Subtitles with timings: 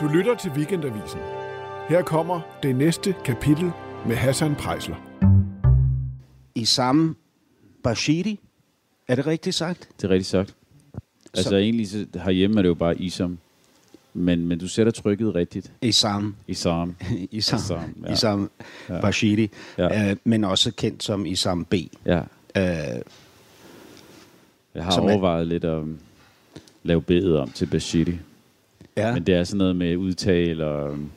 [0.00, 1.20] Du lytter til Weekendavisen.
[1.88, 3.70] Her kommer det næste kapitel
[4.06, 4.96] med Hassan Prejsler.
[6.54, 7.16] Isam
[7.82, 8.40] Bashiri,
[9.08, 9.88] er det rigtigt sagt?
[9.96, 10.54] Det er rigtigt sagt.
[11.34, 13.38] Altså egentlig så herhjemme er det jo bare Isam.
[14.14, 15.72] Men, men du sætter trykket rigtigt.
[15.82, 16.34] Isam.
[16.48, 16.96] Isam.
[17.30, 18.12] Isam, Isam, ja.
[18.12, 18.50] Isam
[18.88, 19.00] Ja.
[19.00, 20.10] Bashiri, Ja.
[20.10, 21.74] øh, men også kendt som Isam B.
[22.06, 22.18] Ja.
[22.56, 23.00] Øh,
[24.74, 25.82] Jeg har Som er- overvejet lidt at
[26.82, 28.18] lave bedet om til Bashiri.
[28.96, 30.90] Ja, Men det er sådan noget med udtale og...
[30.92, 31.10] um,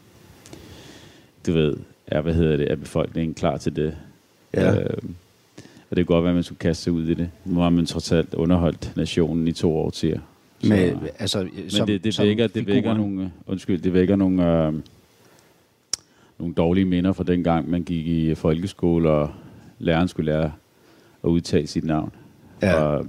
[1.48, 1.78] Du ved,
[2.12, 2.72] ja, hvad hedder det?
[2.72, 3.96] Er befolkningen klar til det?
[4.54, 4.76] Ja.
[4.80, 4.98] Øh,
[5.90, 7.30] og det kan godt være, at man skulle kaste sig ud i det.
[7.46, 10.20] Nu har man trods alt underholdt nationen i to år til.
[10.68, 14.74] med, altså, Men som, det, det, vækker, det vækker nogle, undskyld, det vækker nogle, øh,
[16.40, 19.32] nogle dårlige minder fra den gang, man gik i folkeskole, og
[19.80, 20.52] læreren skulle lære
[21.24, 22.12] at udtale sit navn.
[22.62, 22.76] Ja.
[22.84, 23.08] Og,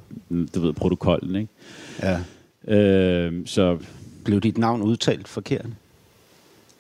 [0.55, 1.53] du ved, protokollen, ikke?
[2.03, 2.19] Ja.
[2.77, 3.79] Øh, så
[4.25, 5.67] Blev dit navn udtalt forkert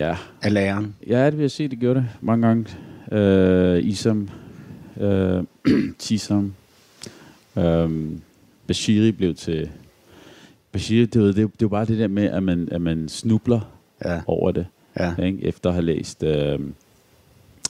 [0.01, 0.95] ja, af læreren?
[1.07, 2.67] ja, det vil jeg sige, det gjorde det mange gange.
[3.13, 4.29] Øh, Isam,
[5.01, 5.45] øh,
[5.99, 6.55] Tisam,
[7.57, 7.91] øh,
[8.67, 9.71] Bashiri blev til...
[10.73, 13.61] Bashiri, det, var- det, det var bare det der med, at man, at man snubler
[14.05, 14.67] Ja, over det.
[14.99, 15.17] ja.
[15.17, 15.45] ikke?
[15.45, 16.59] efter at have læst, øh,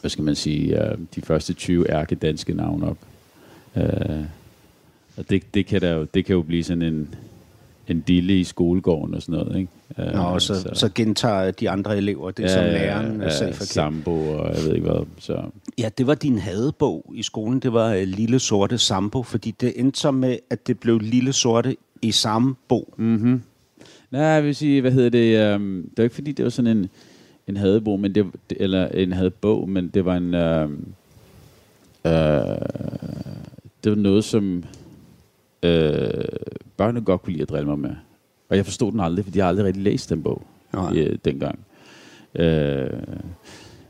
[0.01, 2.99] hvad skal man sige, øh, de første 20 ærke danske navne op.
[3.77, 4.25] Øh,
[5.17, 7.15] og det, det, kan der jo, det kan jo blive sådan en,
[7.89, 9.57] en dille i skolegården og sådan noget.
[9.59, 9.71] Ikke?
[9.99, 13.69] Øh, Nå, så, så, så gentager de andre elever det, som læreren ja, selv forkert.
[13.69, 15.07] Sambo og jeg ved ikke hvad.
[15.19, 15.43] Så,
[15.79, 17.61] Ja, det var din hadebog i skolen.
[17.61, 21.33] Det var uh, Lille Sorte Sambo, fordi det endte så med, at det blev Lille
[21.33, 22.95] Sorte i samme bog.
[22.97, 23.43] mm-hmm.
[24.11, 25.55] Nej, jeg vil sige, hvad hedder det?
[25.55, 26.89] Um, det var ikke fordi, det var sådan en,
[27.47, 30.35] en hadebog, men det, det- eller en hadebog, men det var en...
[30.35, 30.87] Um,
[32.05, 32.11] uh,
[33.85, 34.65] det var noget, som
[35.63, 36.25] øh,
[36.77, 37.91] børnene godt kunne lide at drille mig med.
[38.49, 40.97] Og jeg forstod den aldrig, fordi jeg har aldrig rigtig læst den bog Nej.
[40.97, 41.59] øh, dengang.
[42.35, 42.91] Øh,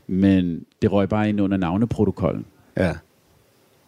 [0.07, 2.45] men det røg bare ind under navneprotokollen.
[2.77, 2.93] Ja.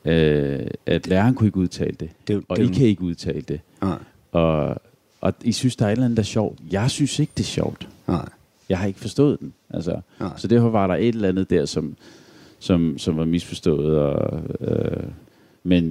[0.05, 3.59] Øh, at læreren kunne ikke udtale det, Det, og det, I kan ikke udtale det.
[3.81, 3.97] Nej,
[4.31, 4.75] Og,
[5.22, 6.59] og I synes, der er et eller andet, der er sjovt.
[6.72, 7.89] Jeg synes ikke, det er sjovt.
[8.07, 8.29] nej,
[8.69, 9.53] Jeg har ikke forstået den.
[9.69, 10.29] Altså, nej.
[10.38, 11.95] så derfor var der et eller andet der, som,
[12.59, 13.97] som, som var misforstået.
[13.99, 15.03] Og, øh,
[15.63, 15.83] men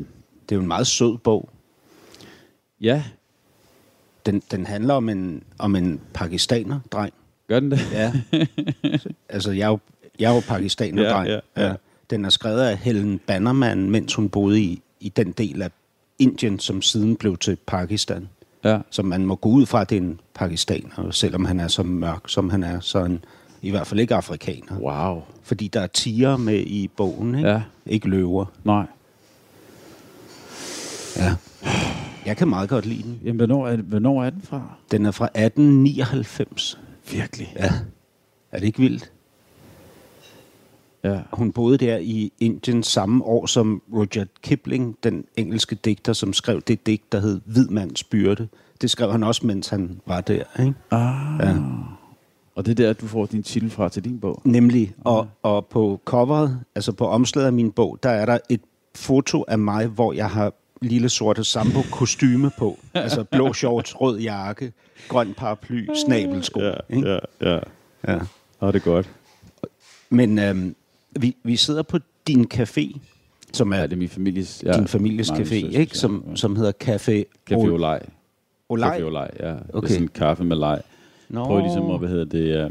[0.48, 1.48] Det er jo en meget sød bog.
[2.80, 3.02] Ja,
[4.26, 7.12] Den, den handler om en, om en pakistaner-dreng.
[7.48, 7.80] gør den det?
[7.92, 8.12] Ja.
[9.28, 9.78] altså, jeg er jo,
[10.18, 11.28] jeg er jo pakistaner-dreng.
[11.28, 11.74] Ja, ja, ja.
[12.10, 15.70] Den er skrevet af Helen Bannerman, mens hun boede i, i den del af
[16.18, 18.28] Indien, som siden blev til Pakistan.
[18.64, 18.78] Ja.
[18.90, 21.82] Så man må gå ud fra, at det er en pakistaner, selvom han er så
[21.82, 23.24] mørk, som han er, så han
[23.62, 24.78] i hvert fald ikke afrikaner.
[24.80, 25.22] Wow.
[25.42, 27.48] Fordi der er tiger med i bogen, ikke?
[27.48, 27.62] Ja.
[27.86, 28.44] Ikke løver.
[28.64, 28.86] Nej.
[31.16, 31.34] Ja.
[32.26, 33.20] Jeg kan meget godt lide den.
[33.24, 34.62] Jamen, hvornår er, hvornår er den fra?
[34.90, 36.78] Den er fra 1899.
[37.10, 37.54] Virkelig?
[37.56, 37.72] Ja.
[38.52, 39.12] Er det ikke vildt?
[41.04, 41.20] Ja.
[41.32, 46.60] Hun boede der i Indien samme år som Rudyard Kipling, den engelske digter, som skrev
[46.60, 48.48] det digt, der hed Hvid mands byrde.
[48.80, 50.42] Det skrev han også, mens han var der.
[50.60, 50.74] Ikke?
[50.90, 51.40] Ah.
[51.40, 51.56] Ja.
[52.54, 54.42] Og det er der, du får din titel fra til din bog?
[54.44, 58.60] Nemlig, og, og på coveret, altså på omslaget af min bog, der er der et
[58.94, 62.78] foto af mig, hvor jeg har lille sorte sambo kostyme på.
[62.94, 64.72] Altså blå shorts, rød jakke,
[65.08, 66.60] grøn paraply, snabelsko.
[66.90, 67.08] ikke?
[67.10, 67.18] ja,
[67.52, 67.58] ja.
[68.08, 68.18] Ja.
[68.58, 69.10] Og det er godt.
[70.10, 70.74] Men øhm,
[71.20, 72.98] vi, vi sidder på din café,
[73.52, 74.62] som er Ja, det er min families...
[74.66, 75.98] ja, Ja, din families café, søstre, ikke?
[75.98, 76.36] Som, ja.
[76.36, 78.06] som hedder Café Café Ol- Olej.
[78.68, 78.98] Olej.
[78.98, 79.52] Café Olej, ja.
[79.52, 79.60] Okay.
[79.74, 80.80] Det er sådan en kaffe med leg.
[81.28, 81.44] Nå.
[81.44, 82.64] Prøv ligesom at, hvad hedder det...
[82.64, 82.70] Uh,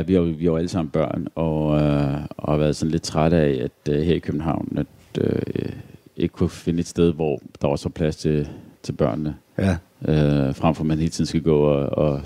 [0.00, 2.90] uh, vi, har, jo- vi har alle sammen børn, og, uh, og har været sådan
[2.90, 5.72] lidt trætte af, at uh, her i København, at uh,
[6.18, 8.48] ikke kunne finde et sted, hvor der også var plads til,
[8.82, 9.36] til børnene.
[9.58, 12.22] Ja, Uh, frem for at man hele tiden skal gå og, og,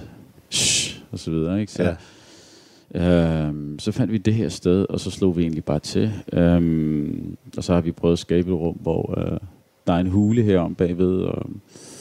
[0.50, 1.72] shh, og så videre, ikke?
[1.72, 1.94] Så, ja.
[2.94, 6.12] Øhm, så fandt vi det her sted, og så slog vi egentlig bare til.
[6.32, 9.38] Øhm, og så har vi prøvet at skabe et rum, hvor øh,
[9.86, 11.50] der er en hule herom bagved, og,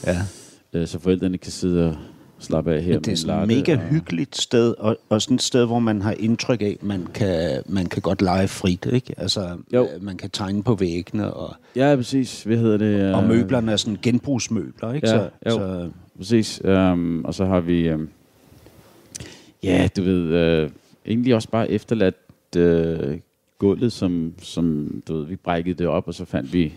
[0.06, 0.18] ja.
[0.72, 1.96] øh, så forældrene kan sidde og
[2.42, 2.92] slappe af her.
[2.92, 5.78] Men det er sådan et mega og, hyggeligt sted, og, og sådan et sted, hvor
[5.78, 9.14] man har indtryk af, man kan, man kan godt lege frit, ikke?
[9.16, 9.88] Altså, Jo.
[9.94, 12.42] øh, man kan tegne på væggene, og, Ja, præcis.
[12.42, 13.00] Hvad hedder det?
[13.00, 15.08] Øh, og møblerne er sådan genbrugsmøbler, ikke?
[15.08, 15.50] Ja, så, jo.
[15.50, 16.60] så, Præcis.
[16.64, 18.08] Øhm, og så har vi, øhm,
[19.62, 20.70] ja, du ved, øh,
[21.06, 22.16] egentlig også bare efterladt
[22.56, 23.18] øh,
[23.58, 26.72] gulvet, som, som, du ved, vi brækkede det op, og så fandt vi,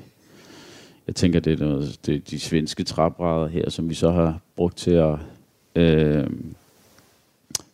[1.07, 4.39] jeg tænker, det er noget, det er de svenske træbrædder her, som vi så har
[4.55, 5.15] brugt til at
[5.75, 6.27] øh,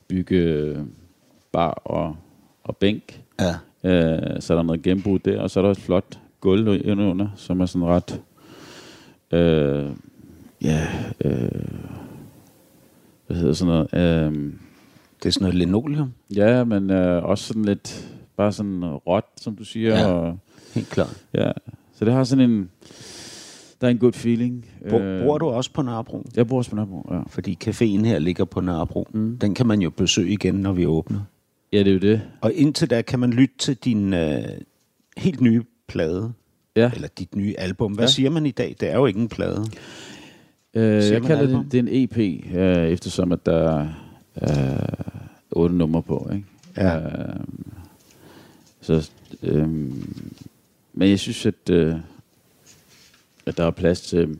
[0.07, 0.75] bygge
[1.51, 2.15] bar og,
[2.63, 3.21] og bænk.
[3.39, 3.56] ja.
[3.83, 7.27] Øh, så er der noget genbrug der, og så er der et flot gulv under,
[7.36, 8.21] som er sådan ret...
[9.31, 9.89] Øh,
[10.63, 10.88] ja,
[11.25, 11.51] øh,
[13.27, 14.27] hvad hedder sådan noget?
[14.27, 14.53] Øh,
[15.24, 18.07] Det er sådan noget linoleum, Ja, men øh, også sådan lidt,
[18.38, 20.00] bare sådan råt, som du siger.
[20.00, 20.12] Ja.
[20.12, 20.38] Og,
[20.74, 21.24] helt klart.
[21.33, 21.51] ja.
[21.94, 22.69] Så det har sådan en,
[23.81, 24.66] der er en good feeling.
[24.89, 26.25] Bor, bor du også på Nørrebro?
[26.36, 27.19] Jeg bor også på Nørrebro, ja.
[27.28, 29.07] Fordi caféen her ligger på Nørrebro.
[29.13, 29.38] Mm.
[29.38, 31.19] Den kan man jo besøge igen, når vi åbner.
[31.74, 32.22] Ja, det er jo det.
[32.42, 34.44] Og indtil da kan man lytte til din øh,
[35.18, 36.33] helt nye plade.
[36.75, 36.92] Ja.
[36.95, 37.92] Eller dit nye album.
[37.94, 38.12] Hvad Ja.
[38.12, 38.75] siger man i dag?
[38.80, 39.66] Det er jo ikke en plade.
[40.74, 41.63] Øh, jeg kalder album?
[41.63, 42.18] det, det er en EP,
[42.56, 43.88] øh, eftersom at der er
[44.42, 44.88] øh,
[45.51, 46.30] otte numre på.
[46.34, 46.45] Ikke?
[46.77, 46.98] Ja.
[46.98, 47.36] Øh,
[48.81, 49.10] så,
[49.44, 49.69] øh,
[50.94, 51.95] men jeg synes, at, øh,
[53.45, 54.38] at der er plads til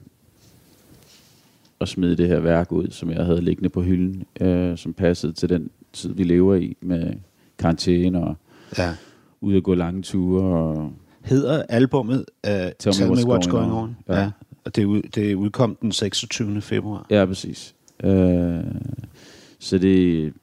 [1.82, 5.34] at smide det her værk ud, som jeg havde liggende på hylden, øh, som passede
[5.34, 7.14] til den tid, vi lever i, med
[7.58, 8.36] karantæne og
[8.78, 8.94] Ja.
[9.42, 10.44] ude at gå lange ture.
[10.44, 10.92] Og,
[11.24, 13.98] Hedder albummet uh, Tell, Tell Me What's, Going, On.
[14.08, 14.20] Ja.
[14.22, 14.32] Ja.
[14.66, 16.62] Og det, er ud, det udkom den 26.
[16.62, 17.06] februar.
[17.10, 17.76] Ja, præcis.
[18.04, 18.64] Øh,
[19.60, 20.34] så det,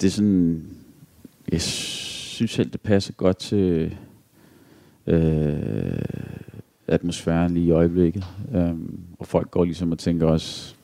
[0.00, 0.64] det er sådan...
[1.52, 3.96] Jeg synes selv, det passer godt til
[5.06, 5.98] øh,
[6.88, 8.24] atmosfæren lige i øjeblikket.
[8.54, 10.74] Um, og folk går ligesom og tænker også,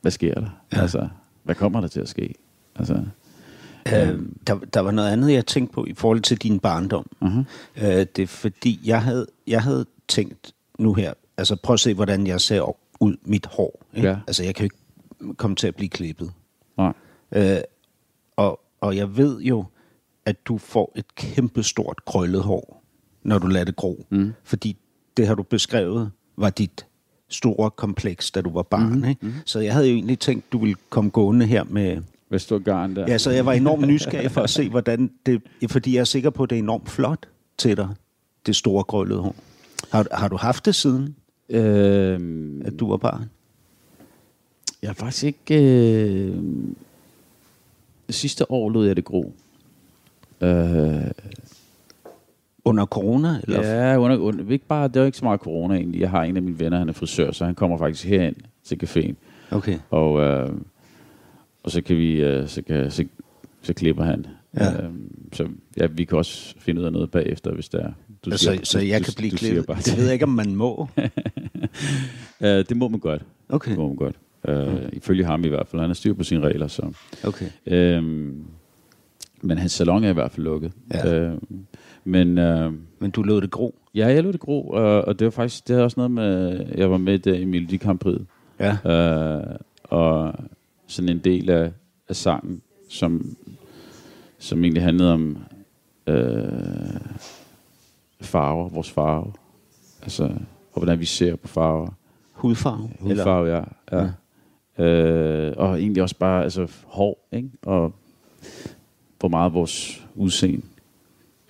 [0.00, 0.48] hvad sker der?
[0.72, 0.80] Ja.
[0.80, 1.08] Altså,
[1.42, 2.34] hvad kommer der til at ske?
[2.76, 3.04] Altså,
[3.92, 7.06] Øh, der, der var noget andet, jeg tænkte på i forhold til din barndom.
[7.22, 7.38] uh-huh.
[7.76, 11.94] Øh, det er fordi, jeg havde, jeg havde tænkt nu her, altså prøv at se,
[11.94, 13.82] hvordan jeg ser ud mit hår.
[13.94, 14.08] Ikke?
[14.08, 14.16] Ja.
[14.26, 16.32] Altså jeg kan jo ikke komme til at blive klippet.
[16.76, 16.92] Nej.
[17.32, 17.56] Øh,
[18.36, 19.64] og, og jeg ved jo,
[20.26, 22.82] at du får et kæmpestort krøllet hår,
[23.22, 24.06] når du lader det gro.
[24.10, 24.32] Mm.
[24.44, 24.76] Fordi
[25.16, 26.86] det har du beskrevet, var dit
[27.28, 28.82] store kompleks, da du var barn.
[28.82, 29.08] Mhm, Mm-hmm.
[29.08, 29.26] Ikke?
[29.44, 32.02] Så jeg havde jo egentlig tænkt, du ville komme gående her med...
[32.28, 33.04] Hvad står garn der?
[33.08, 35.42] Ja, så jeg var enormt nysgerrig for at se, hvordan det...
[35.68, 37.28] Fordi jeg er sikker på, at det er enormt flot
[37.58, 37.88] til dig,
[38.46, 39.34] det store krøllede hår.
[39.92, 41.16] Har, har du haft det siden,
[41.48, 43.24] Øhm, at du var barn?
[44.82, 45.54] Jeg har faktisk ikke...
[45.62, 46.36] Øh,
[48.06, 49.32] det sidste år lod jeg det gro.
[50.40, 51.00] Øh,
[52.64, 53.40] Under corona?
[53.42, 53.62] Eller?
[53.90, 56.00] ja, under, under, ikke bare, det er jo ikke så meget corona egentlig.
[56.00, 58.78] Jeg har en af mine venner, han er frisør, så han kommer faktisk herind til
[58.84, 59.14] caféen.
[59.50, 59.78] Okay.
[59.90, 60.50] Og, øh,
[61.62, 63.04] og så kan vi, øh, så, kan, så,
[63.62, 64.26] så klipper han.
[64.56, 64.72] Ja.
[64.72, 64.90] Øh,
[65.32, 67.92] så ja, vi kan også finde ud af noget bagefter, hvis der er.
[68.24, 69.66] Du Altså, siger- så du- jeg du- kan blive du klippet?
[69.66, 70.88] bare Det ved jeg ikke, om man må.
[72.40, 73.22] Øh, det må man godt.
[73.48, 73.70] Okay.
[73.70, 74.16] Det må man godt.
[74.48, 75.80] Øh, Ifølge ham i hvert fald.
[75.80, 76.92] Han har styr på sine regler, så...
[77.24, 77.46] okay.
[77.66, 78.44] Øhm,
[79.42, 80.72] men hans salon er i hvert fald lukket.
[80.94, 81.14] Ja.
[81.14, 81.38] Øhm,
[82.04, 83.74] men øh, Men du lod det gro?
[83.94, 86.64] ja, jeg lod det gro, og, og det var faktisk, det havde også noget med,
[86.74, 87.80] jeg var med der i Melodi
[88.60, 88.76] Ja.
[88.92, 90.34] øh, og
[90.86, 91.72] sådan en del af,
[92.08, 93.36] af sangen, som,
[94.38, 95.38] som egentlig handlede om
[96.06, 97.00] øh,
[98.20, 99.32] farver, vores farve.
[100.02, 100.24] Altså,
[100.72, 101.88] og hvordan vi ser på farver.
[102.32, 102.90] Hudfarve?
[103.00, 103.62] Hudfarve, ja.
[103.92, 104.08] ja.
[104.78, 104.84] ja.
[104.84, 107.50] Øh, og egentlig også bare altså, hår, ikke?
[107.62, 107.92] Og
[109.20, 110.66] hvor meget vores udseende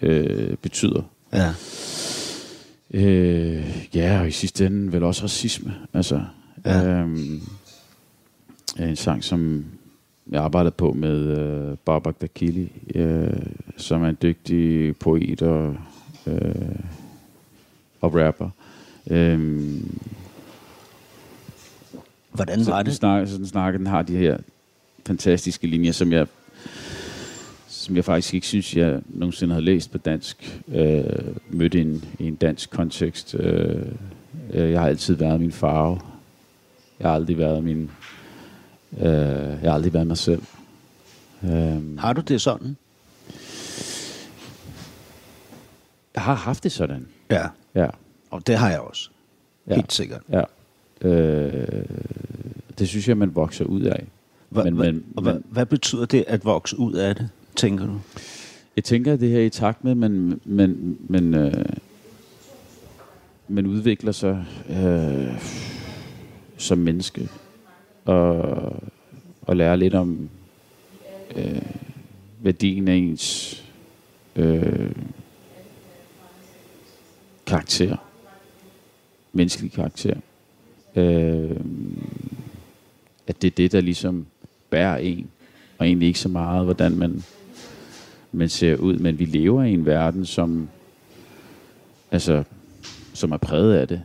[0.05, 1.03] øh, betyder.
[1.33, 1.55] Ja.
[2.91, 5.75] Øh, ja, og i sidste ende vel også racisme.
[5.95, 6.25] Altså,
[6.65, 6.85] Ja.
[6.87, 7.41] øhm,
[8.79, 9.65] en sang, som
[10.31, 13.31] jeg arbejdede på med øh, Babak Dakili, øh,
[13.77, 15.77] som er en dygtig poet og,
[16.27, 16.55] øh,
[18.01, 18.51] og rapper.
[19.11, 19.99] Øhm,
[22.33, 22.95] Hvordan så var den det?
[22.97, 24.39] Snakker, så den snakker, den har de her
[25.07, 26.27] fantastiske linjer, som jeg,
[27.85, 30.61] som jeg faktisk ikke synes, jeg nogensinde har læst på dansk.
[30.69, 31.05] Øh,
[31.51, 33.35] mødt i en, i en dansk kontekst.
[33.35, 33.83] Øh,
[34.53, 36.01] øh, jeg har altid været min farve.
[37.01, 37.91] Jeg har aldrig været min...
[38.99, 40.43] Øh, jeg har aldrig været mig selv.
[41.45, 42.77] Øh, Har du det sådan?
[46.15, 47.07] jeg har haft det sådan.
[47.31, 47.47] Ja.
[47.75, 47.87] Ja.
[48.31, 49.11] Og det har jeg også.
[49.67, 49.75] Ja.
[49.75, 50.21] Helt sikkert.
[50.33, 50.43] ja.
[51.09, 51.85] Øh,
[52.79, 54.05] det synes jeg, man vokser ud af.
[54.49, 58.01] Hva, Men- men, hvad, men- hvad betyder det at vokse ud af det, tænker du?
[58.77, 61.65] Jeg tænker, at det her er i takt med, men, men, men øh,
[63.49, 65.43] man udvikler sig øh,
[66.57, 67.29] som menneske
[68.05, 68.43] og,
[69.43, 70.29] og lærer lidt om
[71.37, 71.63] øh,
[72.41, 73.65] værdien af ens
[74.37, 74.91] øh,
[77.47, 77.97] karakter.
[79.33, 80.17] Menneskelig karakter.
[80.97, 81.61] Øh,
[83.27, 84.27] at det er det, der ligesom
[84.71, 85.31] bærer en,
[85.79, 87.25] og egentlig ikke så meget, hvordan man
[88.35, 90.69] man ser ud, men vi lever i en verden, som
[92.11, 92.45] altså,
[93.13, 94.03] som er præget af det.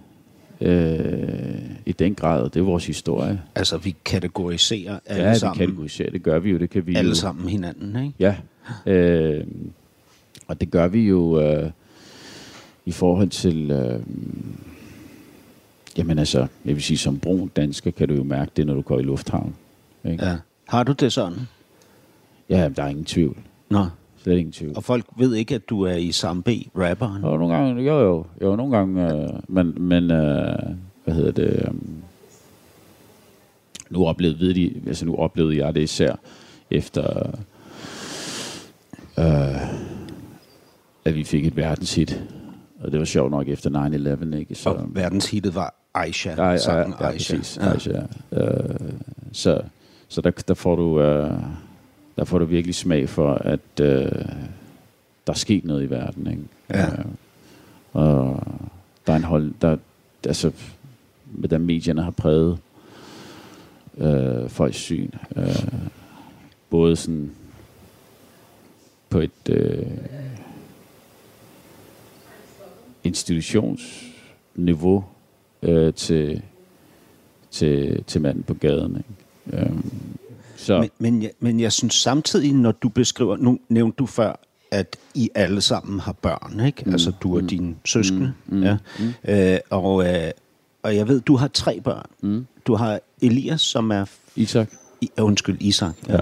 [0.61, 3.41] Øh, I den grad, det er vores historie.
[3.55, 6.95] Altså, vi kategoriserer alle ja, vi sammen, kategoriserer, det gør vi jo, det kan vi
[6.95, 7.15] alle jo.
[7.15, 8.13] sammen hinanden, ikke?
[8.19, 8.35] Ja,
[8.85, 9.47] øh,
[10.47, 11.71] og det gør vi jo øh,
[12.85, 14.01] i forhold til, øh,
[15.97, 18.81] jamen altså, jeg vil sige, som brun dansker kan du jo mærke det, når du
[18.81, 19.55] går i lufthavn.
[20.05, 20.25] Ikke?
[20.25, 20.35] Ja.
[20.67, 21.37] Har du det sådan?
[22.49, 23.37] Ja, der er ingen tvivl.
[23.69, 23.85] Nå.
[24.23, 24.73] Slet ingen tvivl.
[24.75, 27.23] Og folk ved ikke, at du er i Sambe, rapperen.
[27.23, 30.55] Og nogle gange, jo jo, jo nogle gange, øh, men, men øh,
[31.03, 31.73] hvad hedder det, øh,
[33.89, 36.15] nu oplevede, ved de, altså nu oplevede jeg det især
[36.71, 37.29] efter,
[39.19, 39.61] øh,
[41.05, 42.23] at vi fik et verdenshit.
[42.83, 43.69] Og det var sjovt nok efter
[44.33, 44.55] 9-11, ikke?
[44.55, 46.33] Så, Og verdenshittet var Aisha.
[46.37, 47.35] Ja, ja, sangen ja, Aisha.
[47.37, 47.57] præcis.
[47.61, 47.71] Ja.
[47.71, 48.01] Aisha.
[48.31, 48.89] Øh,
[49.31, 49.61] så
[50.09, 51.33] så der, der, får du, øh,
[52.19, 54.11] der får du virkelig smag for, at øh,
[55.27, 56.27] der er sket noget i verden.
[56.27, 56.43] Ikke?
[56.69, 56.85] Ja.
[56.85, 57.05] Øh,
[57.93, 58.43] og
[59.07, 59.77] der er en hold, der,
[60.25, 60.51] altså,
[61.23, 62.57] hvordan medierne har præget
[63.97, 65.09] øh, folks syn.
[65.35, 65.67] Øh,
[66.69, 67.31] både sådan
[69.09, 69.87] på et øh,
[73.03, 75.05] institutionsniveau
[75.61, 76.41] øh, til,
[77.51, 78.97] til, til manden på gaden.
[78.97, 79.09] Ikke?
[79.65, 79.91] Øhm,
[80.69, 84.39] så Men, men, jeg, men jeg synes samtidig, når du beskriver, nu nævnte du før,
[84.71, 86.83] at I alle sammen har børn, ikke?
[86.85, 86.91] Mm.
[86.91, 88.33] Altså du og dine søskende.
[88.47, 88.63] Mm.
[88.63, 88.77] Ja.
[88.99, 89.13] Mm.
[89.33, 90.31] Øh, og, øh,
[90.83, 92.05] og jeg ved, du har tre børn.
[92.21, 92.45] Mm.
[92.67, 94.05] Du har Elias, som er...
[94.35, 94.69] Isak,
[95.01, 95.93] I, uh, undskyld, Isak.
[96.07, 96.19] Ja.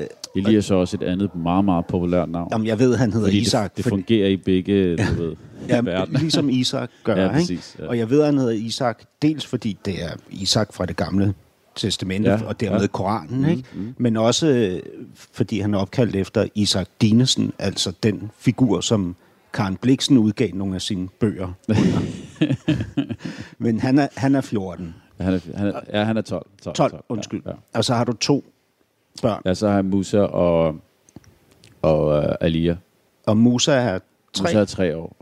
[0.00, 2.48] Øh, Elias er også et andet meget, meget populært navn.
[2.52, 3.70] jamen, jeg ved, han hedder fordi Isak.
[3.70, 5.36] det, det fordi- fungerer i begge du ved,
[5.68, 6.18] Ja, verdener.
[6.24, 7.32] ligesom Isak gør, Ja, ikke?
[7.34, 7.86] præcis, ja.
[7.86, 11.34] Og jeg ved, han hedder Isak, dels fordi det er Isak fra det gamle
[11.78, 12.86] testamente, Ja, og dermed ja.
[12.86, 13.64] Koranen, ikke?
[13.74, 14.82] Mm, men også øh,
[15.32, 19.16] fordi han er opkaldt efter Isak Dinesen, altså den figur, som
[19.52, 21.48] Karen Bliksen udgav nogle af sine bøger
[23.58, 24.94] men han er, han er 14.
[25.20, 26.46] Han er, han er, ja, han er 12.
[26.62, 27.42] 12, 12, undskyld.
[27.46, 27.78] Ja, Ja, ja.
[27.78, 28.44] Og så har du to
[29.22, 30.76] børn, ja, så har jeg Musa og,
[31.82, 32.76] og uh, Alia.
[33.26, 33.98] og Musa er
[34.32, 35.16] tre, Musa er tre år,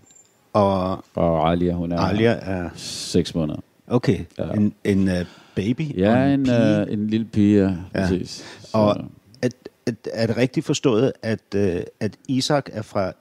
[0.53, 2.71] og og Alia, hun er Alia er...
[2.75, 3.61] seks måneder.
[3.87, 4.53] Okay, Ja.
[4.53, 5.15] en, en uh,
[5.57, 6.83] baby og Ja, en, pige.
[6.87, 7.75] uh, en lille pige, ja.
[7.95, 8.31] præcis.
[8.61, 8.97] Så, Og
[9.43, 9.53] at,
[9.87, 13.13] at, er det rigtigt forstået, at, øh, at Isak er fra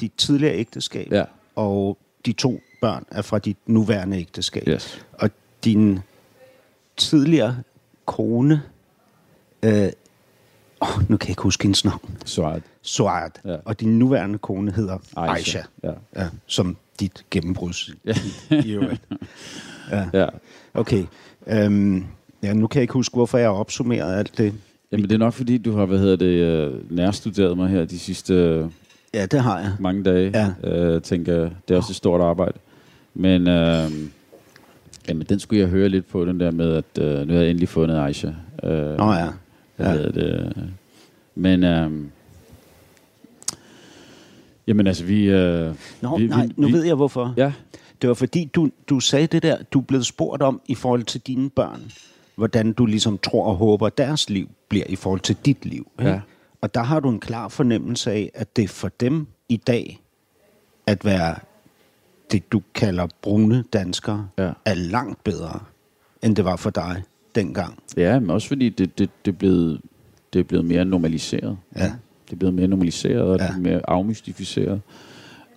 [0.00, 1.24] dit tidligere ægteskab, ja,
[1.56, 4.68] og de to børn er fra dit nuværende ægteskab?
[4.68, 5.04] yes.
[5.12, 5.30] Og
[5.64, 5.98] din
[6.96, 7.56] tidligere
[8.06, 8.62] kone,
[9.62, 9.88] øh,
[10.80, 12.60] oh, nu kan jeg ikke huske hendes navn, Suad.
[12.82, 13.56] Suad, Ja.
[13.64, 15.60] og din nuværende kone hedder Aisha, Aisha.
[15.82, 15.92] Ja.
[16.22, 18.14] Ja, som dit gennembrud Ja.
[18.64, 19.02] i øvrigt.
[20.12, 20.26] ja.
[20.74, 21.04] Okay,
[21.46, 22.04] øhm,
[22.42, 24.52] ja, nu kan jeg ikke huske, hvorfor jeg har opsummeret alt det.
[24.92, 27.98] Jamen, det er nok fordi, du har, hvad hedder det, øh, nærstuderet mig her de
[27.98, 28.64] sidste øh,
[29.14, 29.72] Ja, det har jeg.
[29.80, 30.30] mange dage.
[30.64, 30.68] Ja.
[30.70, 31.50] Øh, tænker, jeg.
[31.68, 32.58] det er også et stort arbejde.
[33.14, 33.90] Men øh,
[35.08, 37.50] jamen, den skulle jeg høre lidt på, den der med, at øh, nu har jeg
[37.50, 38.28] endelig fundet Aisha.
[38.62, 39.28] Øh, Nå ja.
[39.78, 40.02] Ja.
[40.02, 40.52] det?
[41.34, 41.90] Men, øh,
[44.66, 45.24] jamen altså, vi...
[45.30, 47.34] Øh, Nå, vi, nej, vi, nu vi, ved jeg hvorfor.
[47.36, 47.52] Ja,
[48.02, 51.02] Det var fordi, du, du sagde det der, du er blevet spurgt om i forhold
[51.02, 51.92] til dine børn,
[52.36, 55.90] hvordan du ligesom tror og håber, deres liv bliver i forhold til dit liv.
[55.98, 56.10] Ikke?
[56.10, 56.20] Ja.
[56.60, 60.00] Og der har du en klar fornemmelse af, at det for dem i dag,
[60.86, 61.34] at være
[62.32, 64.50] det, du kalder brune danskere, Ja.
[64.64, 65.60] er langt bedre,
[66.22, 67.02] end det var for dig
[67.34, 67.78] dengang.
[67.96, 69.80] ja men også fordi det, det, det, er blevet,
[70.32, 71.58] det er blevet mere normaliseret.
[71.76, 71.84] Ja.
[72.26, 73.38] Det er blevet mere normaliseret, og.
[73.40, 73.46] Ja.
[73.46, 74.80] det er mere afmystificeret.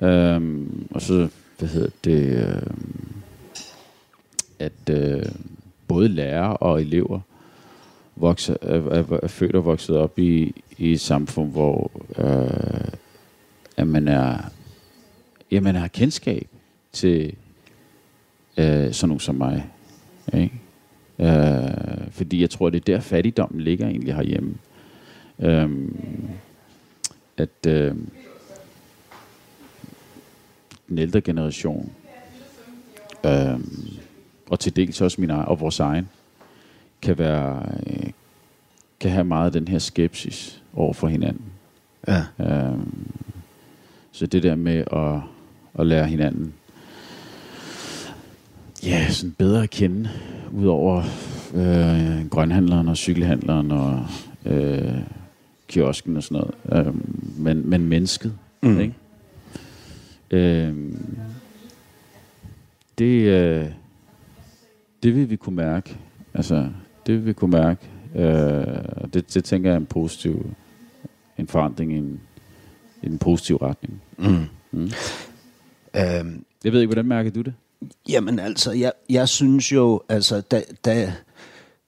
[0.02, 1.28] Øhm, og så,
[1.60, 2.62] hvad hedder det, øh,
[4.60, 5.26] at øh,
[5.88, 7.20] både lærere og elever
[8.16, 12.88] vokser, er, er, er født og vokset op i, i et samfund, hvor øh,
[13.78, 14.38] at man er,
[15.52, 16.48] ja, man har kendskab
[16.92, 17.36] til
[18.58, 19.70] øh, sådan nogen som mig.
[20.34, 20.62] Ikke?
[21.20, 24.56] Øh, fordi jeg tror, det er der fattigdommen ligger egentlig herhjemme.
[25.40, 25.70] Øh,
[27.38, 27.96] at øh,
[30.94, 31.92] den ældre generation,
[33.26, 33.60] øh,
[34.50, 36.10] og til dels også min egen, og vores egen,
[37.02, 38.10] kan være øh,
[39.00, 41.46] kan have meget af den her skepsis over for hinanden.
[42.08, 42.24] Ja.
[42.40, 42.78] Øh,
[44.12, 45.22] så det der med at,
[45.80, 46.54] at lære hinanden
[48.84, 50.10] ja, sådan bedre at kende,
[50.52, 51.04] udover
[51.54, 54.06] øh, grønhandleren og cykelhandleren og
[54.46, 54.94] øh,
[55.68, 56.86] kiosken og sådan noget.
[56.88, 56.94] Øh,
[57.38, 58.80] men, men mennesket, Mm.
[58.80, 58.94] ikke?
[60.34, 60.76] Øh,
[62.98, 63.66] det, øh,
[65.04, 65.98] det vil vi kunne mærke.
[66.34, 66.70] Altså,
[67.06, 67.90] det vil vi kunne mærke.
[68.16, 70.46] Øh, og det, det tænker jeg er en positiv
[71.38, 72.22] en forandring i en,
[73.04, 74.02] i en positiv retning.
[74.18, 74.46] Mm.
[74.72, 74.92] Mm.
[75.96, 77.54] Øhm, Jeg ved ikke, hvordan mærker du det?
[78.10, 81.14] Jamen altså, jeg, jeg synes jo, altså, da, da,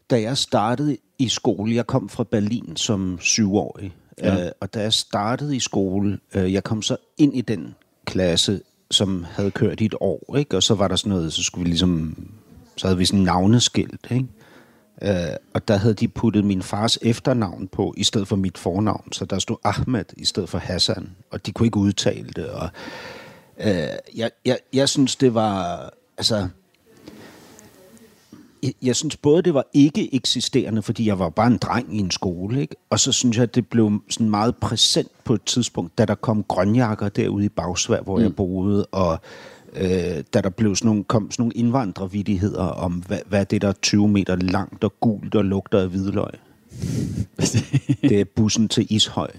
[0.09, 4.45] da jeg startede i skole, jeg kom fra Berlin som syvårig, Ja.
[4.45, 7.75] øh, og da jeg startede i skole, øh, jeg kom så ind i den
[8.05, 10.57] klasse, som havde kørt i et år, ikke?
[10.57, 12.25] og så var der sådan noget, så skulle vi ligesom,
[12.77, 14.27] så havde vi sådan en navneskilt, ikke?
[15.01, 19.11] Øh, og der havde de puttet min fars efternavn på, i stedet for mit fornavn.
[19.11, 22.47] Så der stod Ahmed i stedet for Hassan, og de kunne ikke udtale det.
[22.47, 22.69] Og,
[23.59, 25.89] øh, jeg, jeg, jeg synes, det var...
[26.17, 26.47] Altså,
[28.81, 32.11] jeg, synes både, det var ikke eksisterende, fordi jeg var bare en dreng i en
[32.11, 32.75] skole, ikke?
[32.89, 36.15] og så synes jeg, at det blev sådan meget præsent på et tidspunkt, da der
[36.15, 38.23] kom grønjakker derude i Bagsvær, hvor mm.
[38.23, 39.19] jeg boede, og
[39.75, 43.67] øh, da der blev sådan nogle, kom sådan nogle indvandrervidigheder om, hvad, hvad det der
[43.67, 46.31] er 20 meter langt og gult og lugter af hvidløg.
[48.09, 49.31] det er bussen til Ishøj.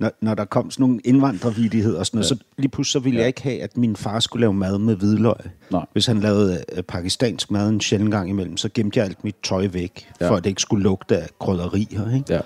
[0.00, 2.36] Når, når der kom sådan nogle indvandrervidigheder og sådan noget, ja.
[2.36, 3.20] så lige pludselig så ville ja.
[3.20, 5.36] jeg ikke have, at min far skulle lave mad med hvidløg.
[5.70, 5.86] Nej.
[5.92, 9.36] Hvis han lavede uh, pakistansk mad en sjældent gang imellem, så gemte jeg alt mit
[9.42, 10.30] tøj væk, ja.
[10.30, 12.14] for at det ikke skulle lugte af krydderier.
[12.14, 12.42] Ikke?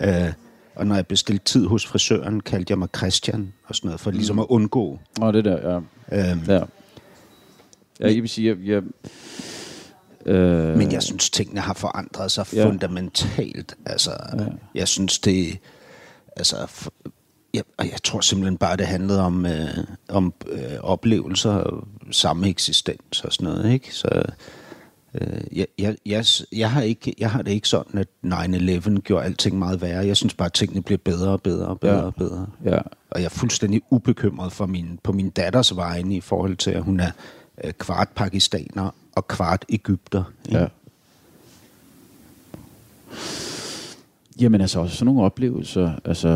[0.00, 0.26] Ja.
[0.26, 0.32] Uh,
[0.74, 4.10] og når jeg bestilte tid hos frisøren, kaldte jeg mig Christian og sådan noget, for
[4.10, 4.16] mm.
[4.16, 4.98] ligesom at undgå.
[5.18, 5.80] Nå, det der, ja.
[6.12, 6.60] Øhm, ja.
[8.00, 8.82] Ja, jeg vil sige, jeg, jeg
[10.26, 12.66] Øh, Men jeg synes, tingene har forandret sig ja.
[12.66, 13.74] fundamentalt.
[13.86, 14.44] Altså, ja.
[14.74, 15.58] jeg synes, det...
[16.36, 16.56] Altså,
[17.54, 22.48] jeg, og jeg tror simpelthen bare, det handlede om, øh, om øh, oplevelser og samme
[22.48, 23.94] eksistens og sådan noget, ikke?
[23.94, 24.22] Så
[25.14, 29.24] øh, jeg, jeg, jeg, jeg, har ikke, jeg har det ikke sådan, at 9-11 gjorde
[29.24, 30.06] alting meget værre.
[30.06, 32.02] Jeg synes bare, at tingene bliver bedre og bedre og bedre ja.
[32.02, 32.46] og bedre.
[32.64, 32.78] Ja.
[33.10, 36.82] Og jeg er fuldstændig ubekymret for min, på min datters vegne i forhold til, at
[36.82, 37.10] hun er
[37.64, 40.24] øh, kvart pakistaner og kvart Ægypter.
[40.46, 40.58] Ikke?
[40.58, 40.66] Ja.
[44.40, 46.28] Jamen altså også sådan nogle oplevelser, altså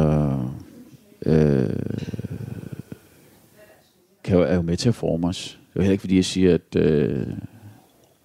[1.27, 1.77] øh,
[4.25, 5.59] kan jo, er jo med til at forme os.
[5.75, 7.27] Det er jo heller ikke fordi, jeg siger, at øh,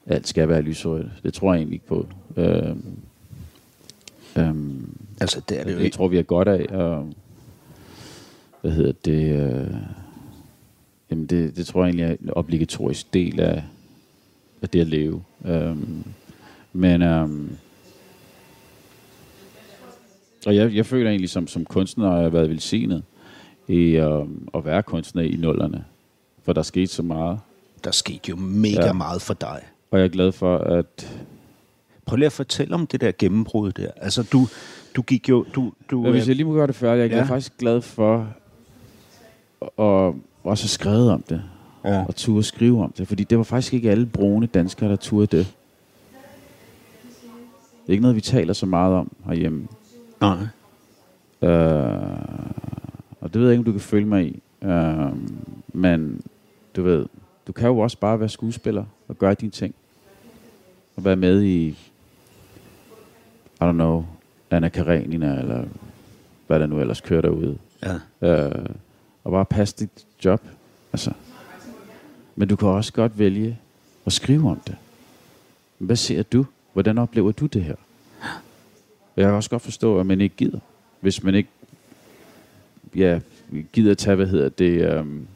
[0.06, 1.12] alt skal være lyserødt.
[1.24, 2.08] Det tror jeg egentlig ikke på.
[2.38, 2.76] Øh,
[4.38, 4.56] øh,
[5.22, 6.66] altså det er det jo Jeg tror, vi er godt af.
[6.66, 7.14] Og,
[8.62, 9.36] hvad hedder det?
[9.36, 9.76] Øh,
[11.12, 13.64] jamen det, det tror jeg egentlig er en obligatorisk del af,
[14.62, 15.24] af det at leve.
[15.46, 16.04] Øhm,
[16.74, 17.50] men øhm,
[20.46, 23.04] og jeg, jeg føler egentlig som, som kunstner, at jeg har været velsignet
[23.68, 25.86] i øhm, at være kunstner i nullerne.
[26.44, 27.40] For der skete så meget.
[27.84, 28.94] Der skete jo mega ja.
[28.94, 29.62] meget for dig.
[29.92, 31.18] Og jeg er glad for, at...
[32.06, 33.92] Prøv lige at fortælle om det der gennembrud der.
[33.96, 34.48] Altså, du,
[34.96, 35.46] du gik jo...
[35.56, 37.24] Du, du, ja, hvis jeg lige må gøre det før, jeg er ja.
[37.24, 38.28] faktisk glad for
[39.62, 41.44] at også skrevet om det
[41.86, 42.06] ja.
[42.08, 43.08] og turde skrive om det.
[43.08, 45.56] Fordi det var faktisk ikke alle brune danskere, der turde det.
[47.82, 49.68] Det er ikke noget, vi taler så meget om herhjemme.
[50.22, 50.38] Nej.
[51.42, 52.02] Øh,
[53.22, 54.42] og det ved jeg ikke, om du kan følge mig i.
[54.62, 55.12] Øh,
[55.74, 56.22] men
[56.76, 57.06] du ved,
[57.48, 59.76] du kan jo også bare være skuespiller og gøre dine ting.
[60.96, 64.06] Og være med i, I don't know,
[64.52, 65.64] Anna Karenina, eller
[66.48, 67.58] hvad der nu ellers kører derude.
[68.22, 68.28] Ja.
[68.28, 68.66] Øh,
[69.24, 70.42] og bare passe dit job.
[70.94, 71.12] Altså,
[72.36, 73.58] men du kan også godt vælge
[74.06, 74.76] at skrive om det.
[75.78, 76.46] Hvad ser du?
[76.74, 77.76] Hvordan oplever du det her?
[79.18, 80.60] Jeg kan også godt forstå, at man ikke gider.
[81.00, 81.50] Hvis man ikke
[82.96, 83.20] ja,
[83.74, 85.28] gider tage, hvad hedder det, um,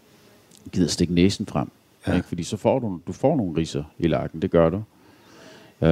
[0.72, 1.70] gider stikke næsen frem.
[2.08, 2.16] Ja.
[2.16, 2.28] Ikke?
[2.28, 4.84] Fordi så får du, du får nogle riser i lakken, det gør du.
[5.80, 5.88] Uh,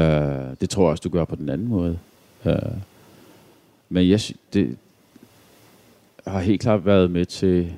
[0.61, 1.99] det tror jeg også, du gør på den anden måde.
[2.45, 2.53] Uh,
[3.89, 4.21] men jeg,
[4.53, 4.77] det
[6.27, 7.73] har helt klart været med til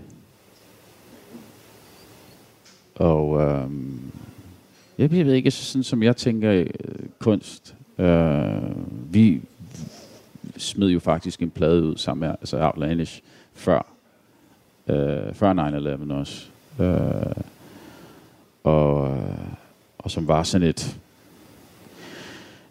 [2.95, 3.71] og øh,
[4.97, 6.65] jeg, jeg ved ikke, sådan som jeg tænker øh,
[7.19, 7.75] kunst.
[7.97, 9.41] Øh, vi
[10.57, 13.21] smed jo faktisk en plade ud sammen med altså Outlandish
[13.53, 13.85] før,
[14.87, 16.47] øh, før 9-11 også.
[16.79, 17.43] Øh,
[18.63, 19.17] og,
[19.97, 20.97] og som var sådan et,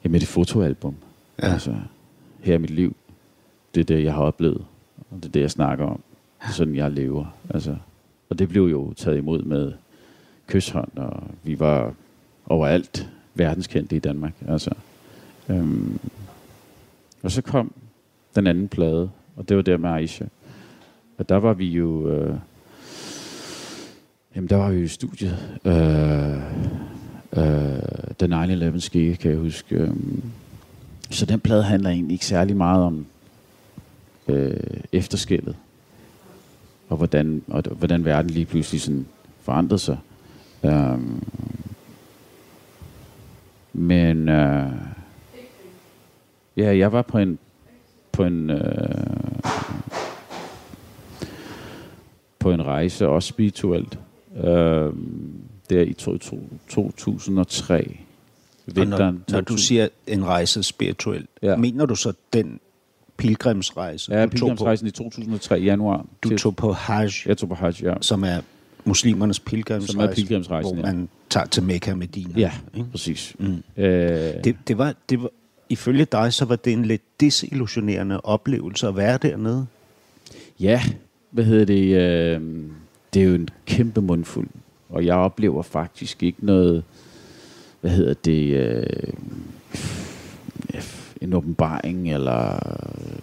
[0.03, 0.95] med et fotoalbum.
[1.43, 1.53] Ja.
[1.53, 1.75] Altså,
[2.41, 2.97] her er mit liv.
[3.75, 4.65] Det er det, jeg har oplevet.
[5.11, 6.01] Og det er det, jeg snakker om.
[6.43, 7.27] Det er sådan, jeg lever.
[7.51, 7.77] Altså,
[8.29, 9.73] og det blev jo taget imod med
[10.47, 11.95] kysshånd, og vi var
[12.47, 14.33] overalt verdenskendte i Danmark.
[14.49, 14.71] Altså,
[15.49, 15.99] øhm,
[17.23, 17.73] og så kom
[18.35, 20.25] den anden plade, og det var der med Aisha.
[21.19, 22.11] Og der var vi jo...
[22.11, 22.37] Øh,
[24.37, 25.59] jamen, der var vi jo i studiet.
[25.65, 26.37] Øh,
[27.37, 27.83] øh,
[28.21, 29.77] den 9-11 skete, kan jeg huske.
[29.77, 29.91] Øh,
[31.11, 33.07] så den plade handler egentlig ikke særlig meget om
[34.29, 34.57] øh,
[34.93, 35.57] efterskældet.
[36.89, 39.07] Og hvordan, og hvordan verden lige pludselig sådan
[39.43, 39.99] forandrede sig.
[40.65, 41.23] Um,
[43.73, 44.73] men uh,
[46.57, 47.39] ja, jeg var på en
[48.13, 48.57] på en uh,
[52.39, 53.99] på en rejse også spirituelt.
[54.37, 54.95] Uh,
[55.71, 57.99] der i to, to, 2003.
[58.67, 61.57] Vinteren, når, når du siger en rejse spirituelt, ja.
[61.57, 62.61] mener du så den
[63.17, 64.15] pilgrimsrejse?
[64.15, 66.07] Ja, pilgrimsrejsen i 2003 januar.
[66.23, 67.11] Du tog på Hajj.
[67.27, 67.95] Jeg tog på Hajj, ja.
[68.01, 68.41] Som er
[68.85, 72.41] muslimernes pilgrimsrejse, som er pilgrimsrejsen, hvor man tager til Mekka og Medina.
[72.41, 72.91] Ja, Ikke?
[72.91, 73.37] præcis.
[73.39, 73.63] Mm.
[73.77, 75.31] Øh, Det, det, var, det var,
[75.69, 79.67] ifølge dig, så var det en lidt desillusionerende oplevelse at være dernede.
[80.61, 80.83] Ja,
[81.31, 81.85] hvad hedder det?
[81.85, 82.41] Øh,
[83.15, 84.49] det er jo en kæmpe mundfuld.
[84.89, 86.85] Og jeg oplever faktisk ikke noget,
[87.81, 88.87] hvad hedder det, øh,
[91.21, 92.59] en åbenbaring, eller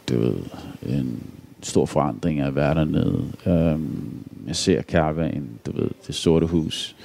[0.10, 0.34] du ved,
[0.86, 1.24] en
[1.62, 3.24] stor forandring af at være dernede.
[3.46, 3.80] Øh,
[4.48, 6.96] jeg ser Karvagen, du ved, det sorte hus,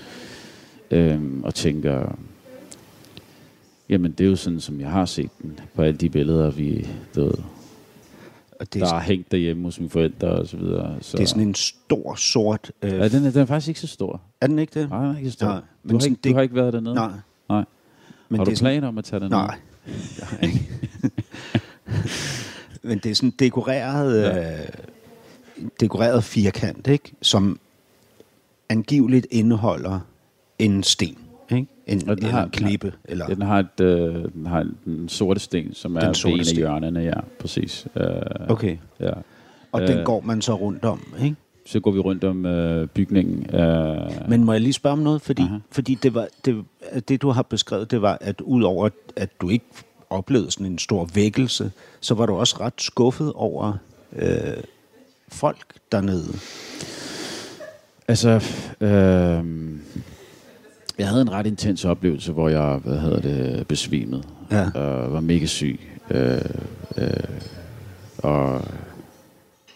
[0.90, 2.16] øh, og tænker,
[3.88, 6.88] jamen det er jo sådan, som jeg har set den på alle de billeder, vi,
[7.14, 7.32] du ved,
[8.60, 10.96] Og det, der er, er hængt derhjemme hos mine forældre og så videre.
[11.00, 11.16] Så.
[11.16, 12.72] det er sådan en stor, sort...
[12.82, 14.20] Øh, Ja, den er, den er faktisk ikke så stor.
[14.40, 14.90] er den ikke det?
[14.90, 15.46] Nej, den er ikke så stor.
[15.46, 16.94] Nej, Nej, men du, har ikke, du det- har ikke været dernede?
[16.94, 17.10] Nej.
[17.48, 17.64] Nej.
[18.28, 19.36] Men har det du er sådan, planer om at tage dernede?
[19.40, 19.56] Nej.
[20.42, 20.68] Ikke.
[22.82, 24.52] Men det er sådan dekoreret, ja.
[24.62, 24.68] øh,
[25.80, 27.12] dekoreret firkant, ikke?
[27.22, 27.58] Som
[28.68, 30.00] angiveligt indeholder
[30.58, 31.18] en sten,
[31.50, 31.66] ikke?
[31.86, 32.92] En, Og den eller har- en klippe.
[33.04, 36.34] Eller, Den har, et, øh, den har en sorte sten, som er Den ved sorte
[36.34, 37.86] en af hjørnerne, ja, præcis.
[37.96, 38.06] Øh,
[38.48, 38.76] okay.
[39.00, 39.10] ja.
[39.72, 40.04] Og den Øh.
[40.04, 41.36] går man så rundt om, ikke?
[41.66, 43.54] Så går vi rundt om øh, bygningen.
[43.54, 45.22] Øh, Men må jeg lige spørge om noget?
[45.22, 45.56] Fordi, Aha.
[45.70, 46.64] fordi det, var, det,
[47.08, 49.64] det, du har beskrevet, det var, at udover at du ikke
[50.10, 53.72] oplevede sådan en stor vækkelse, så var du også ret skuffet over
[54.16, 54.28] øh,
[55.28, 55.58] folk
[55.92, 56.38] dernede.
[58.08, 58.30] Altså,
[58.80, 59.44] øh,
[60.98, 64.22] jeg havde en ret intens oplevelse, hvor jeg, hvad hedder det, besvimede.
[64.50, 64.70] Ja.
[64.74, 65.80] Og var mega syg.
[66.10, 66.40] Øh,
[66.96, 67.10] øh,
[68.18, 68.64] og,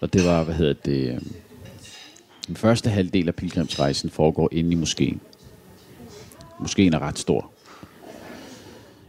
[0.00, 1.20] og det var, hvad hedder det, øh,
[2.46, 5.20] den første halvdel af pilgrimsrejsen foregår inde i moskeen.
[6.60, 7.50] Moskeen er ret stor.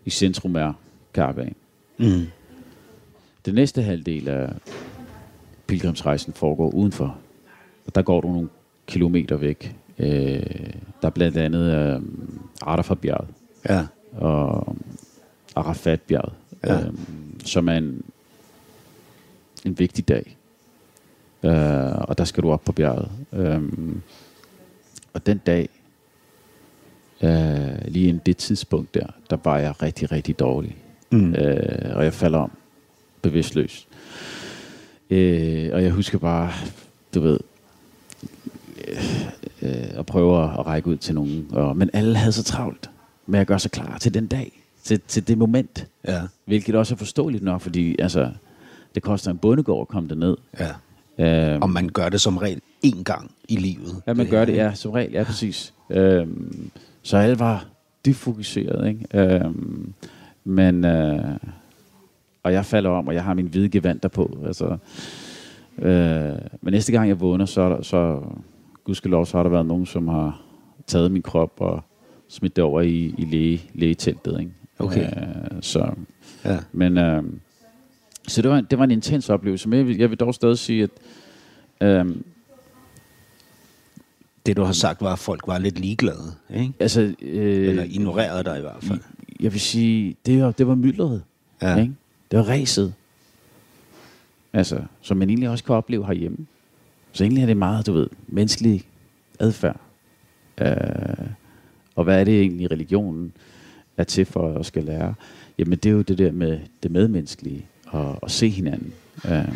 [0.06, 0.74] I centrum er
[1.14, 1.56] Karavagen.
[1.98, 2.26] Mm.
[3.46, 4.50] Den næste halvdel af
[5.72, 7.18] pilgrimsrejsen foregår udenfor.
[7.88, 8.50] Og der går du nogle
[8.88, 9.76] kilometer væk.
[10.00, 10.44] Øh,
[11.02, 12.02] der er blandt andet øh,
[12.62, 13.28] Arafat-bjerget
[13.70, 13.86] Ja.
[14.18, 14.76] og
[15.56, 16.80] Arafat-bjerget, Ja.
[16.80, 16.94] øh,
[17.46, 18.02] som er en,
[19.66, 20.38] en vigtig dag.
[21.44, 23.12] Øh, og der skal du op på bjerget.
[23.34, 23.62] Øh,
[25.14, 25.70] og den dag,
[27.22, 30.78] øh, lige inden det tidspunkt der, der var jeg rigtig, rigtig dårlig.
[31.12, 31.34] Mm.
[31.36, 32.52] Øh, og jeg falder om
[33.22, 33.88] bevidstløs.
[35.12, 36.52] Øh, og jeg husker bare,
[37.16, 37.40] du ved,
[39.62, 41.48] øh, at prøve at række ud til nogen.
[41.52, 42.90] Og, men alle havde så travlt
[43.28, 45.88] med at gøre sig klar til den dag, til, til det moment.
[46.08, 46.22] Ja.
[46.46, 48.32] Hvilket også er forståeligt nok, fordi altså,
[48.96, 50.38] det koster en bondegård at komme derned.
[50.60, 50.70] ja.
[51.20, 54.02] Øh, Og man gør det som regel én gang i livet.
[54.08, 55.74] Ja, man gør det, ja, som regel, ja, præcis.
[55.90, 56.72] Øhm,
[57.04, 57.66] så alle var
[58.06, 59.06] dybt fokuseret, ikke?
[59.14, 59.94] Øhm,
[60.44, 61.26] men, øh,
[62.44, 64.78] og jeg falder om, og jeg har min hvide gevanter på, altså.
[65.78, 68.22] Øh, men næste gang jeg vågner, så, så
[68.84, 70.42] gudskelov, så har der været nogen, som har
[70.88, 71.84] taget min krop og
[72.30, 74.52] smidt det over i, i læge, lægeteltet, ikke?
[74.80, 75.06] Okay.
[75.06, 75.92] Øh, så,
[76.46, 76.58] Ja.
[76.72, 77.24] men, øh,
[78.28, 80.58] så det var, det var en intens oplevelse, men jeg vil, jeg vil dog stadig
[80.58, 80.90] sige, at
[81.82, 82.16] øh,
[84.46, 86.34] Det, du har sagt, var, at folk var lidt ligeglade.
[86.56, 86.74] Ikke?
[86.80, 89.00] Altså, øh, Eller ignorerede dig i hvert fald.
[89.40, 91.24] Jeg vil sige, det var, det var myldret.
[91.62, 91.76] Ja.
[91.82, 91.94] Ikke?
[92.32, 92.94] Det var ræset.
[94.54, 96.38] Altså, som man egentlig også kan opleve herhjemme.
[97.12, 98.84] Så egentlig er det meget, du ved, menneskelig
[99.40, 99.80] adfærd.
[100.62, 101.28] Øh,
[101.96, 103.34] og hvad er det egentlig, religionen
[103.98, 105.14] er til for at skal lære?
[105.58, 108.94] Jamen, det er jo det der med det medmenneskelige, og at se hinanden,
[109.26, 109.54] øh,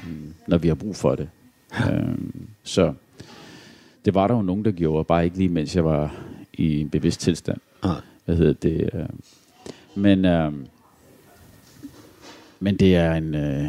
[0.47, 1.29] når vi har brug for det.
[1.91, 2.17] Øh,
[2.63, 2.93] så
[4.05, 6.15] det var der jo nogen, der gjorde, bare ikke lige mens jeg var
[6.53, 7.57] i en bevidst tilstand.
[7.83, 8.01] Nej.
[8.25, 8.89] Hvad hedder det?
[8.93, 9.09] Øh,
[9.95, 10.53] men, øh,
[12.59, 13.67] men det er en, øh,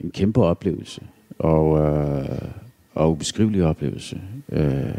[0.00, 1.00] en kæmpe oplevelse,
[1.38, 2.38] og, øh,
[2.94, 4.20] og ubeskrivelig oplevelse.
[4.52, 4.94] Øh,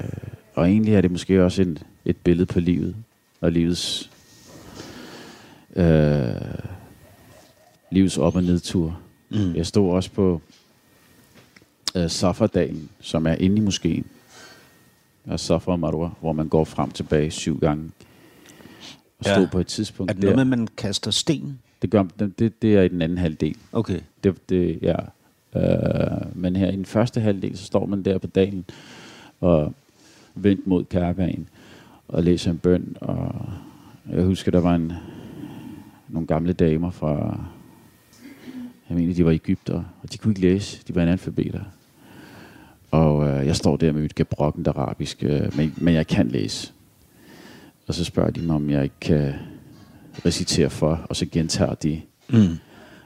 [0.55, 2.95] og egentlig er det måske også en, et billede på livet,
[3.41, 4.11] og livets,
[5.75, 6.35] øh,
[7.91, 8.99] livets op- og nedtur.
[9.29, 9.55] Mm.
[9.55, 10.41] Jeg stod også på
[11.95, 14.05] øh, Safardalen, som er inde i moskeen.
[15.25, 17.91] Og Safa og Marwa, hvor man går frem og tilbage syv gange.
[19.19, 19.33] Og Ja.
[19.33, 20.29] stod på et tidspunkt Er det der.
[20.35, 21.59] noget med, at man kaster sten?
[21.81, 23.55] Det, gør, det, det, er i den anden halvdel.
[23.71, 23.99] Okay.
[24.23, 24.95] Det, det, ja.
[25.55, 28.65] Øh, men her i den første halvdel, så står man der på dagen
[29.41, 29.73] og
[30.35, 31.47] vendt mod Karavagen
[32.07, 32.97] og læser en bøn.
[33.01, 33.49] Og
[34.11, 34.93] jeg husker, der var en,
[36.09, 37.39] nogle gamle damer fra,
[38.89, 40.83] jeg mener, de var Ægypter, og de kunne ikke læse.
[40.87, 41.63] De var analfabeter.
[42.91, 46.73] Og øh, jeg står der med mit gebrokkent arabisk, øh, men, men jeg kan læse.
[47.87, 49.33] Og så spørger de mig, om jeg ikke kan
[50.25, 52.57] recitere for, og så gentager de Mm.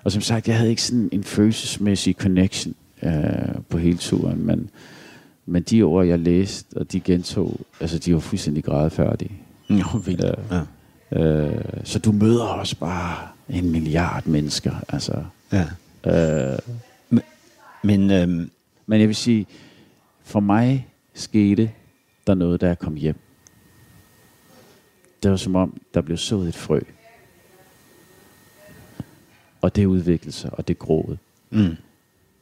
[0.03, 3.11] og som sagt, jeg havde ikke sådan en følelsesmæssig connection øh,
[3.69, 4.69] på hele turen, men,
[5.45, 9.31] men de ord, jeg læste, og de gentog, altså de var fuldstændig grædefærdige.
[9.69, 10.23] Nå, vildt.
[10.51, 10.61] Ja.
[11.11, 11.21] Ja.
[11.21, 14.71] Øh, så du møder også bare en milliard mennesker.
[14.89, 15.65] Altså, ja.
[16.53, 16.59] øh,
[17.83, 18.49] Men øhm,
[18.85, 19.47] men jeg vil sige,
[20.23, 21.71] for mig skete
[22.27, 23.15] der noget, da jeg kom hjem.
[25.23, 26.79] Det var som om, der blev sået et frø.
[29.65, 31.17] Og det udviklede sig, og det groede,
[31.49, 31.75] mm,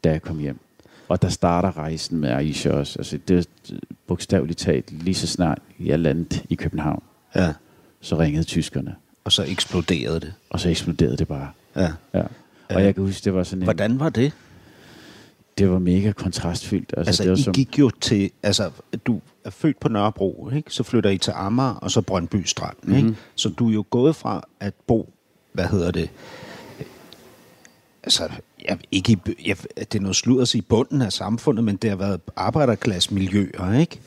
[0.03, 0.59] da jeg kom hjem.
[1.07, 2.99] Og der starter rejsen med Aisha også.
[2.99, 3.49] Altså, det
[4.07, 7.03] bogstaveligt talt lige så snart jeg landede i København.
[7.35, 7.53] ja.
[8.01, 10.33] Så ringede tyskerne, Og så eksploderede det.
[10.49, 11.49] og så eksploderede det bare.
[11.75, 11.91] Ja.
[12.13, 12.23] Ja.
[12.69, 14.31] Og jeg kan huske, det var sådan en, Hvordan var det?
[15.57, 16.93] det var mega kontrastfyldt.
[16.97, 18.71] Altså, Altså, det var I som, gik jo til, altså,
[19.05, 20.73] du er født på Nørrebro, ikke?
[20.73, 22.75] så flytter I til Amager, og så Brøndby Strand.
[22.83, 22.97] Mm-hmm.
[23.07, 23.19] Ikke?
[23.35, 25.13] Så du er jo gået fra at bo,
[25.53, 26.09] hvad hedder det,
[28.03, 28.29] altså,
[28.69, 31.89] jeg, ikke i, jeg, det er noget sludder at sige bunden af samfundet, men det
[31.89, 33.99] har været arbejderklassemiljøer, ikke?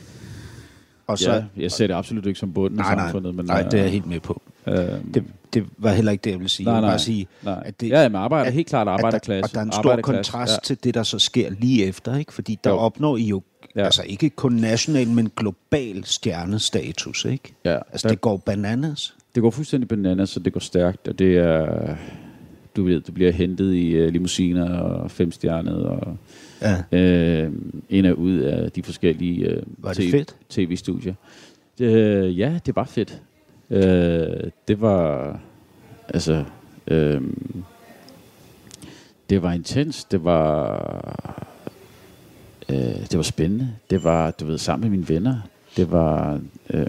[1.06, 3.34] Og så, ja, jeg ser det absolut ikke som bunden nej, af nej, samfundet.
[3.34, 4.42] Men, nej, det er jeg øh, helt med på.
[4.66, 4.74] øh,
[5.14, 6.64] Det, det var heller ikke det, jeg ville sige.
[6.64, 7.62] Nej, jeg vil nej, bare sige, nej.
[7.66, 9.54] at det, Ja, men arbejder- helt klart at arbejderklasse.
[9.54, 10.58] Der, og der er en stor kontrast ja.
[10.64, 12.32] til det, der så sker lige efter, ikke?
[12.32, 12.76] Fordi der Jo.
[12.76, 13.42] opnår I jo
[13.76, 13.84] Ja.
[13.84, 17.54] altså ikke kun national, men global stjernestatus, ikke?
[17.64, 19.14] Ja, Altså, der- det går bananas.
[19.34, 21.96] Det går fuldstændig bananas, så det går stærkt, og det er...
[22.76, 26.16] Du ved, du bliver hentet i uh, limousiner og femstjernet og
[26.62, 26.98] Ja.
[26.98, 27.52] øh,
[27.90, 30.36] ind og ud af de forskellige øh, Var det fedt?
[30.48, 31.14] tv-studier.
[31.80, 33.22] Øh, ja, det var fedt.
[33.70, 35.38] Øh, det var...
[36.08, 36.44] Altså...
[36.88, 37.20] Øh,
[39.30, 40.04] det var intens.
[40.04, 41.44] Det var...
[42.68, 43.70] Øh, det var spændende.
[43.90, 45.36] Det var, du ved, sammen med mine venner.
[45.76, 46.40] Det var...
[46.70, 46.86] Øh,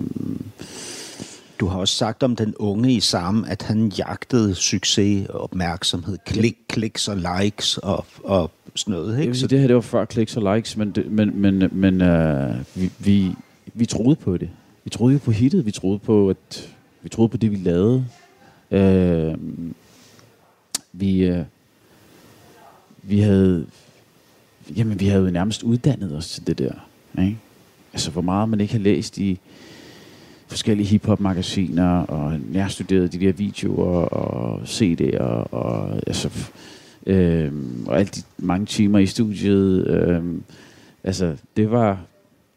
[1.60, 6.18] Du har også sagt om den unge i Sam, at han jagtede succes og opmærksomhed,
[6.26, 9.34] klik, kliks og likes og, og sådan noget, Jeg ikke?
[9.34, 12.02] Så, sige, det her det var før kliks og likes, men, det, men, men, men
[12.02, 13.32] øh, vi, vi,
[13.74, 14.50] vi troede på det.
[14.84, 15.66] Vi troede jo på hittet.
[15.66, 18.06] Vi troede på, at vi troede på det, vi lavede.
[18.72, 19.38] Øh,
[20.94, 21.46] vi, øh,
[23.04, 23.68] vi havde
[24.76, 26.72] jamen, vi havde jo nærmest uddannet os til det der.
[27.20, 27.38] Ikke?
[27.94, 29.40] Altså, hvor meget man ikke har læst i
[30.48, 36.52] forskellige hiphop-magasiner, og nærstuderet de der videoer og CD'er, og altså,
[37.06, 39.88] øhm, og alle de mange timer i studiet.
[39.88, 40.44] Øhm,
[41.04, 42.00] altså, det var,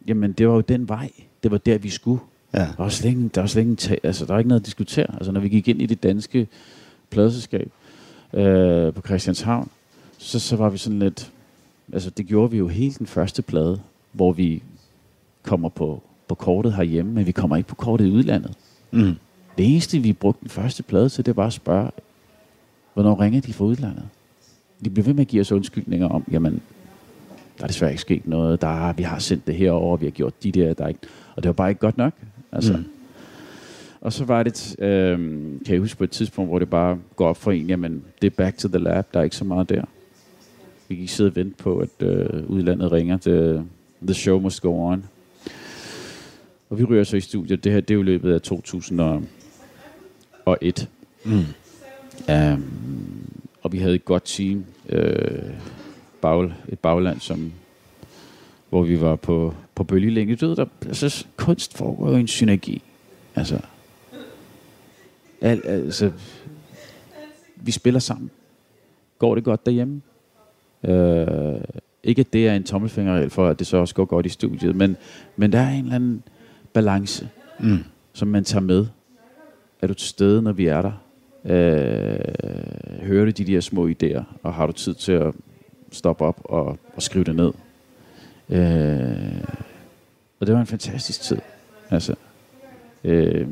[0.07, 1.11] jamen, det var jo den vej.
[1.43, 2.21] Det var der, vi skulle.
[2.55, 2.59] ja.
[2.59, 5.15] Der var slet ikke, der var slet ta- altså, der var ikke noget at diskutere.
[5.15, 6.49] Altså, når vi gik ind i det danske
[7.11, 7.71] pladeselskab
[8.35, 9.71] øh, på Christianshavn,
[10.19, 11.33] så, så var vi sådan lidt...
[11.93, 13.81] Altså, det gjorde vi jo helt den første plade,
[14.13, 14.63] hvor vi
[15.43, 18.53] kommer på, på kortet herhjemme, men vi kommer ikke på kortet i udlandet.
[18.91, 19.15] Mm.
[19.59, 21.91] Det eneste, vi brugte den første plade til, det var at spørge,
[22.95, 24.05] hvornår ringer de fra udlandet?
[24.85, 26.63] De blev ved med at give os undskyldninger om, jamen,
[27.59, 30.11] der er desværre ikke sket noget, der er, vi har sendt det herover, vi har
[30.11, 31.01] gjort de der, der er ikke,
[31.37, 32.13] og det var bare ikke godt nok.
[32.53, 32.73] Altså.
[32.73, 32.85] Mm.
[34.01, 35.19] Og så var det, øh,
[35.67, 38.27] kan jeg huske på et tidspunkt, hvor det bare går op for en, jamen, det
[38.27, 39.85] er back to the lab, der er ikke så meget der.
[40.89, 43.63] Vi kan ikke sidde og vente på, at øh, udlandet ringer til
[44.03, 45.05] The Show Must Go On.
[46.71, 47.65] Og vi ryger så i studiet.
[47.65, 50.89] Det her, det er jo i løbet af 2001.
[51.25, 51.45] Mm.
[52.29, 52.65] Um,
[53.63, 54.65] og vi havde et godt team.
[54.89, 55.43] Øh,
[56.21, 57.53] bag, et bagland, som,
[58.69, 60.37] hvor vi var på, på bølgelængde.
[60.37, 62.83] Du ved, der, altså, kunst foregår jo i en synergi.
[63.35, 63.61] Altså,
[65.41, 66.13] al, altså,
[67.57, 68.31] vi spiller sammen.
[69.19, 70.03] Går det godt derhjemme?
[70.85, 71.61] Øh,
[72.05, 74.77] ikke at det er en tommelfingerregel for, at det så også går godt i studiet,
[74.77, 74.97] men,
[75.37, 76.23] men der er en eller anden
[76.73, 77.29] balance,
[77.59, 77.79] Mm.
[78.13, 78.87] som man tager med.
[79.83, 80.93] Er du til stede, når vi er der?
[81.45, 85.35] Øh, hører du de der små idéer, og har du tid til at
[85.93, 87.53] stoppe op og, og skrive det ned?
[88.49, 89.45] Øh,
[90.41, 91.39] og det var en fantastisk tid.
[91.91, 92.15] Altså,
[93.05, 93.49] øh,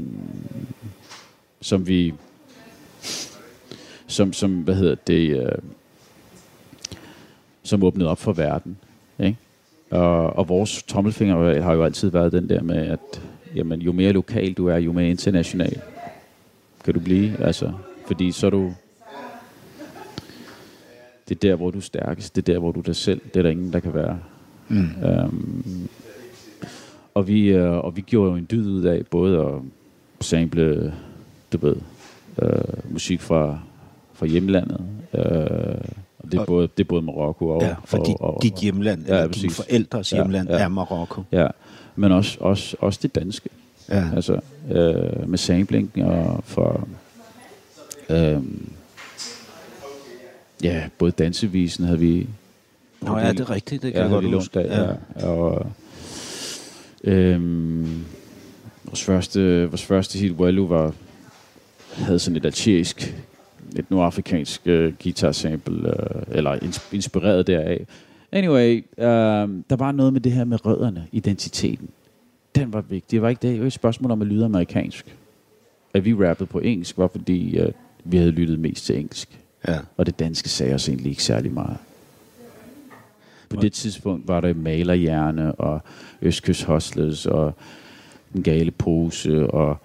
[1.61, 2.15] som vi
[4.07, 5.53] som, som hvad hedder det øh,
[7.63, 8.77] som åbnede op for verden?
[9.91, 13.23] Og, og vores tommelfinger har jo altid været den der med at
[13.55, 15.81] jamen, jo mere lokal du er jo mere international
[16.85, 17.73] kan du blive altså
[18.07, 18.73] fordi så er du
[21.29, 23.21] det er der hvor du er stærkest det er der hvor du er dig selv
[23.35, 24.19] det er der ingen der kan være
[24.69, 24.89] Mm.
[25.05, 25.89] Øhm,
[27.15, 29.55] og, vi, øh, og vi gjorde jo en dyd ud af både at
[30.21, 30.95] sample,
[31.53, 31.77] du ved,
[32.43, 33.59] øh, musik fra,
[34.13, 34.81] fra hjemlandet.
[35.15, 37.63] Øh, og det er, Og- både, det er både Marokko og...
[37.63, 39.57] Ja, for og, dit, og, dit hjemland, Ja, ja, eller dine præcis.
[39.67, 40.59] forældres Ja, hjemland, ja.
[40.59, 41.23] er Marokko.
[41.33, 41.47] Ja,
[41.97, 43.49] men også, også, også det danske.
[43.89, 44.05] Ja.
[44.17, 46.89] Altså, øh, med sampling og for...
[48.11, 48.43] Øh,
[50.63, 52.27] ja, både dansevisen havde vi...
[53.01, 54.61] Nå ja, det er rigtigt, det kan ja, jeg godt huske.
[54.61, 54.89] af,
[55.21, 55.27] ja.
[55.27, 55.67] Og,
[57.05, 58.05] øhm,
[58.85, 60.93] vores første, vores første hit, Wallu, var,
[61.95, 63.15] havde sådan et algerisk,
[63.77, 67.87] et nordafrikansk uh, guitar sample, uh, eller ins- inspireret deraf.
[68.33, 69.05] Anyway, uh,
[69.71, 71.89] der var noget med det her med rødderne, identiteten.
[72.55, 73.11] Den var vigtig.
[73.11, 73.53] Det var ikke det.
[73.53, 75.17] Det var et spørgsmål om at lyde amerikansk.
[75.95, 77.69] At vi rappede på engelsk, var fordi uh,
[78.05, 79.41] vi havde lyttet mest til engelsk.
[79.69, 79.79] Ja.
[79.97, 81.77] Og det danske sagde os egentlig ikke særlig meget.
[83.49, 85.81] På det tidspunkt var der malerhjerne og
[86.23, 87.53] Østkyst Hustlers og
[88.33, 89.77] den gale pose og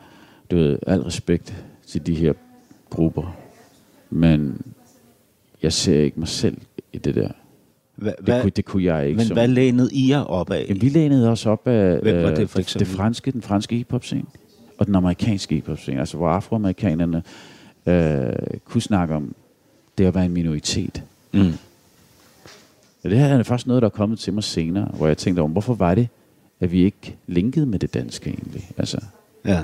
[0.51, 2.33] du ved, al respekt til de her
[2.89, 3.42] grupper.
[4.13, 4.61] Men
[5.63, 6.57] jeg ser ikke mig selv
[6.93, 7.29] i det der.
[7.95, 9.17] Hva, Det, kunne, det kunne jeg ikke.
[9.17, 10.65] men som, hvad lænede I jer op af?
[10.69, 13.41] Jamen, vi lænede os op af Hvem var øh, det for det, det franske, den
[13.41, 14.25] franske hiphop scene
[14.77, 17.23] og den amerikanske hiphop scene, altså hvor afroamerikanerne
[17.85, 18.33] øh,
[18.65, 19.35] kunne snakke om
[19.97, 21.03] det at være en minoritet.
[21.33, 21.51] Mm.
[23.03, 25.41] Ja, det her er først noget, der er kommet til mig senere, hvor jeg tænkte
[25.41, 26.07] om, hvorfor var det,
[26.59, 28.69] at vi ikke linkede med det danske egentlig?
[28.77, 28.97] Altså,
[29.45, 29.63] Ja.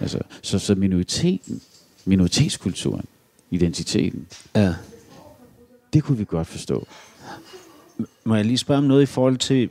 [0.00, 1.60] altså, så, så minoriteten,
[2.04, 3.04] minoritetskulturen,
[3.52, 4.74] identiteten, ja.
[5.92, 6.86] det kunne vi godt forstå.
[8.24, 9.70] Må jeg lige spørge om noget i forhold til...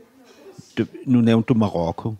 [0.77, 2.15] Du, nu nævnte du Marokko,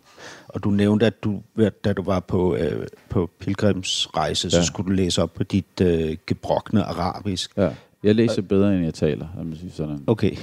[0.48, 1.42] og du nævnte, at du,
[1.84, 4.50] da du var på, øh, på pilgrimsrejse, ja.
[4.50, 7.56] Så skulle du læse op på dit øh, gebrokne arabisk.
[7.56, 7.70] Ja.
[8.02, 10.04] Jeg læser bedre, end jeg taler, om man siger sådan.
[10.06, 10.36] Okay.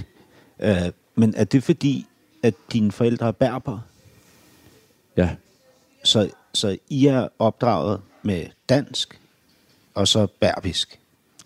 [0.59, 2.05] Øh, men er det fordi,
[2.43, 3.79] at dine forældre er berber,
[5.19, 5.35] Ja,
[6.03, 9.19] så, så I er opdraget med dansk,
[9.93, 10.99] og så berbisk,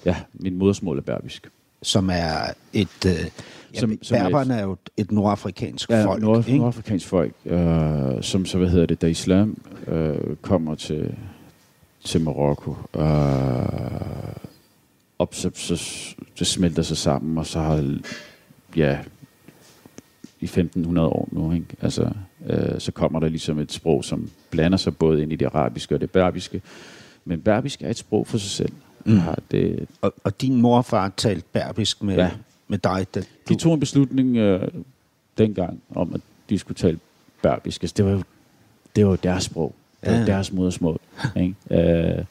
[0.06, 1.50] ja, min modersmål er berbisk.
[1.82, 2.88] som er et...
[3.06, 3.12] Øh,
[3.74, 6.58] ja, Som- er et- berberne er jo et nordafrikansk Ja, folk, nord, ikke?
[6.58, 11.16] nordafrikansk folk, øh, som så, hvad hedder det, da islam øh, kommer til,
[12.04, 13.04] til Marokko, øh,
[15.18, 17.98] og så, så, det smelter sig sammen, og så har,
[18.76, 19.00] ja,
[20.40, 21.66] i 1500 år nu, ikke?
[21.82, 22.10] Altså,
[22.50, 25.96] øh, så kommer der ligesom et sprog, som blander sig både ind i det arabiske
[25.96, 26.62] og det berbiske,
[27.26, 28.72] men berbisk er et sprog for sig selv.
[29.06, 29.18] Mm.
[29.18, 32.30] Har det, Og, og din mor og far talte berbisk med, ja.
[32.68, 33.08] Med dig.
[33.16, 34.68] Da De du, tog en beslutning øh,
[35.38, 37.00] dengang om, at de skulle tale
[37.42, 37.84] berbisk.
[37.84, 38.24] Altså, det var jo
[38.96, 39.74] det var jo deres sprog.
[40.04, 40.26] Det var Ja.
[40.26, 41.00] deres modersmål.
[41.36, 41.56] ikke?
[42.18, 42.24] Øh,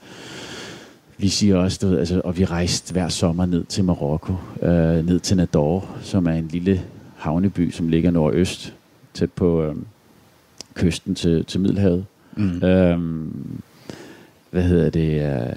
[1.19, 5.07] vi siger også, du ved, altså, og vi rejste hver sommer ned til Marokko, øh,
[5.07, 6.83] ned til Nador, som er en lille
[7.17, 8.75] havneby, som ligger nordøst,
[9.15, 9.75] tæt på øh,
[10.75, 12.05] kysten til, til Middelhavet.
[12.37, 12.63] mm.
[12.63, 13.61] Øhm,
[14.53, 15.23] hvad hedder det?
[15.23, 15.53] Øh,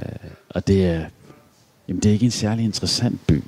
[0.50, 1.06] og det er,
[1.88, 3.44] jamen det er ikke en særlig interessant by.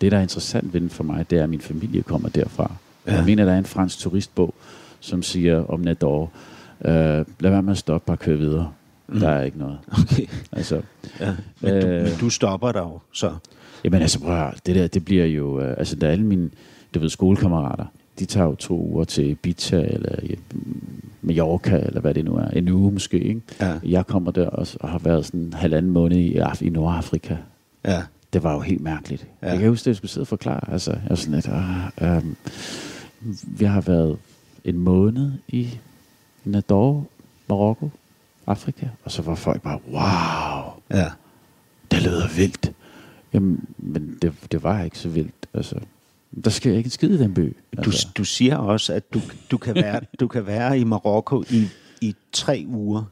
[0.00, 2.72] Det, der er interessant ved den for mig, det er, at min familie kommer derfra.
[3.06, 3.14] Ja.
[3.14, 4.54] Jeg mener, der er en fransk turistbog,
[5.00, 6.30] som siger om Nador,
[6.84, 6.90] øh,
[7.40, 8.72] lad være med at stoppe, bare køre videre.
[9.08, 9.20] Mm.
[9.20, 9.78] Der er ikke noget.
[10.02, 10.26] Okay.
[10.52, 10.82] Altså,
[11.20, 11.34] Ja.
[11.60, 13.34] Men, øh, du, men du stopper der jo, så...
[13.84, 16.50] jamen altså, prøv at det der, det bliver jo, øh, altså der er alle mine,
[16.94, 17.84] du ved, skolekammerater,
[18.18, 20.14] de tager jo to uger til Ibiza, eller
[21.28, 23.40] Mallorca, eller hvad det nu er, en uge måske, ikke?
[23.60, 23.78] Ja.
[23.84, 27.36] Jeg kommer der også og har været sådan en halvanden måned i, Af- i Nordafrika.
[27.84, 28.02] Ja.
[28.32, 29.26] Det var jo helt mærkeligt.
[29.42, 29.48] Ja.
[29.50, 30.72] Jeg kan huske, at jeg skulle sidde og forklare.
[30.72, 31.48] Altså, jeg var sådan lidt,
[32.02, 32.24] øh, øh,
[33.60, 34.16] vi har været
[34.64, 35.78] en måned i
[36.44, 37.06] Nador,
[37.48, 37.90] Marokko,
[38.46, 38.86] Afrika.
[39.04, 41.10] Og så var folk bare, wow, Ja.
[41.90, 42.72] det lyder vildt.
[43.32, 45.46] Jamen, men det, det var ikke så vildt.
[45.54, 45.74] Altså,
[46.44, 47.56] der sker ikke en skid i den by.
[47.76, 51.44] Du, Altså, du siger også, at du, du, kan være, du kan være i Marokko
[51.50, 51.68] i,
[52.00, 53.04] i tre uger,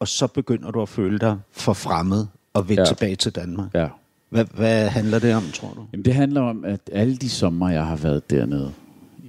[0.00, 2.74] og så begynder du at føle dig for fremmed og ja.
[2.74, 2.84] Ja.
[2.84, 3.74] tilbage til Danmark.
[3.74, 3.88] ja.
[4.28, 5.86] Hvad, hvad handler det om, tror du?
[5.92, 8.72] Jamen, det handler om, at alle de sommer, jeg har været dernede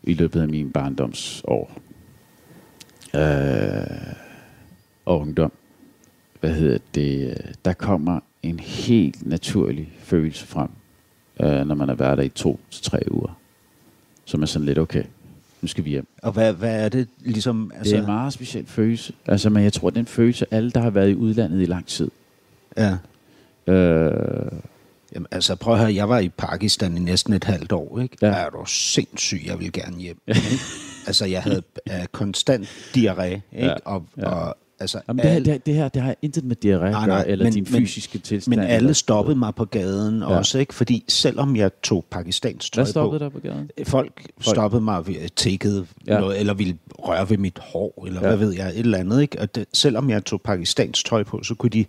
[0.04, 1.72] i løbet af min barndomsår
[3.16, 4.14] øh,
[5.06, 5.52] og ungdom,
[6.40, 10.70] hvad hedder det, øh, der kommer en helt naturlig følelse frem,
[11.40, 13.38] øh, når man har været der i to til tre uger.
[14.26, 15.04] Som er sådan lidt, okay,
[15.62, 16.08] nu skal vi hjem.
[16.22, 17.72] Og hvad, hvad er det ligesom?
[17.78, 19.14] Altså, det er en meget speciel følelse.
[19.26, 22.12] Altså, men jeg tror, den følelse, alle, der har været i udlandet i lang tid,
[22.78, 22.98] Ja.
[23.74, 24.52] øh,
[25.16, 28.18] Jamen, altså prøv at høre, jeg var i Pakistan i næsten et halvt år, ikke?
[28.22, 28.28] Ja.
[28.28, 30.18] Er du sindssyg, jeg vil gerne hjem.
[31.08, 33.42] altså, jeg havde uh, konstant diarré, ikke?
[33.54, 33.74] Ja.
[33.86, 34.30] Og, Ja.
[34.30, 37.02] og altså, Jamen, det, her, det, her, det her, det har intet med diarré Nej,
[37.02, 38.56] at nej, eller men- din men- fysiske tilstand.
[38.58, 40.26] men alle eller- stoppede mig på gaden ja.
[40.26, 40.74] Også, ikke?
[40.74, 43.70] Fordi selvom jeg tog pakistansk tøj Hvad stoppede på, der på gaden?
[43.84, 46.14] folk, folk stoppede mig ved tækket ja.
[46.14, 46.20] Ja.
[46.20, 48.28] noget, eller ville røre ved mit hår, eller ja.
[48.28, 49.40] Hvad ved jeg, et eller andet, ikke?
[49.42, 51.86] Og det, selvom jeg tog pakistansk tøj på, så kunne de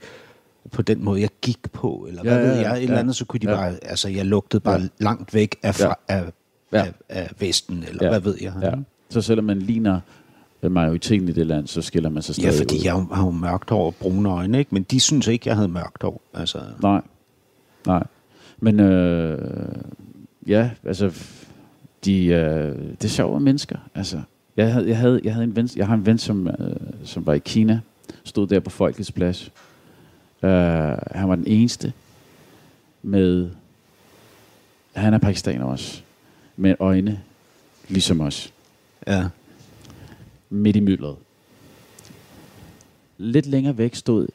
[0.73, 3.01] på den måde, jeg gik på, eller hvad Ja, ja, ved jeg, et eller ja.
[3.01, 3.57] andet, så kunne de Ja.
[3.57, 4.87] bare, altså jeg lugtede bare Ja.
[4.99, 6.15] langt væk af, fra, Ja.
[6.17, 6.25] af,
[6.73, 6.79] Ja.
[6.79, 8.11] af, af Vesten, eller Ja.
[8.11, 8.53] hvad ved jeg.
[8.63, 8.71] Ja.
[9.11, 10.01] Så selvom man ligner
[10.71, 12.85] majoriteten i det land, så skiller man sig Ja, stadig fordi ud.
[12.85, 14.75] jeg har jo- mørkt hår og brune øjne, ikke?
[14.75, 16.21] Men de synes ikke, jeg havde mørkt hår.
[16.35, 17.01] Altså, Nej,
[17.87, 18.03] nej.
[18.59, 19.39] Men øh,
[20.47, 21.13] ja, altså,
[22.05, 23.77] de, øh, det er sjove mennesker.
[23.95, 24.21] Altså,
[24.57, 27.27] Jeg havde, jeg havde, jeg havde en ven, jeg har en ven, som, øh, som
[27.27, 27.81] var i Kina,
[28.25, 29.51] stod der på Folkets Plads.
[30.43, 31.93] Uh, han var den eneste
[33.03, 33.51] med,
[34.93, 36.03] han er pakistaner også,
[36.57, 37.21] med øjne
[37.89, 38.53] ligesom os,
[39.07, 39.25] Ja.
[40.51, 41.17] Midt i myldret.
[43.19, 44.29] Lidt længere væk stod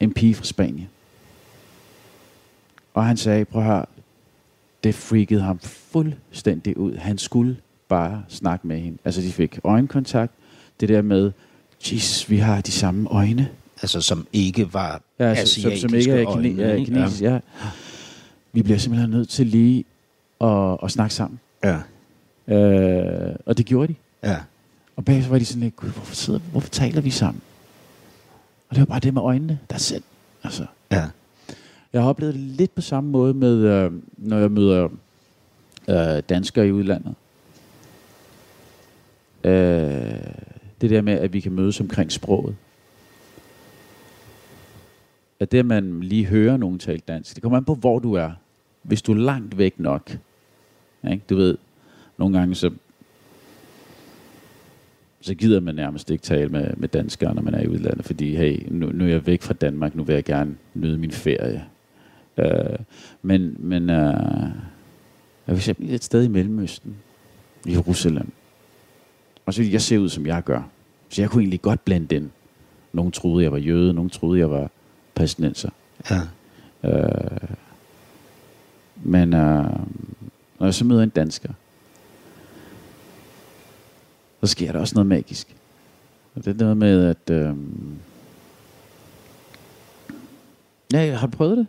[0.00, 0.88] en pige fra Spanien.
[2.94, 3.86] Og han sagde, prøv at høre,
[4.84, 6.96] det freakede ham fuldstændig ud.
[6.96, 7.56] Han skulle
[7.88, 8.98] bare snakke med hende.
[9.04, 10.32] Altså, de fik øjenkontakt.
[10.80, 11.32] Det der med,
[11.92, 13.48] Jesus, vi har de samme øjne.
[13.82, 16.74] Altså, som ikke var Ja, ja, altså, som, asiatiske som ikke er øjne, kine, ja,
[16.74, 16.84] ikke?
[16.92, 17.22] kinesisk.
[17.22, 17.38] Ja.
[18.52, 19.84] Vi bliver simpelthen nødt til lige
[20.40, 21.40] at, at snakke sammen.
[21.64, 21.78] Ja.
[22.54, 23.94] Øh, og det gjorde de.
[24.28, 24.36] Ja.
[24.96, 27.42] Og bagefter var de sådan lidt, Gud, hvorfor, sidder, hvorfor taler vi sammen?
[28.68, 30.02] Og det var bare det med øjnene, der selv.
[30.44, 31.08] Altså, Ja.
[31.92, 34.88] jeg har oplevet det lidt på samme måde med, øh, når jeg møder
[35.88, 37.14] øh, danskere i udlandet.
[39.44, 40.20] Øh,
[40.80, 42.56] det der med, at vi kan mødes omkring sproget.
[45.40, 48.14] At det, at man lige hører nogen tale dansk, det kommer an på, hvor du
[48.14, 48.30] er.
[48.82, 50.18] Hvis du er langt væk nok.
[51.10, 51.22] Ikke?
[51.30, 51.58] Du ved,
[52.18, 52.70] nogle gange så
[55.20, 58.36] så gider man nærmest ikke tale med, med danskere, når man er i udlandet, fordi
[58.36, 61.64] hey, nu, nu er jeg væk fra Danmark, nu vil jeg gerne nyde min ferie.
[62.36, 62.44] Uh,
[63.22, 64.52] men men uh, jeg
[65.46, 66.96] er for eksempel et sted i Mellemøsten,
[67.66, 68.32] i Jerusalem,
[69.46, 70.62] og så jeg ser ud, som jeg gør.
[71.08, 72.30] Så jeg kunne egentlig godt blande ind.
[72.92, 74.70] Nogle troede, jeg var jøde, nogle troede, jeg var
[75.14, 75.70] palæstinenser.
[76.10, 76.20] Ja.
[76.84, 77.50] Øh,
[79.02, 79.64] men øh,
[80.58, 81.52] når jeg så møder en dansker,
[84.40, 85.56] så sker der også noget magisk.
[86.34, 87.30] Og det er noget med, at...
[87.30, 87.54] Øh,
[90.92, 91.66] ja, har du prøvet det?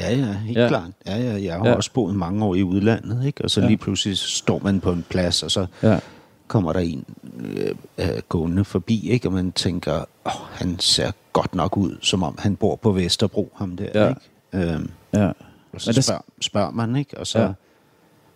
[0.00, 0.68] Ja, ja, helt Ja.
[0.68, 0.90] klart.
[1.06, 1.74] Ja, ja, jeg har Ja.
[1.74, 3.44] også boet mange år i udlandet, ikke?
[3.44, 3.66] Og så Ja.
[3.66, 5.98] lige pludselig står man på en plads, og så Ja.
[6.46, 7.04] kommer der en
[7.40, 9.28] øh, øh, gående forbi, ikke?
[9.28, 13.52] Og man tænker, åh, han ser godt nok ud, som om han bor på Vesterbro,
[13.54, 14.08] ham der, Ja.
[14.08, 14.72] ikke?
[14.74, 15.26] Øhm, ja.
[15.72, 17.18] og så Men der- spørger, spørger man, ikke?
[17.18, 17.52] Og så, ja,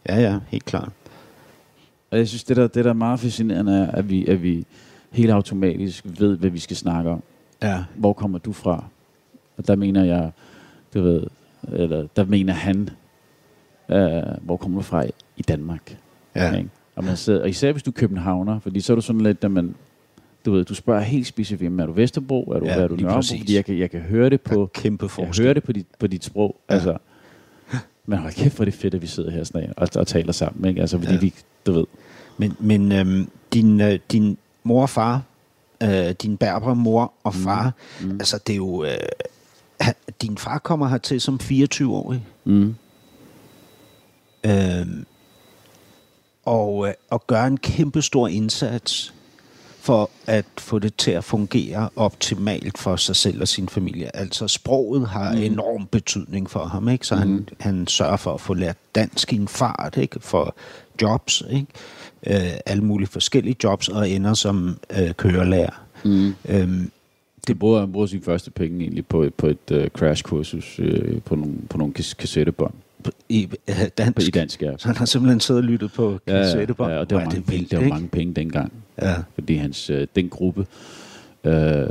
[0.09, 0.89] ja, ja helt klart.
[2.17, 4.64] Og jeg synes, det der, det der er meget fascinerende er, at vi, at vi
[5.11, 7.23] helt automatisk ved, hvad vi skal snakke om.
[7.62, 8.85] Ja, hvor kommer du fra?
[9.57, 10.31] Og der mener jeg,
[10.95, 11.23] du ved,
[11.73, 12.89] eller der mener han,
[13.89, 15.05] øh, hvor kommer du fra
[15.37, 15.97] i Danmark?
[16.37, 16.71] ja, Ikke?
[16.97, 19.45] Og, man sidder, og især hvis du er københavner, fordi så er du sådan lidt,
[19.45, 19.75] at man,
[20.47, 23.14] du ved, du spørger helt specifikt, er du Vesterbro, er du, Ja, er du Nørrebro?
[23.17, 23.41] præcis.
[23.41, 25.43] Fordi jeg kan, jeg kan høre det på, kæmpe jeg forskel.
[25.45, 26.57] hører det på dit, på dit sprog.
[26.71, 26.75] Ja.
[26.75, 26.97] Altså,
[28.07, 30.33] men hold kæft, hvor er det fedt, at vi sidder her sådan, og, og taler
[30.33, 30.64] sammen.
[30.69, 30.81] Ikke?
[30.81, 31.19] Altså, fordi Ja.
[31.21, 31.35] vi,
[31.67, 31.85] du ved,
[32.39, 35.22] Men, men øhm, din, øh, din mor og far,
[35.82, 38.07] øh, din berber mor og far, mm.
[38.07, 38.12] Mm.
[38.12, 38.84] altså det er jo...
[38.84, 38.99] Øh,
[40.22, 42.24] din far kommer hertil som 24-årig.
[42.45, 42.74] mm,
[44.47, 45.07] Øhm,
[46.45, 49.14] og, øh, og gøre en kæmpe stor indsats
[49.80, 54.16] for at få det til at fungere optimalt for sig selv og sin familie.
[54.16, 55.39] Altså sproget har mm.
[55.39, 57.07] enorm betydning for ham, ikke?
[57.07, 57.20] Så mm.
[57.20, 60.20] han, han sørger for at få lært dansk i en fart, ikke?
[60.20, 60.55] For
[61.03, 61.66] jobs, ikke?
[62.27, 65.85] Øh, alle mulige forskellige jobs, og ender som øh, kørelærer.
[66.05, 66.35] mm.
[66.49, 66.91] Øhm,
[67.47, 71.22] Det bruger, han bruger sine første penge egentlig på, et- på et uh, crash-kursus uh,
[71.24, 72.74] på nogle, på nogle kas- kassettebånd.
[73.29, 74.29] i øh, På, dansk.
[74.29, 74.72] I dansk, ja.
[74.79, 76.93] Så han har simpelthen siddet og lyttet på Ja, ja, kassettebånd.
[76.93, 78.72] ja, og det var, er mange, penge, vildt, det var mange penge dengang.
[79.03, 79.14] Ja.
[79.35, 80.66] Fordi hans, øh, den gruppe
[81.45, 81.83] øh,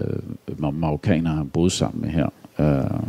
[0.59, 2.29] mar- marokkanere, han boede sammen med her,
[2.59, 2.99] øh,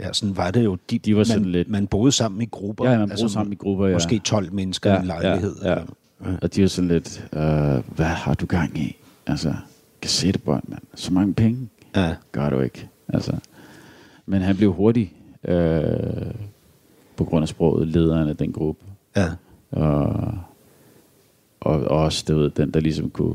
[0.00, 0.78] Ja, sådan var det jo.
[0.90, 2.84] De, De var sådan man, lidt- Man boede sammen i grupper.
[2.84, 3.92] ja, man boede altså, sammen i grupper, ja.
[3.92, 5.56] Måske 12 mennesker i en lejlighed.
[5.62, 5.74] Ja, ja.
[5.74, 5.86] eller- Ja.
[6.42, 8.96] Og de var sådan lidt, øh, hvad har du gang i?
[9.26, 9.54] Altså,
[10.02, 10.82] kassettebånd, mand.
[10.94, 12.14] Så mange penge ja.
[12.32, 12.88] gør du ikke.
[13.08, 13.32] Altså.
[14.26, 15.12] Men han blev hurtig,
[15.44, 16.34] øh,
[17.16, 18.84] på grund af sproget, lederen af den gruppe.
[19.16, 19.28] ja.
[19.70, 20.06] Og,
[21.60, 23.34] og, og også, du ved, den, der ligesom kunne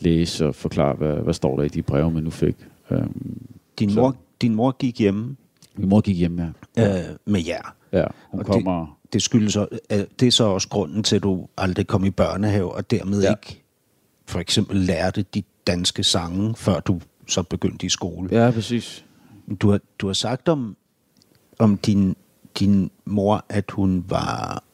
[0.00, 2.56] læse og forklare, hvad, hvad står der i de breve, man nu fik.
[2.90, 3.38] Øhm,
[3.78, 5.36] Din, Så- mor, din mor gik hjemme
[5.76, 6.38] min mor gik hjem,
[6.76, 6.98] ja.
[6.98, 7.74] øh, med jer.
[7.92, 8.93] Ja, hun Og det- kommer...
[9.14, 12.10] Det, skyldes, så- øh, det er så også grunden til, at du aldrig kom i
[12.10, 13.30] børnehave, og dermed Ja.
[13.30, 13.62] ikke
[14.26, 18.28] for eksempel lærte de danske sange, før du så begyndte i skole.
[18.44, 19.04] Ja, præcis.
[19.60, 20.76] Du har, du har sagt om,
[21.58, 22.16] om din,
[22.58, 24.64] din mor, at hun var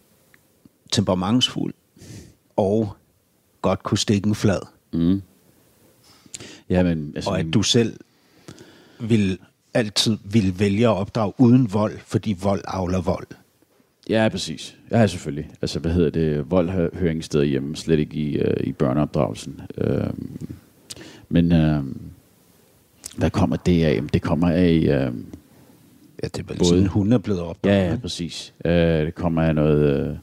[0.92, 1.74] temperamentsfuld
[2.56, 2.96] og
[3.62, 4.60] godt kunne stikke en flad.
[4.92, 5.22] Mm.
[6.70, 7.12] Ja, men...
[7.16, 7.96] Altså, Og at du selv
[9.00, 9.38] vil
[9.74, 13.26] altid vil vælge at opdrage uden vold, fordi vold avler vold.
[14.10, 14.76] Ja, præcis.
[14.90, 15.50] Ja, selvfølgelig.
[15.62, 16.50] Altså, hvad hedder det?
[16.50, 19.60] Vold hø- hører ingen steder hjemme, slet ikke i, øh, i børneopdragelsen.
[19.78, 20.38] Øhm,
[21.28, 21.84] men øh,
[23.16, 23.94] hvad kommer det af?
[23.94, 24.72] Jamen, Det kommer af...
[24.72, 25.14] Øh,
[26.22, 27.76] Ja, det er vel Både- sådan, hun er blevet opdraget.
[27.76, 28.54] ja, ja, præcis.
[28.64, 28.72] Øh,
[29.06, 30.18] det kommer af noget...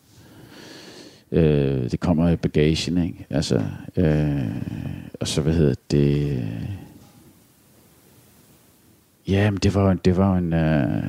[1.32, 3.26] Øh, øh, det kommer i bagagen, ikke?
[3.30, 3.64] Altså,
[3.96, 4.46] øh,
[5.20, 6.44] og så, hvad hedder det...
[9.28, 11.04] Ja, men det var, jo- det var en, øh,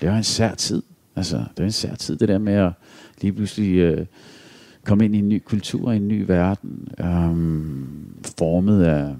[0.00, 0.82] det var en sær tid.
[1.16, 2.72] Altså, det var en sær tid, det der med at
[3.20, 4.06] lige pludselig øh,
[4.84, 7.36] komme ind i en ny kultur, i en ny verden, øh,
[8.38, 9.14] formet af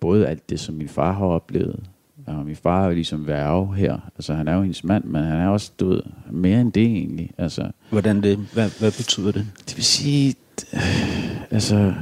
[0.00, 1.80] både alt det, som min far har oplevet.
[2.26, 3.98] Og min far er jo ligesom værve her.
[4.16, 7.30] Altså, han er jo hendes mand, men han er også død mere end det egentlig.
[7.38, 8.38] Altså, Hvordan det?
[8.38, 9.46] Hvad, hvad betyder det?
[9.68, 10.34] det vil sige,
[10.74, 11.94] øh, altså,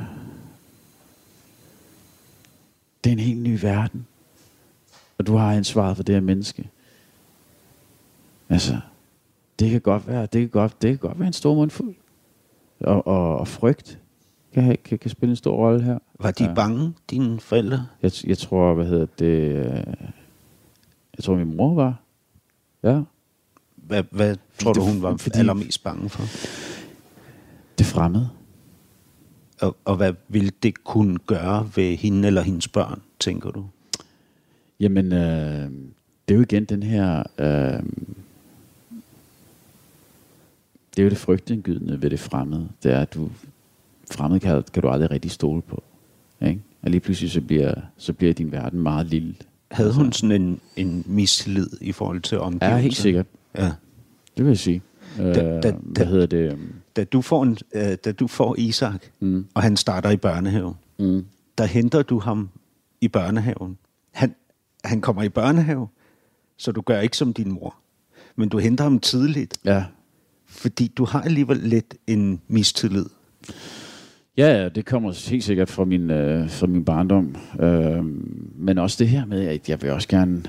[3.04, 4.06] det er en helt ny verden.
[5.18, 6.68] Og du har ansvaret for det her menneske.
[8.48, 8.78] Altså,
[9.58, 11.94] det kan godt være, det kan godt, det kan godt være en stor mundfuld.
[12.80, 14.00] Og, og, og frygt
[14.54, 15.98] kan, kan, kan spille en stor rolle her.
[16.20, 16.54] Var de Ja.
[16.54, 17.86] bange, dine forældre?
[18.02, 19.54] Jeg, jeg tror, hvad hedder det,
[21.16, 22.00] jeg tror min mor var.
[22.82, 23.02] Ja,
[23.76, 25.38] Hvad, hvad tror du, Det- hun var fordi...
[25.38, 26.22] allermest bange for?
[27.78, 28.28] det fremmede.
[29.60, 33.64] Og, og hvad ville det kunne gøre ved hende eller hendes børn, tænker du?
[34.80, 35.70] Jamen, øh,
[36.28, 37.22] det er jo igen den her...
[37.38, 37.82] Øh,
[40.96, 42.68] det er jo det frygtindgydende ved det fremmede.
[42.82, 43.30] Det er, at du...
[44.10, 45.82] Fremmede kan, kan du aldrig rigtig stole på.
[46.46, 46.60] Ikke?
[46.82, 49.34] Og lige pludselig så bliver, så bliver din verden meget lille.
[49.70, 52.74] Havde hun sådan en, en mistillid i forhold til omgivelserne?
[52.74, 53.26] Ja, helt sikkert.
[53.58, 53.72] Ja.
[54.36, 54.82] Det vil jeg sige.
[55.20, 56.58] Øh, Da- da- hvad da- hedder det?
[56.96, 60.74] Da, du får en, øh, da du får Isak, Mm, og han starter i børnehave,
[60.98, 61.24] mm,
[61.58, 62.48] der henter du ham
[63.00, 63.78] i børnehaven.
[64.12, 64.34] Han,
[64.84, 65.88] han kommer i børnehave,
[66.56, 67.74] så du gør ikke som din mor.
[68.36, 69.84] Men du henter ham tidligt, ja.
[70.54, 73.04] Fordi du har alligevel lidt en mistillid.
[74.36, 77.36] Ja, ja, det kommer helt sikkert fra min, øh, fra min barndom.
[77.60, 78.04] Øh,
[78.56, 80.42] men også det her med, at jeg vil også gerne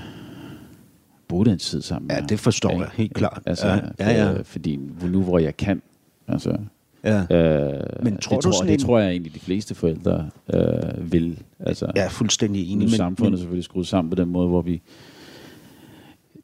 [1.28, 3.42] bruge den tid sammen Ja, med det forstår ham, jeg helt klart.
[3.46, 4.32] Altså, Ja, ja, ja.
[4.38, 4.78] Øh, fordi
[5.10, 5.82] nu hvor jeg kan,
[6.28, 6.56] altså,
[7.04, 7.20] Ja.
[7.20, 10.30] øh, Men tror det, du tror, sådan det en- tror jeg egentlig de fleste forældre
[10.54, 11.38] øh, vil.
[11.60, 12.84] Altså, Jeg er fuldstændig nu enig.
[12.84, 14.82] er Men, samfundet men, selvfølgelig skruet sammen på den måde, hvor vi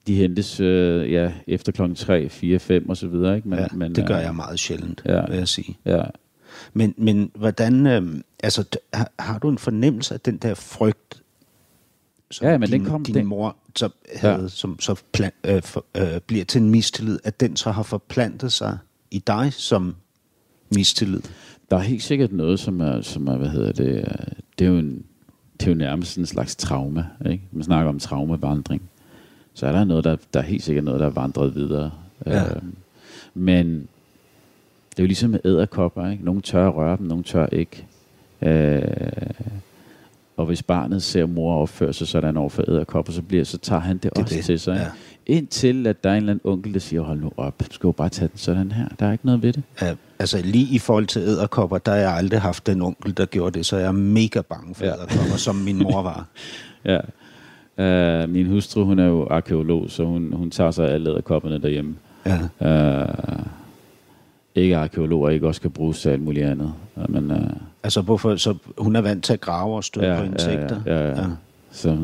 [0.07, 3.37] de hentes øh, ja, efter klokken 3, 4, 5 og så videre.
[3.37, 3.49] Ikke?
[3.49, 5.27] Men, ja, men, det gør øh, jeg meget sjældent, ja.
[5.27, 5.79] vil jeg sige.
[5.85, 6.03] Ja,
[6.73, 11.23] Men, men hvordan, øh, altså, har, har du en fornemmelse af den der frygt,
[12.31, 14.49] som Ja, men din, den kom- din den- mor så havde, Ja.
[14.49, 18.53] som så plan, øh, for, øh, bliver til en mistillid, at den så har forplantet
[18.53, 18.79] sig
[19.11, 19.97] i dig som
[20.75, 21.21] mistillid?
[21.71, 24.05] Der er helt sikkert noget, som er, som er hvad hedder det, øh,
[24.59, 25.05] det er jo, en,
[25.61, 27.43] det er jo nærmest en slags trauma, ikke?
[27.53, 28.83] Man snakker om traumavandring.
[29.55, 31.91] Så er der noget, der, der er helt sikkert noget, der er vandret videre.
[32.27, 32.45] Ja.
[32.45, 32.75] Øhm,
[33.35, 33.67] men
[34.91, 36.25] det er jo ligesom med æderkopper, ikke?
[36.25, 37.87] Nogle tør at røre dem, nogle tør ikke.
[38.43, 38.83] Øh,
[40.37, 43.81] og hvis barnet ser mor opføre sig sådan over for æderkopper, så, bliver, så tager
[43.81, 44.73] han det, Det også det, til sig.
[44.75, 44.81] ja.
[44.81, 44.89] Ja.
[45.27, 47.87] Indtil at der er en eller anden onkel, der siger, hold nu op, du skal
[47.89, 48.89] jo bare tage den sådan her.
[49.01, 49.63] Der er ikke noget ved det.
[49.83, 53.27] Ja, altså lige i forhold til æderkopper, der har jeg aldrig haft den onkel, der
[53.27, 54.95] gjorde det, så jeg er mega bange for ja.
[54.95, 56.27] æderkopper, som min mor var.
[56.85, 56.99] Ja.
[57.79, 61.95] Uh, min hustru, hun er jo arkeolog, så hun, hun tager sig alle æderkopperne derhjemme.
[62.27, 62.39] Ja.
[63.03, 63.45] Uh,
[64.55, 66.73] ikke arkeologer ikke også kan bruges til alt muligt andet.
[67.09, 67.37] Men, uh,
[67.83, 70.81] Altså, hvorfor, så hun er vant til at grave og støde ja, på insekter?
[70.87, 71.20] Ja, ja, ja.
[71.20, 71.27] ja.
[71.70, 71.99] Så hun,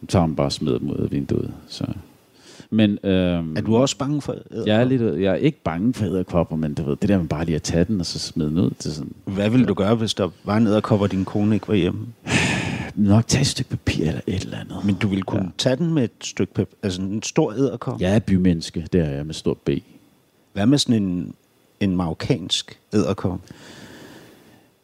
[0.00, 1.50] hun tager dem bare og smider dem ud af vinduet.
[1.68, 1.84] Så.
[2.70, 4.72] Men, øhm, Er du også bange for æderkopper?
[4.72, 7.28] jeg er, lidt, jeg er ikke bange for æderkopper, men du ved, det der med
[7.28, 9.74] bare lige at tage den og så smide den ud, er sådan, Hvad ville du
[9.74, 12.00] gøre, hvis der var en æderkop, og din kone ikke var hjemme?
[12.94, 14.76] nok tage et stykke papir eller et eller andet.
[14.84, 15.50] Men du ville kunne ja.
[15.58, 18.00] tage den med et stykke papir, altså en stor æderkop?
[18.00, 19.70] Jeg er bymenneske, det er jeg med stor B.
[20.52, 21.34] Hvad med sådan en,
[21.80, 23.40] en marokkansk æderkop?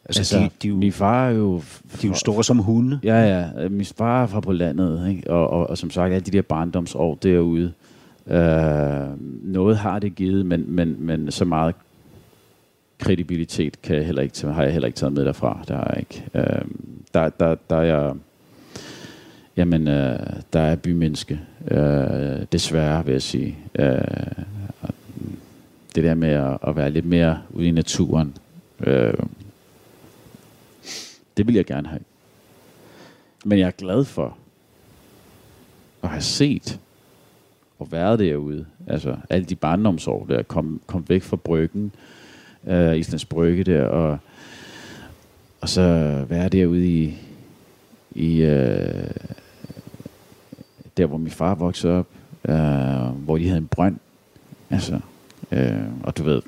[0.05, 1.57] Altså, altså de, de, jo, min far er jo...
[2.01, 2.99] de er jo store som hunde.
[3.03, 3.69] Ja, ja.
[3.69, 5.31] Min far er fra på landet, ikke?
[5.31, 7.71] Og, og, og som sagt, alle de der barndomsår derude,
[8.27, 9.07] øh,
[9.43, 11.75] noget har det givet, men, men, men så meget
[12.99, 15.63] kredibilitet kan jeg heller ikke, har jeg heller ikke taget med derfra.
[15.67, 16.23] Der er ikke.
[16.33, 16.65] Øh,
[17.13, 18.13] der, der, der er jeg...
[19.57, 20.19] Jamen, øh,
[20.53, 21.39] der er bymenneske.
[21.71, 23.57] Øh, desværre, vil jeg sige.
[23.79, 24.01] Øh,
[25.95, 28.37] det der med at, at være lidt mere ude i naturen.
[28.79, 29.13] Øh,
[31.37, 32.01] det vil jeg gerne have.
[33.45, 34.37] Men jeg er glad for
[36.03, 36.79] at have set
[37.79, 38.65] og været derude.
[38.87, 42.18] Altså alle de barndomsår der, kom, kom væk fra bryggen, øh,
[42.67, 44.17] Islands Brygge der, og,
[45.61, 45.81] og så
[46.29, 47.13] være derude i,
[48.15, 49.11] i øh,
[50.97, 52.07] der, hvor min far voksede op,
[52.49, 52.55] øh,
[53.23, 53.97] hvor de havde en brønd.
[54.69, 54.99] Altså,
[55.51, 56.41] øh, og du ved,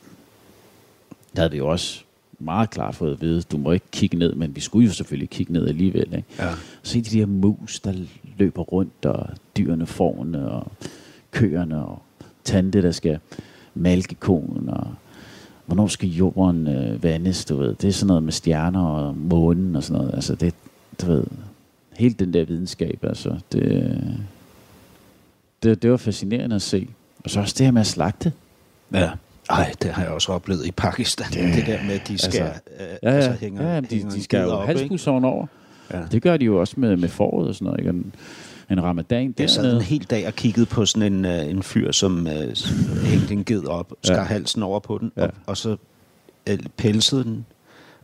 [1.36, 2.04] der havde vi jo også
[2.40, 5.30] meget klart fået at vide, du må ikke kigge ned, men vi skulle jo selvfølgelig
[5.30, 6.14] kigge ned alligevel.
[6.16, 6.28] Ikke?
[6.40, 6.50] Ja.
[6.84, 7.94] Se de der mus, der
[8.38, 10.72] løber rundt, og dyrene, forne, og
[11.32, 12.02] køerne, og
[12.44, 13.20] tante, der skal
[13.76, 14.88] malke konen, og,
[15.66, 17.76] hvornår skal jorden øh, vandes, du ved.
[17.76, 20.16] Det er sådan noget med stjerner og månen og sådan noget.
[20.16, 20.54] Altså det,
[21.02, 21.24] du ved,
[21.94, 23.40] helt den der videnskab, altså.
[23.52, 24.04] Det,
[25.64, 26.88] det, det var fascinerende at se.
[27.24, 28.34] Og så også det her med at slagte.
[28.94, 29.10] Ja.
[29.50, 31.28] Ej, det har jeg også oplevet i Pakistan.
[31.34, 33.88] Det, det der med, at de skal, altså, øh, Ja, ja, altså, hænger, ja de,
[33.96, 34.80] hænger de skal jo op, ikke?
[34.80, 35.48] halsbus ovenover.
[35.94, 36.02] Ja.
[36.12, 37.80] Det gør de jo også med, med foråret og sådan noget.
[37.80, 38.04] Ikke?
[38.72, 41.92] En, ramadan Jeg sad en hel dag og kiggede på sådan en, uh, en fyr,
[41.92, 44.24] som uh, hængte en ged op, skar Ja.
[44.24, 45.24] halsen over på den, Ja.
[45.26, 45.76] og, og så
[46.50, 47.46] uh, pelsede den.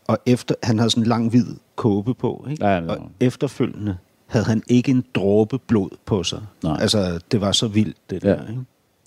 [0.08, 1.46] Og efter, han havde sådan en lang hvid
[1.76, 2.66] kåbe på, ikke?
[2.66, 6.42] Ja, ja, og efterfølgende havde han ikke en dråbe blod på sig.
[6.64, 6.78] Nej.
[6.82, 8.30] Altså, det var så vildt, det Ja.
[8.30, 8.62] der, ikke?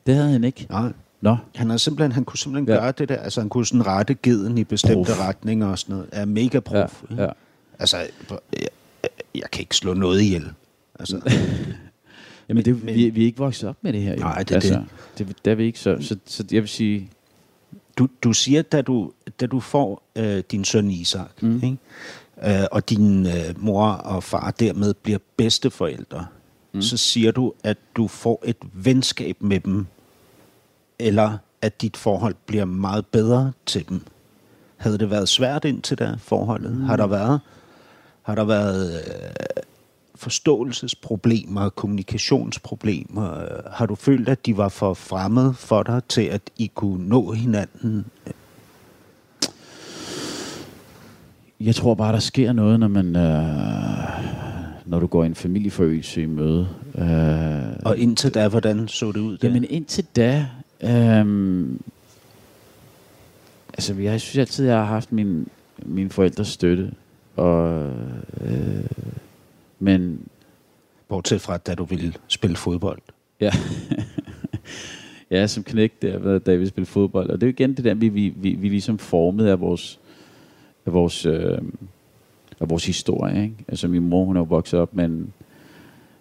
[0.07, 0.67] Det havde han ikke.
[0.71, 0.93] Nej.
[1.21, 2.81] Nå, Han, havde simpelthen, han kunne simpelthen Ja.
[2.83, 3.17] gøre det der.
[3.17, 5.21] Altså, han kunne sådan rette geden i bestemte Prof.
[5.21, 6.09] retninger og sådan noget.
[6.13, 7.03] Er mega prof.
[7.17, 7.29] ja, ja.
[7.79, 7.97] Altså,
[8.53, 8.69] jeg,
[9.35, 10.51] jeg kan ikke slå noget ihjel.
[11.01, 11.21] Altså,
[12.49, 14.15] Jamen, det, Men- vi, vi er ikke vokset op med det her.
[14.15, 14.21] Jo.
[14.21, 14.87] Nej, det er det.
[15.19, 15.37] det.
[15.45, 15.79] det er vi ikke.
[15.79, 17.11] Så, så, så jeg vil sige,
[17.99, 21.61] du, du siger, da du, da du får øh, din søn Isak, mm.
[21.65, 21.77] ikke?
[22.61, 26.27] Øh, og din øh, mor og far dermed bliver bedsteforældre,
[26.73, 26.83] mm.
[26.83, 29.87] så siger du, at du får et venskab med dem,
[30.99, 34.03] eller at dit forhold bliver meget bedre til dem.
[34.77, 36.73] Havde det været svært indtil da forholdet?
[36.73, 36.83] Mm.
[36.83, 37.41] Har der været,
[38.23, 39.63] har der været øh,
[40.21, 43.39] forståelsesproblemer, kommunikationsproblemer?
[43.43, 47.09] Øh, Har du følt, at de var for fremmede for dig til, at I kunne
[47.09, 48.07] nå hinanden?
[51.61, 53.17] jeg tror bare, der sker noget, når man...
[53.17, 54.31] Øh,
[54.87, 56.69] når du går en familieforøgelse i møde.
[56.99, 59.39] Øh, Og indtil da, hvordan så det ud?
[59.39, 59.49] Der?
[59.49, 60.47] Jamen indtil da,
[60.81, 61.81] øhm,
[63.75, 65.49] altså jeg synes altid, jeg har haft min,
[65.87, 66.91] min forældres støtte,
[67.37, 67.91] og,
[68.41, 68.85] øh,
[69.81, 70.29] men
[71.11, 73.01] Bortset fra, da du ville spille fodbold.
[73.41, 73.51] ja,
[75.31, 77.95] ja, som knæk der, da vi spillede fodbold, og det er jo igen det der,
[77.95, 80.01] vi, vi, vi, vi ligesom formet af vores,
[80.87, 81.59] af vores, øh,
[82.61, 83.55] af vores historie, ikke?
[83.69, 85.33] Altså min mor, hun er jo vokset op med en,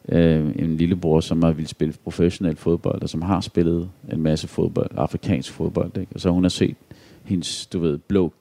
[0.09, 4.47] øh, en lillebror, som har ville spille professionel fodbold, og som har spillet en masse
[4.47, 6.11] fodbold, afrikansk fodbold, ikke?
[6.15, 6.75] Og så hun har set
[7.23, 8.33] hendes, du ved, blå,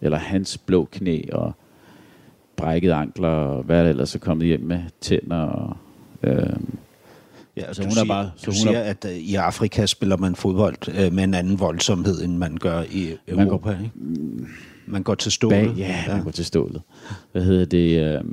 [0.00, 1.52] eller hans blå knæ, og
[2.56, 5.76] brækket ankler, og hvad der ellers er kommet hjem med, tænder, og,
[6.22, 6.46] øh,
[7.56, 9.34] Ja, Så du hun er siger, bare- du så hun siger, er- at uh, i
[9.34, 13.70] Afrika spiller man fodbold uh, med en anden voldsomhed, end man gør i Man Europa.
[13.70, 13.90] går- ikke?
[14.86, 15.66] man går til stålet.
[15.68, 16.82] bag, ja, ja, man går til stålet.
[17.32, 18.14] Hvad hedder det?
[18.14, 18.24] Øh,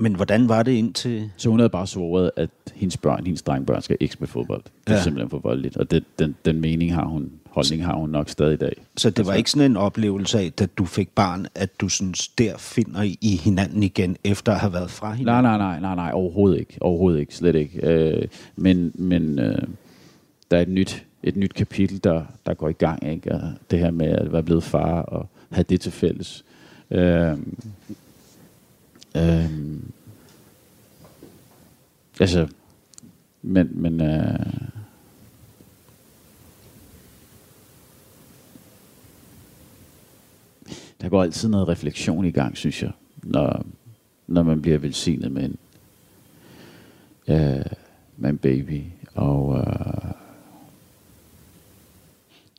[0.00, 1.30] Men hvordan var det indtil...
[1.36, 4.62] Så hun havde bare svoret, at hendes børn, hendes drengbørn, skal ikke spille fodbold.
[4.86, 5.02] Det er Ja.
[5.02, 5.76] simpelthen for voldeligt.
[5.76, 8.72] Og det, den, den mening har hun, holdning har hun nok stadig i dag.
[8.96, 11.88] Så det var Altså- ikke sådan en oplevelse af, da du fik barn, at du
[11.88, 15.42] synes, der finder I hinanden igen, efter at have været fra Nej, hinanden?
[15.42, 16.78] nej, nej, nej, nej, overhovedet ikke.
[16.80, 17.86] Overhovedet ikke, slet ikke.
[17.86, 19.62] Øh, men men øh,
[20.50, 23.08] der er et nyt, et nyt kapitel, der, der går i gang.
[23.12, 23.32] Ikke?
[23.34, 23.40] Og
[23.70, 26.44] det her med at være blevet far og have det til fælles.
[26.90, 27.32] Øh,
[29.16, 29.50] øh,
[32.20, 32.46] altså,
[33.42, 34.46] men, men øh,
[41.00, 42.90] der går altid noget refleksion i gang, synes jeg,
[43.22, 43.66] når,
[44.26, 45.56] når man bliver velsignet med en,
[47.28, 47.64] øh,
[48.16, 48.82] med en baby.
[49.14, 50.12] Og øh,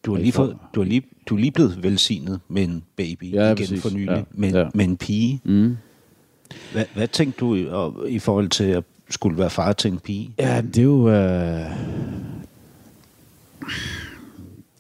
[0.06, 3.34] Du har lige, fået, du, har lige, du er lige blevet velsignet med en baby
[3.34, 3.82] Ja, igen præcis.
[3.82, 4.70] for nylig, Ja, med, ja.
[4.74, 5.42] med en pige.
[5.44, 5.78] mm,
[6.74, 7.68] Hvad, hvad tænkte du i,
[8.16, 10.32] i forhold til at skulle være far til en pige?
[10.40, 11.10] ja, det er jo...
[11.10, 11.72] Øh,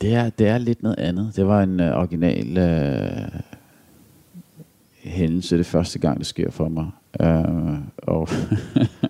[0.02, 1.36] det, er, det er lidt noget andet.
[1.36, 3.42] Det var en øh, original øh,
[5.00, 5.56] hændelse.
[5.58, 6.88] Det er første gang, det sker for mig.
[7.22, 8.30] Øh, og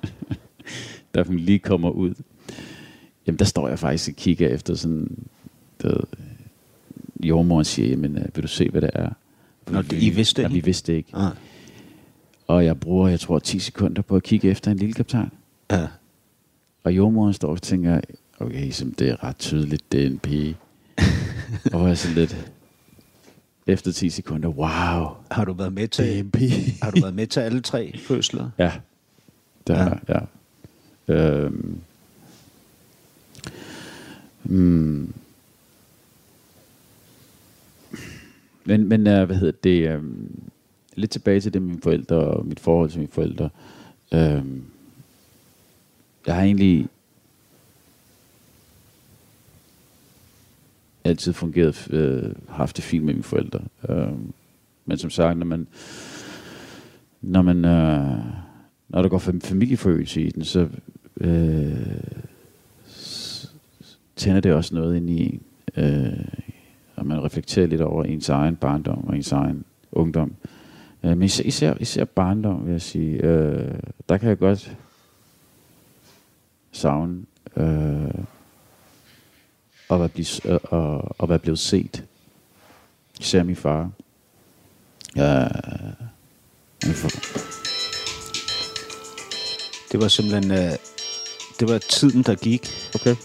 [1.16, 2.14] da hun lige kommer ud,
[3.28, 5.18] jamen der står jeg faktisk og kigger efter sådan...
[5.84, 5.94] Ved,
[7.24, 9.10] jordmoren siger, jamen, øh, vil du se, hvad det er?
[9.72, 10.54] Nå, det- I vidste ja, ikke?
[10.56, 11.10] vi vidste ikke.
[11.14, 11.32] Ah,
[12.48, 15.30] Og jeg bruger, jeg tror, 10 sekunder på at kigge efter en lille kaptajn.
[15.72, 15.88] ja.
[16.84, 18.02] Og jordmoren står og tænker,
[18.40, 20.56] okay, som det er ret tydeligt, det er en pige.
[21.74, 22.52] og jeg er sådan lidt,
[23.70, 26.76] efter 10 sekunder, wow, Har du været med til, pige.
[26.84, 28.50] har du været med til alle tre fødsler?
[28.58, 28.72] ja,
[29.68, 29.90] det Ja.
[30.08, 30.20] ja.
[31.08, 31.14] ja.
[31.14, 31.80] Øhm.
[34.44, 35.14] Mm.
[38.66, 39.96] Men, men uh, hvad hedder det?
[39.96, 40.42] Um,
[40.96, 43.50] lidt tilbage til det med mine forældre og mit forhold til mine forældre.
[44.12, 44.64] Um,
[46.28, 46.88] jeg har egentlig
[51.10, 53.60] altid fungeret, øh, haft det fint med mine forældre.
[53.90, 54.14] Øh,
[54.86, 55.68] men som sagt, når man,
[57.22, 58.18] når man, øh,
[58.90, 60.68] når der går familieforøgelse i den, så
[61.18, 62.02] øh,
[64.16, 65.42] tænder det også noget ind i en.
[65.84, 66.26] øh,
[66.96, 70.34] og man reflekterer lidt over ens egen barndom og ens egen ungdom.
[71.04, 73.80] Øh, men især, især, især barndom, vil jeg sige, øh,
[74.10, 74.78] der kan jeg godt
[76.72, 77.22] savne
[77.58, 78.24] øh,
[79.90, 82.04] at, være blive, at, at være blevet set.
[83.20, 83.90] Især min far.
[85.16, 85.48] Ja,
[86.86, 87.10] min far.
[89.92, 90.52] Det var simpelthen...
[90.52, 90.74] Øh,
[91.60, 92.70] det var tiden, der gik.
[92.96, 93.16] Okay.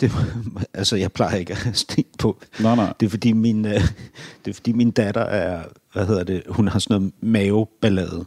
[0.00, 0.26] Det var,
[0.74, 2.38] altså, jeg plejer ikke at have på.
[2.60, 2.92] Nej, nej.
[3.00, 3.72] Det er fordi min, øh,
[4.44, 8.24] det er fordi min datter er, hvad hedder det, hun har sådan noget maveballade.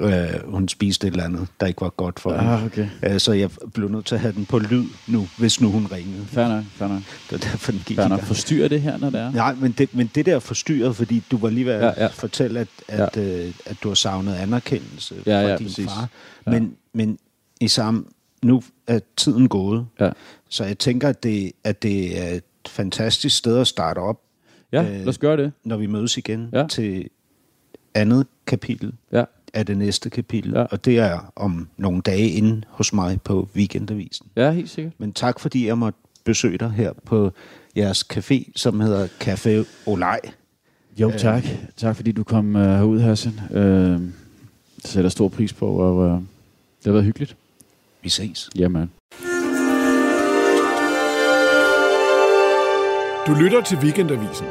[0.00, 2.50] Øh, hun spiste et eller andet, der ikke var godt for hende.
[2.52, 2.88] Ah, okay.
[3.02, 5.86] Øh, så jeg blev nødt til at have den på lyd nu, hvis nu hun
[5.92, 6.24] ringede.
[6.26, 6.98] Fair nok, fair nok.
[6.98, 8.20] Det var derfor, den gik Fair nok.
[8.20, 9.32] Forstyrrer det her, når det er?
[9.32, 11.92] Nej, men det, men det der forstyrret, fordi du var lige ved at Ja, ja,
[11.96, 12.02] ja.
[12.02, 12.06] ja.
[12.08, 13.22] fortælle, at, at, ja.
[13.46, 15.84] øh, at du har savnet anerkendelse Ja, fra ja, din præcis.
[15.86, 16.08] far.
[16.46, 16.50] Ja.
[16.50, 17.18] Men, men
[17.60, 18.04] i samme,
[18.42, 20.10] nu er tiden gået, Ja.
[20.48, 24.20] så jeg tænker, at det, at det er et fantastisk sted at starte op,
[24.72, 25.52] Ja, Øh, lad os gøre det.
[25.64, 26.66] når vi mødes igen Ja.
[26.66, 27.08] til
[27.94, 29.24] andet kapitel Ja.
[29.58, 30.52] Af det næste kapitel.
[30.52, 30.62] Ja.
[30.62, 34.26] Og det er om nogle dage inde hos mig på Weekendavisen.
[34.36, 34.92] Ja, helt sikkert.
[34.98, 37.32] Men tak, fordi jeg måtte besøge dig her på
[37.76, 40.20] jeres café, som hedder Café Olej.
[41.00, 41.44] Jo, tak.
[41.76, 43.40] Tak fordi du kom uh, herud, Hassan.
[43.50, 44.12] Uh, det
[44.84, 47.36] sætter stor pris på, og uh, det har været hyggeligt.
[48.02, 48.50] Vi ses.
[48.56, 48.90] Jamen.
[53.26, 54.46] Du lytter til Weekendavisen.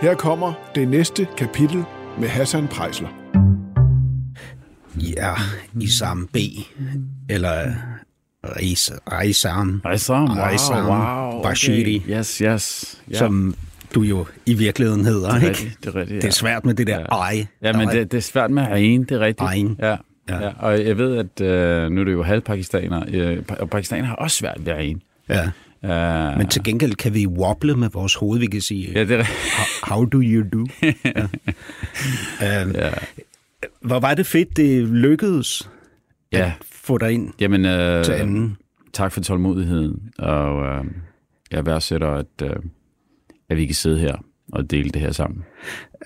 [0.00, 1.84] Her kommer det næste kapitel
[2.18, 3.23] med Hassan Prejsler.
[4.96, 5.34] Ja,
[5.80, 6.36] Isam B.
[7.28, 7.72] Eller
[8.44, 12.02] Reisam, Rejsam, Rejsam Bashiri.
[12.10, 12.98] Yes, yes.
[13.10, 13.18] Ja.
[13.18, 13.54] som
[13.94, 15.48] du jo i virkeligheden hedder, det er ikke?
[15.48, 16.22] rigtigt, det er rigtigt.
[16.22, 17.04] Det er svært med det der Ja.
[17.04, 17.46] ej.
[17.62, 19.50] Ja, men det, det er svært med Ain, det er rigtigt.
[19.50, 19.76] Ain.
[19.78, 19.88] Ja.
[19.88, 19.96] Ja.
[20.28, 20.44] Ja.
[20.44, 20.50] ja.
[20.58, 24.36] Og jeg ved, at øh, nu er det jo halvpakistaner, øh, og pakistaner har også
[24.36, 25.02] svært ved Ain.
[25.28, 25.48] Ja.
[25.82, 29.10] Uh, Men til gengæld kan vi wobble med vores hoved, vi kan sige, Ja, det
[29.20, 30.66] er how, how do you do?
[32.42, 32.62] ja.
[32.62, 32.90] Um, Ja.
[33.82, 35.70] Hvor var det fedt, det lykkedes
[36.32, 36.38] Ja.
[36.46, 38.56] at få dig ind Jamen, øh, til anden.
[38.92, 40.84] tak for tålmodigheden, og øh,
[41.50, 42.56] jeg værdsætter, at, øh,
[43.48, 44.16] at vi kan sidde her
[44.52, 45.44] og dele det her sammen.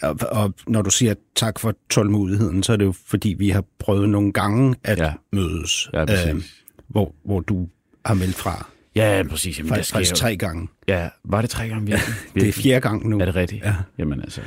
[0.03, 3.65] Og, og når du siger tak for tålmodigheden, så er det jo fordi, vi har
[3.79, 5.13] prøvet nogle gange at Ja.
[5.33, 6.27] mødes, Ja, præcis.
[6.31, 6.43] øhm,
[6.89, 7.69] hvor, hvor du
[8.05, 8.67] har meldt fra.
[8.97, 9.59] Ja, præcis.
[9.59, 10.69] Jamen, der Faktisk, sker faktisk tre gange.
[10.89, 12.15] Ja, var det tre gange virkelig?
[12.35, 13.19] Det er fjerde gang nu.
[13.21, 13.65] Er det rigtigt?
[13.65, 13.75] Ja.
[13.99, 14.41] Jamen altså.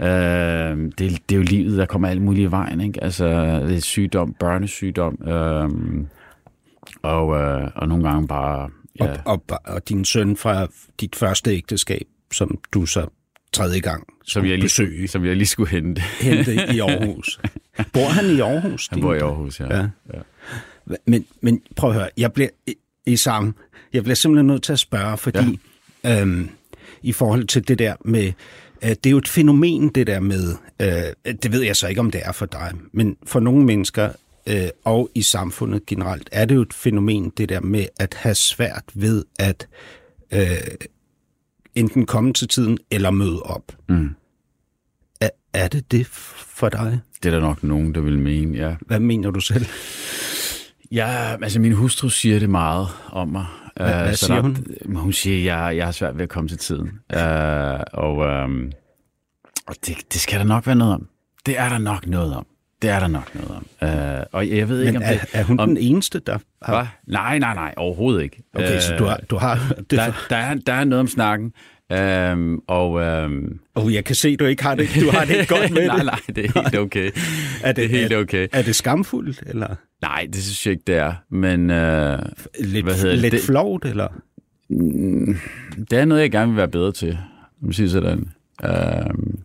[0.00, 2.80] Øh, det, det er jo livet, der kommer alt muligt i vejen.
[2.80, 3.04] Ikke?
[3.04, 3.26] Altså,
[3.60, 5.68] det er sygdom, børnesygdom, øh,
[7.02, 8.70] og, øh, og nogle gange bare...
[9.00, 10.66] Ja, Og, og, og din søn fra
[11.00, 13.06] dit første ægteskab, som du så
[13.52, 16.02] tredje gang som, jeg lige, besøge, som jeg lige skulle hente.
[16.20, 17.40] hente i Aarhus.
[17.94, 18.88] Bor han i Aarhus?
[18.88, 19.18] Han bor i?
[19.18, 19.76] Aarhus, ja.
[19.76, 19.88] Ja.
[20.14, 20.20] ja.
[21.06, 22.48] Men, men prøv at høre, jeg bliver
[23.06, 23.54] i, sammen.
[23.92, 25.60] Jeg bliver simpelthen nødt til at spørge, fordi
[26.04, 26.22] ja.
[26.22, 26.48] øhm,
[27.02, 28.32] i forhold til det der med,
[28.82, 32.10] det er jo et fænomen, det der med, øh, det ved jeg så ikke, om
[32.10, 34.10] det er for dig, men for nogle mennesker
[34.46, 38.34] øh, og i samfundet generelt, er det jo et fænomen, det der med at have
[38.34, 39.68] svært ved at
[40.32, 40.40] øh,
[41.74, 43.72] enten komme til tiden eller møde op.
[43.88, 44.10] Mm.
[45.20, 47.00] Er, er det det for dig?
[47.22, 48.74] Det er der nok nogen, der vil mene, ja.
[48.80, 49.66] Hvad mener du selv?
[50.92, 53.46] Ja, altså min hustru siger det meget om mig.
[53.76, 54.96] Hvad- hvad Øh, så siger der, hun?
[54.96, 56.90] Hun siger, at jeg, jeg har svært ved at komme til tiden.
[57.16, 58.72] Uh, og um,
[59.66, 61.08] og det, det skal der nok være noget om.
[61.46, 62.46] Det er der nok noget om.
[62.82, 63.66] Det er der nok noget om.
[63.82, 65.28] Uh, og jeg ved ikke, Men om er, det...
[65.32, 66.74] er hun om, den eneste, der har...
[66.74, 66.86] Hva?
[67.06, 68.42] Nej, nej, nej, overhovedet ikke.
[68.54, 69.16] Okay, så Øh, du har...
[69.30, 71.52] Du har det der, der, er, der er noget om snakken.
[71.94, 74.88] Um, og um, Oh, jeg kan se, du ikke har det.
[75.00, 76.04] Du har det ikke godt med nej, det.
[76.06, 77.10] nej, det er helt okay.
[77.62, 78.48] Er det er helt er, okay.
[78.52, 81.12] Er det skamfuldt, eller Nej, det synes jeg ikke, det er.
[81.30, 82.18] Men uh,
[82.66, 83.18] lidt, Hvad hedder det?
[83.18, 84.08] lidt Det- flovt, eller?
[85.90, 87.18] det er noget, jeg gerne vil være bedre til.
[87.62, 88.28] Om sige sådan.
[88.64, 89.38] Øhm,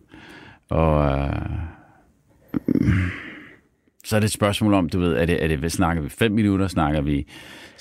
[0.70, 1.36] og øh,
[4.04, 6.08] så er det et spørgsmål om, du ved, er det, er det, hvad snakker vi
[6.08, 7.26] fem minutter, snakker vi,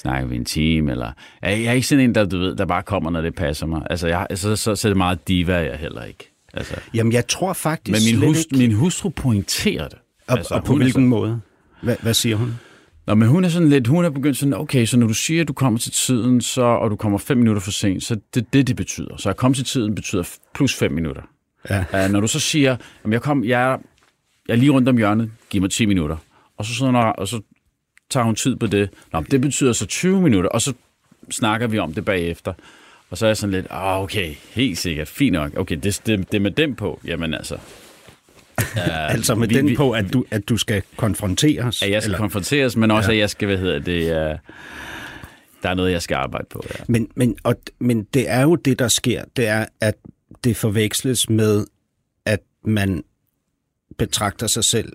[0.01, 2.65] snakker vi en time, eller er jeg er ikke sådan en, der, du ved, der
[2.65, 3.81] bare kommer, når det passer mig.
[3.89, 6.31] Altså, jeg, så, så, så er det meget diva, jeg heller ikke.
[6.53, 8.57] Altså, Jamen, jeg tror faktisk men min, hus, ikke...
[8.57, 9.97] min hustru pointerer det.
[10.27, 11.41] Og, altså, og på hvilken måde?
[11.81, 12.53] Hvad, hvad siger hun?
[13.07, 15.41] Nå, men hun er sådan lidt, hun er begyndt sådan, okay, så når du siger,
[15.41, 18.53] at du kommer til tiden, så, og du kommer fem minutter for sent, så det
[18.53, 19.17] det, det betyder.
[19.17, 20.23] Så at komme til tiden betyder
[20.55, 21.21] plus fem minutter.
[21.69, 22.05] Ja.
[22.05, 22.73] Uh, når du så siger,
[23.03, 23.77] at jeg, kom, jeg, er-
[24.47, 26.17] jeg er lige rundt om hjørnet, giv mig 10 minutter,
[26.57, 27.41] og så, sådan, og så
[28.11, 28.89] tager hun tid på det.
[29.13, 30.73] Nå, det betyder så 20 minutter, og så
[31.31, 32.53] snakker vi om det bagefter.
[33.09, 35.57] Og så er jeg sådan lidt, ah, okay, helt sikkert, fint nok.
[35.57, 36.99] Okay, det, det, det er med dem på.
[37.05, 37.57] Jamen altså,
[39.09, 41.81] altså med vi- den vi- på, at du, at du skal konfronteres?
[41.81, 42.17] at jeg skal eller?
[42.17, 43.15] konfronteres, men også, Ja.
[43.15, 44.39] at jeg skal, hvad hedder det, uh,
[45.63, 46.63] der er noget, jeg skal arbejde på.
[46.79, 46.83] Ja.
[46.87, 49.23] Men, men, og, men det er jo det, der sker.
[49.35, 49.95] Det er, at
[50.43, 51.65] det forveksles med,
[52.25, 53.03] at man
[53.97, 54.93] betragter sig selv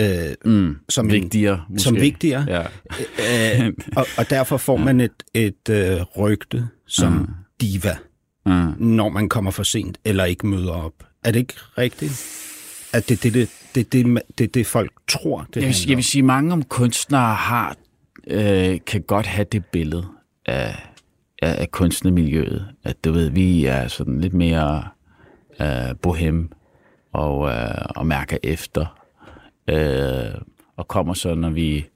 [0.00, 0.76] øh, Mm.
[0.88, 1.84] som, Vigtigere, en, måske.
[1.84, 2.46] som vigtigere.
[2.48, 2.62] Ja.
[3.66, 7.26] Øh, og, og derfor får man et, et øh, rygte som Mm.
[7.60, 7.96] diva,
[8.46, 8.72] Mm.
[8.78, 10.92] når man kommer for sent eller ikke møder op.
[11.24, 12.26] Er det ikke rigtigt?
[12.92, 15.96] At det er det, det, det, det, det, det, folk tror, det Jeg vil, jeg
[15.96, 17.76] vil sige, mange om kunstnere har,
[18.26, 20.06] øh, kan godt have det billede
[20.46, 20.74] af,
[21.42, 22.66] af, af kunstnermiljøet.
[22.84, 24.84] At du ved, vi er sådan lidt mere
[25.60, 26.50] øh, bohem
[27.12, 28.97] og, øh, og mærker efter.
[29.68, 30.34] Øh,
[30.76, 31.86] og kommer så, når vi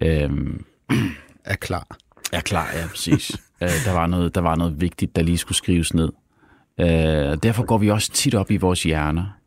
[0.00, 0.30] øh,
[1.44, 1.96] er klar.
[2.32, 2.68] er klar.
[2.74, 3.30] Ja, præcis.
[3.62, 6.12] øh, der, var noget, der var noget vigtigt, der lige skulle skrives ned.
[6.80, 6.86] Øh,
[7.42, 9.40] derfor går vi også tit op i vores hjerner.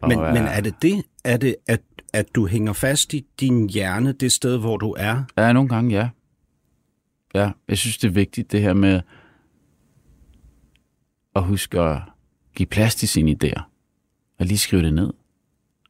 [0.00, 1.02] Og, Men, øh, men er det det?
[1.24, 1.80] Er det, at,
[2.12, 5.22] at du hænger fast i din hjerne det sted, hvor du er?
[5.36, 6.08] Ja, nogle gange, ja.
[7.34, 9.00] Ja, jeg synes, det er vigtigt, det her med
[11.36, 12.02] at huske at
[12.56, 13.62] give plads til sine idéer.
[14.38, 15.12] Og lige skrive det ned.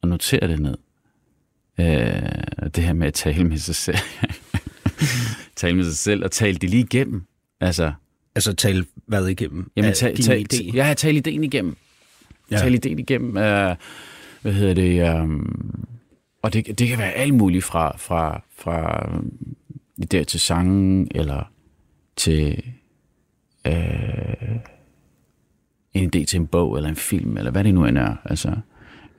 [0.01, 0.77] Og notere det ned.
[1.79, 3.97] Øh, det her med at tale med sig selv.
[5.55, 7.23] tale med sig selv og tale det lige igennem.
[7.61, 7.91] Altså,
[8.35, 9.71] Altså tale hvad igennem?
[9.75, 10.75] jamen, tal, din tal, idé?
[10.75, 11.77] ja, tale ideen igennem.
[12.51, 12.57] Ja.
[12.57, 13.37] Tale ideen igennem.
[13.37, 13.75] Øh,
[14.41, 15.21] hvad hedder det?
[15.21, 15.85] Um,
[16.41, 19.09] og det, det kan være alt muligt fra, fra, fra
[20.01, 21.51] idéer til sangen, eller
[22.15, 22.63] til
[23.67, 23.73] øh,
[25.93, 28.15] en idé til en bog, eller en film, eller hvad det nu end er.
[28.25, 28.55] Altså,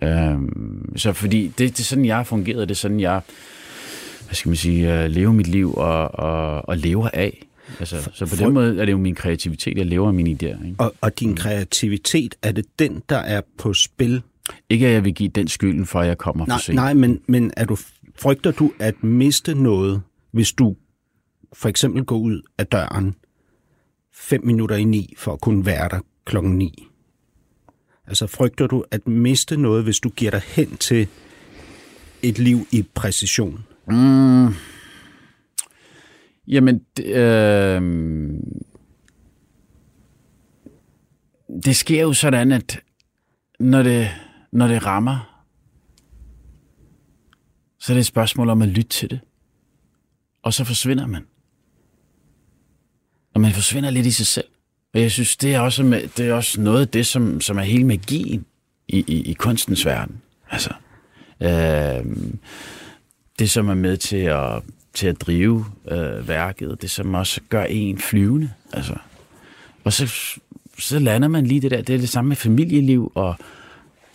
[0.03, 3.20] øhm, så fordi det, det er sådan, jeg har fungeret, det er sådan, jeg
[4.24, 7.46] hvad skal man sige, øh, lever mit liv og, og, og lever af.
[7.80, 10.66] Altså, så på den måde er det jo min kreativitet, jeg lever af mine idéer.
[10.66, 10.74] Ikke?
[10.78, 14.22] Og, og din kreativitet, er det den, der er på spil?
[14.70, 16.76] Ikke at jeg vil give den skylden for, at jeg kommer Nej, for sent.
[16.76, 17.76] nej men, men er du,
[18.18, 20.76] frygter du at miste noget, hvis du
[21.53, 23.14] for eksempel går ud af døren
[24.14, 26.86] fem minutter i ni for at kunne være der klokken ni?
[28.11, 31.09] Altså frygter du at miste noget, hvis du giver dig hen til
[32.23, 33.65] et liv i præcision?
[33.87, 34.55] Mm.
[36.49, 37.83] Jamen, det, øh,
[41.65, 42.81] det sker jo sådan, at
[43.61, 44.09] når det,
[44.53, 45.45] når det rammer,
[47.79, 49.21] så er det et spørgsmål om at lytte til det.
[50.43, 51.27] Og så forsvinder man.
[53.35, 54.49] Og man forsvinder lidt i sig selv.
[54.95, 57.59] Og jeg synes, det er også, med, det er også noget af det, som, som
[57.59, 58.45] er hele magien
[58.88, 60.20] i, i, i kunstens verden.
[60.51, 60.70] Altså,
[61.41, 62.16] øh,
[63.38, 64.62] det, som er med til at,
[64.95, 68.51] til at drive øh, værket, det som også gør en flyvende.
[68.72, 68.95] Altså.
[69.84, 70.07] Og så,
[70.78, 71.82] så lander man lige det der.
[71.82, 73.34] Det er det samme med familieliv og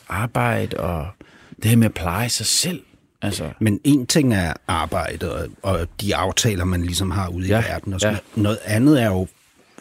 [0.10, 1.08] arbejde og
[1.56, 2.82] det her med at pleje sig selv.
[3.22, 7.60] Altså, Men en ting er arbejde og, og de aftaler, man ligesom har ude Ja,
[7.60, 7.94] i verden.
[7.94, 8.20] Og sådan ja.
[8.42, 8.44] noget.
[8.44, 9.28] noget andet er jo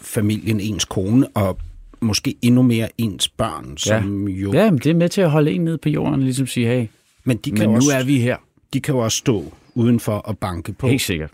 [0.04, 1.58] familien, ens kone og
[2.00, 4.52] måske endnu mere ens børn, som jo...
[4.52, 6.66] ja, men det er med til at holde en ned på jorden og ligesom sige,
[6.66, 6.86] hey,
[7.24, 8.36] Men, de kan, men jo nu også, er vi her.
[8.72, 11.30] de kan jo også stå udenfor og banke på Helt sikkert.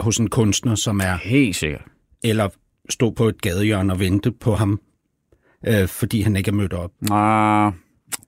[0.00, 1.16] hos en kunstner, som er...
[1.16, 1.82] Helt sikkert.
[2.22, 2.48] Eller
[2.90, 4.80] stå på et gadehjørne og vente på ham,
[5.66, 6.90] øh, fordi han ikke er mødt op.
[7.10, 7.72] Ah,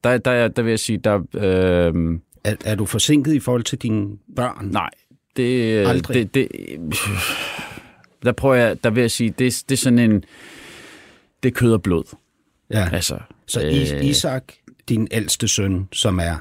[0.05, 1.19] der, der, der vil jeg sige, der...
[1.35, 4.07] Øh, Er, er du forsinket i forhold til dine
[4.37, 4.69] børn?
[4.73, 4.91] Nej,
[5.37, 6.35] det, Aldrig.
[6.35, 6.49] det, det,
[8.23, 10.25] der prøver jeg, der vil jeg sige, det, det er sådan en,
[11.43, 12.17] det er kød og blod.
[12.71, 12.89] Ja.
[12.93, 14.05] Altså, Så øh...
[14.05, 14.45] Isak,
[14.89, 16.37] din ældste søn, som er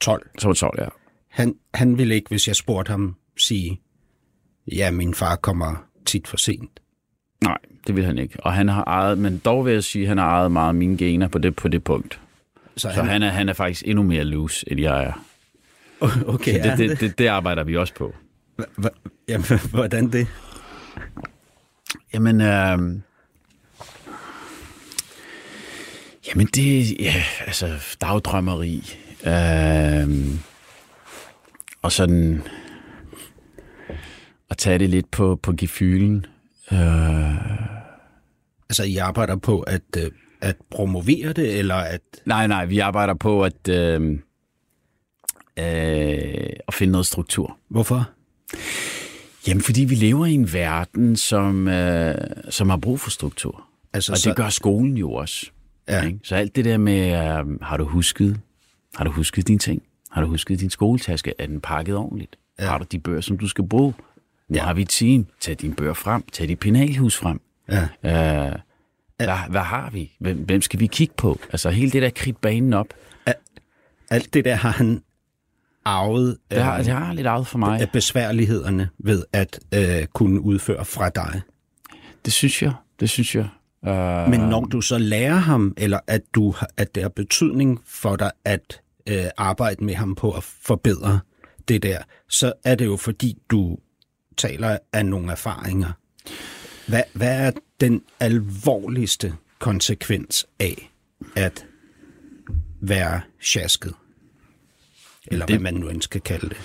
[0.00, 0.86] 12, så var det 12, ja.
[1.28, 3.80] han, han ville ikke, hvis jeg spurgte ham, sige,
[4.72, 6.80] ja, min far kommer tit for sent.
[7.44, 8.40] Nej, det vil han ikke.
[8.40, 10.74] Og han har ejet, men dog vil jeg sige, at han har ejet meget af
[10.74, 12.20] mine gener på det, på det punkt.
[12.76, 15.24] Så, Så han er, han er faktisk endnu mere loose, end jeg er.
[16.26, 18.14] Okay, Så ja, det, det, det, det arbejder vi også på.
[18.62, 20.26] Hva- hva- Jamen, hvordan det?
[22.14, 23.00] Jamen, øh,
[26.28, 27.14] jamen det, ja,
[27.46, 30.08] altså dagdrømmeri, øh,
[31.82, 32.42] og sådan
[34.50, 36.26] at tage det lidt på, på gefylen.
[36.72, 37.70] Øh,
[38.70, 42.00] Altså, I arbejder på at, øh, at promovere det, eller at...
[42.26, 44.18] nej, nej, vi arbejder på at, øh,
[45.58, 47.58] øh, at finde noget struktur.
[47.68, 48.10] Hvorfor?
[49.48, 52.14] Jamen, fordi vi lever i en verden, som, øh,
[52.50, 53.64] som har brug for struktur.
[53.92, 55.46] Altså, Og det gør skolen jo også.
[55.88, 56.06] Ja.
[56.06, 56.18] Ikke?
[56.22, 58.40] Så alt det der med, øh, har du husket,
[58.94, 59.82] har du husket dine ting?
[60.10, 61.32] Har du husket din skoletaske?
[61.38, 62.36] Er den pakket ordentligt?
[62.58, 62.64] Ja.
[62.64, 63.94] Har du de bøger, som du skal bruge?
[64.48, 64.62] Nu Ja.
[64.64, 65.26] har vi et team.
[65.40, 66.22] Tag dine bøger frem.
[66.32, 67.40] Tag dit penalhus frem.
[67.68, 67.82] Ja.
[67.82, 68.54] Øh,
[69.16, 70.12] hvad, hvad har vi?
[70.20, 71.38] Hvem, hvem skal vi kigge på?
[71.52, 72.86] Altså hele det der kridt banen op.
[74.10, 75.02] Alt det der har han
[75.84, 77.80] arvet Det har, øh, det har lidt arvet for mig.
[77.80, 81.40] af besværlighederne ved at øh, kunne udføre fra dig.
[82.24, 82.72] Det synes jeg.
[83.00, 83.48] Det synes jeg.
[83.82, 88.16] Uh, Men når du så lærer ham, eller at, du, at det har betydning for
[88.16, 91.20] dig at øh, arbejde med ham på at forbedre
[91.68, 93.78] det der, så er det jo fordi, du
[94.36, 95.92] taler af nogle erfaringer.
[96.88, 97.50] Hvad, hvad er
[97.80, 100.90] den alvorligste konsekvens af
[101.36, 101.66] at
[102.80, 103.94] være sjasket?
[105.30, 105.60] Eller det...
[105.60, 106.56] Hvad man nu end skal kalde det.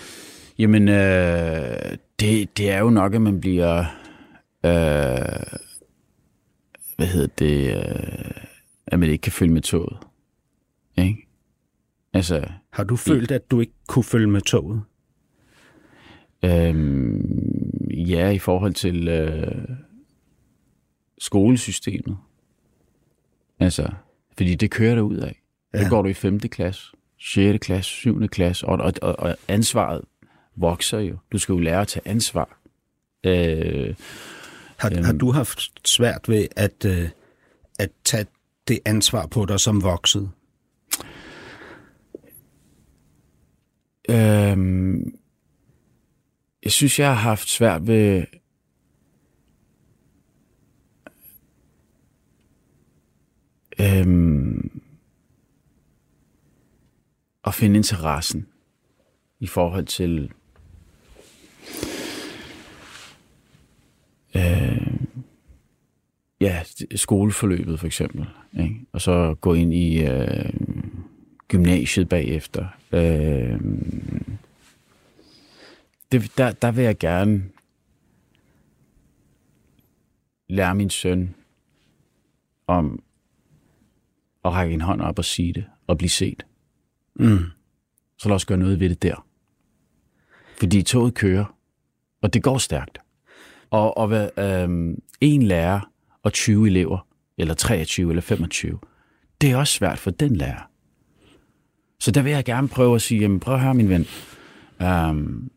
[0.58, 3.80] Jamen, øh, det, det er jo nok, at man bliver...
[4.66, 5.60] Øh,
[6.96, 7.78] hvad hedder det?
[7.78, 8.32] Øh,
[8.88, 9.98] at man ikke kan følge med toget.
[10.98, 11.28] Ikke?
[12.14, 14.82] Altså, Har du følt, at du ikke kunne følge med toget?
[16.44, 17.20] øh,
[18.10, 19.68] ja, i forhold til øh,
[21.18, 22.18] skolesystemet.
[23.60, 23.90] Altså,
[24.38, 25.42] fordi det kører der ud af.
[25.74, 25.80] Ja.
[25.80, 26.40] Det går du i 5.
[26.40, 26.95] klasse,
[27.26, 27.66] 6.
[27.66, 28.28] klasse, 7.
[28.28, 30.02] klasse, og, og, og, ansvaret
[30.56, 31.18] vokser jo.
[31.32, 32.60] Du skal jo lære at tage ansvar.
[33.24, 33.96] Øh,
[34.78, 37.10] Har, har du haft svært ved at, øh,
[37.80, 38.26] at tage
[38.68, 40.32] det ansvar på dig som vokset?
[44.10, 45.16] Øhm,
[46.64, 48.26] jeg synes, jeg har haft svært ved...
[53.80, 54.55] Øhm,
[57.46, 58.48] at finde interessen
[59.40, 60.32] i forhold til
[64.36, 64.88] øh,
[66.42, 66.64] ja,
[66.96, 68.26] skoleforløbet for eksempel.
[68.60, 68.76] Ikke?
[68.92, 70.54] Og så gå ind i øh,
[71.48, 72.68] gymnasiet bagefter.
[72.92, 73.60] Øh,
[76.12, 77.44] det, der, der vil jeg gerne
[80.50, 81.36] lære min søn
[82.68, 83.04] om
[84.46, 86.46] at række en hånd op og sige det, og blive set.
[87.20, 87.40] Mm.
[88.18, 89.26] Så lad os gøre noget ved det der.
[90.60, 91.56] Fordi toget kører,
[92.22, 92.98] og det går stærkt.
[93.70, 95.80] Og, og hvad, øhm, en lærer
[96.24, 97.08] og 20 elever,
[97.38, 98.80] eller 23 eller 25,
[99.42, 100.70] det er også svært for den lærer.
[102.00, 104.08] Så der vil jeg gerne prøve at sige, jamen prøv at høre, min ven.
[105.10, 105.52] Um,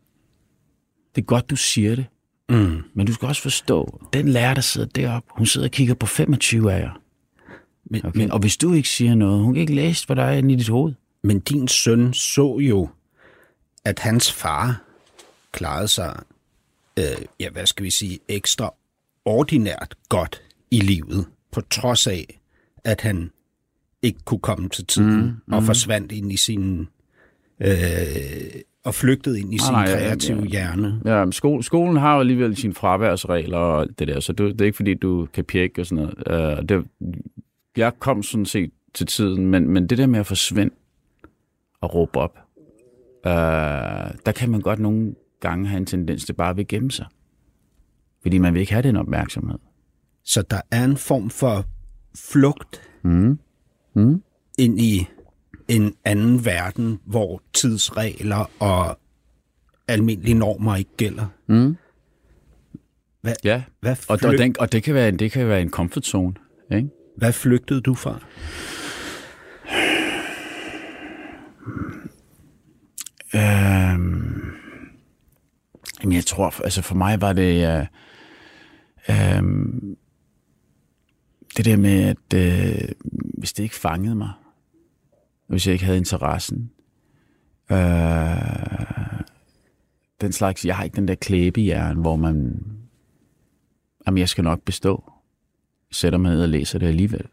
[1.15, 2.05] det er godt, du siger det,
[2.51, 2.83] Mm.
[2.93, 6.05] men du skal også forstå, den lærer, der sidder deroppe, hun sidder og kigger på
[6.05, 7.01] 25 af jer.
[7.85, 8.17] Men, Okay?
[8.19, 10.53] men, Og hvis du ikke siger noget, hun kan ikke læse, hvad der er inde
[10.53, 10.93] i dit hoved.
[11.21, 12.89] Men din søn så jo,
[13.85, 14.83] at hans far
[15.51, 16.19] klarede sig,
[16.99, 18.73] øh, ja, hvad skal vi sige, ekstra
[19.25, 20.41] ordinært godt
[20.71, 22.39] i livet, på trods af,
[22.83, 23.31] at han
[24.01, 25.53] ikke kunne komme til tiden mm, mm.
[25.53, 26.87] og forsvandt ind i sin...
[27.61, 30.45] Øh, og flygtede ind i sin nej, ja, kreative ja.
[30.45, 31.01] hjerne.
[31.05, 34.61] Ja, men sko- skolen har jo alligevel sine fraværsregler og det der, så det, det
[34.61, 36.59] er ikke fordi, du kan pjekke og sådan noget.
[36.59, 36.85] Uh, det,
[37.77, 40.73] jeg kom sådan set til tiden, men, men det der med at forsvinde
[41.81, 42.37] og råbe op,
[43.25, 43.31] uh,
[44.25, 47.05] der kan man godt nogle gange have en tendens til bare at vil gemme sig.
[48.21, 49.59] Fordi man vil ikke have den opmærksomhed.
[50.23, 51.65] Så der er en form for
[52.31, 53.39] flugt Mm.
[53.95, 54.23] Mm.
[54.57, 55.07] ind i
[55.67, 58.99] en anden verden, hvor tidsregler og
[59.87, 61.25] almindelige normer ikke gælder.
[61.47, 61.75] Mm.
[63.21, 65.61] Hvad, Ja, hvad, og, flyg, og, den, og det, kan være, en- det kan være
[65.61, 66.33] en comfort zone.
[66.71, 66.89] Ikke?
[67.17, 68.19] hvad flygtede du fra?
[73.35, 74.53] Øhm,
[76.01, 77.85] jamen jeg tror, altså for mig var det øh,
[79.09, 79.97] øhm,
[81.57, 82.89] det der med, at øh,
[83.37, 84.31] hvis det ikke fangede mig,
[85.47, 86.71] hvis jeg ikke havde interessen,
[87.71, 87.77] øh,
[90.21, 92.65] den slags, jeg har ikke den der klæbehjern, hvor man,
[94.07, 95.11] jamen jeg skal nok bestå,
[95.91, 97.25] sætter mig ned og læser det alligevel.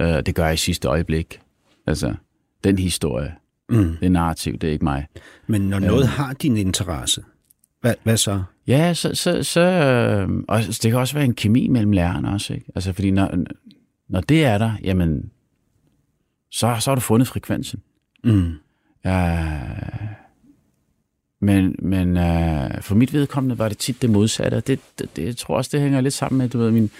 [0.00, 1.40] Øh, det gør jeg i sidste øjeblik.
[1.86, 2.14] Altså,
[2.64, 3.34] den historie,
[3.68, 3.96] Mm.
[4.00, 5.06] det narrativ, det er ikke mig.
[5.46, 7.24] Men når noget har din interesse,
[7.80, 8.42] hvad, hvad så?
[8.66, 12.54] Ja, så, så, så øh, og det kan også være en kemi mellem lærerne også,
[12.54, 12.66] ikke?
[12.74, 13.30] Altså, fordi når,
[14.08, 15.30] når det er der, jamen,
[16.50, 17.80] så, så har du fundet frekvensen.
[18.24, 18.52] Mm.
[19.04, 19.48] Ja,
[21.40, 25.24] men men øh, for mit vedkommende var det tit det modsatte, og det, det, det
[25.24, 26.90] jeg tror også, det hænger lidt sammen med, du ved, min,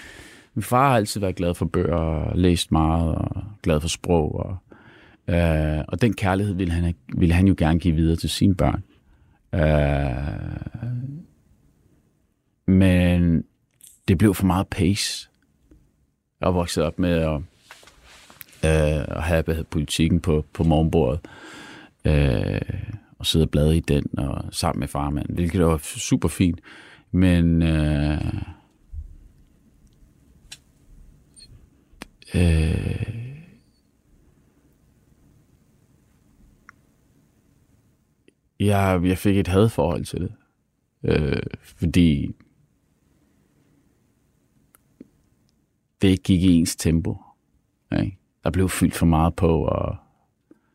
[0.53, 4.35] min far har altid været glad for bøger, og læst meget, og glad for sprog,
[4.35, 4.57] og,
[5.27, 8.83] øh, og den kærlighed ville han, ville han jo gerne give videre til sine børn.
[9.53, 10.53] Øh,
[12.67, 13.43] men
[14.07, 15.29] det blev for meget pace.
[16.41, 17.35] Jeg er vokset op med at,
[18.65, 21.19] øh, at have politikken på, på morgenbordet.
[22.05, 22.61] Øh,
[23.23, 26.59] og sidde og blade i den og sammen med farmand, hvilket var super fint.
[27.11, 28.33] Men øh,
[32.35, 33.32] øh,
[38.59, 40.33] Jeg, jeg fik et hadforhold til det.
[41.03, 42.35] Øh, fordi
[46.01, 47.17] det ikke gik i ens tempo.
[48.01, 48.17] Ikke?
[48.43, 49.95] Der blev fyldt for meget på, og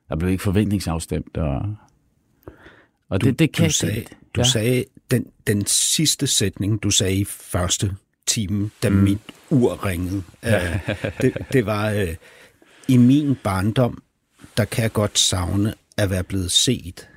[0.08, 1.36] der blev ikke forventningsafstemt.
[1.36, 1.76] Og,
[3.08, 4.04] og Du, det, det kan du sagde,
[4.34, 4.44] du ja.
[4.44, 8.96] sagde den, den sidste sætning, du sagde i første time, da mm.
[8.96, 9.18] mit
[9.50, 10.22] ur ringede.
[10.42, 10.80] Ja.
[11.22, 12.14] det, det var, øh,
[12.88, 14.02] i min barndom,
[14.56, 17.08] der kan jeg godt savne at være blevet set.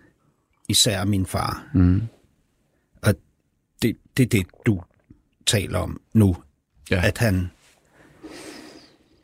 [0.72, 1.70] Især min far.
[1.74, 2.02] Mm.
[3.02, 3.14] Og
[3.82, 4.82] det, det er det, du
[5.46, 6.36] taler om nu.
[6.92, 7.08] Ja.
[7.08, 7.52] At han,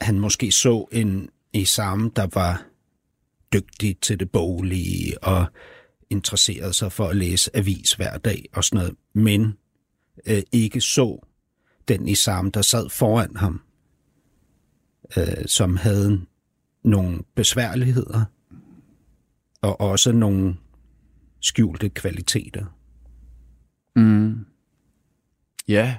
[0.01, 2.65] han måske så en Isam, der var
[3.53, 5.45] dygtig til det boglige og
[6.09, 9.57] interesserede sig for at læse avis hver dag og sådan noget, men
[10.25, 11.27] øh, ikke så
[11.87, 13.61] den Isam, der sad foran ham,
[15.17, 16.21] øh, som havde
[16.83, 18.25] nogle besværligheder
[19.61, 20.57] og også nogle
[21.41, 22.65] skjulte kvaliteter.
[23.95, 24.45] Mm.
[25.67, 25.95] Ja.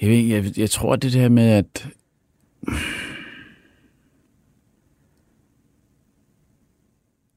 [0.00, 1.88] Jeg, ved, jeg, jeg tror, det der med, at...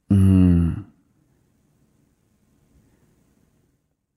[0.10, 0.70] Mm.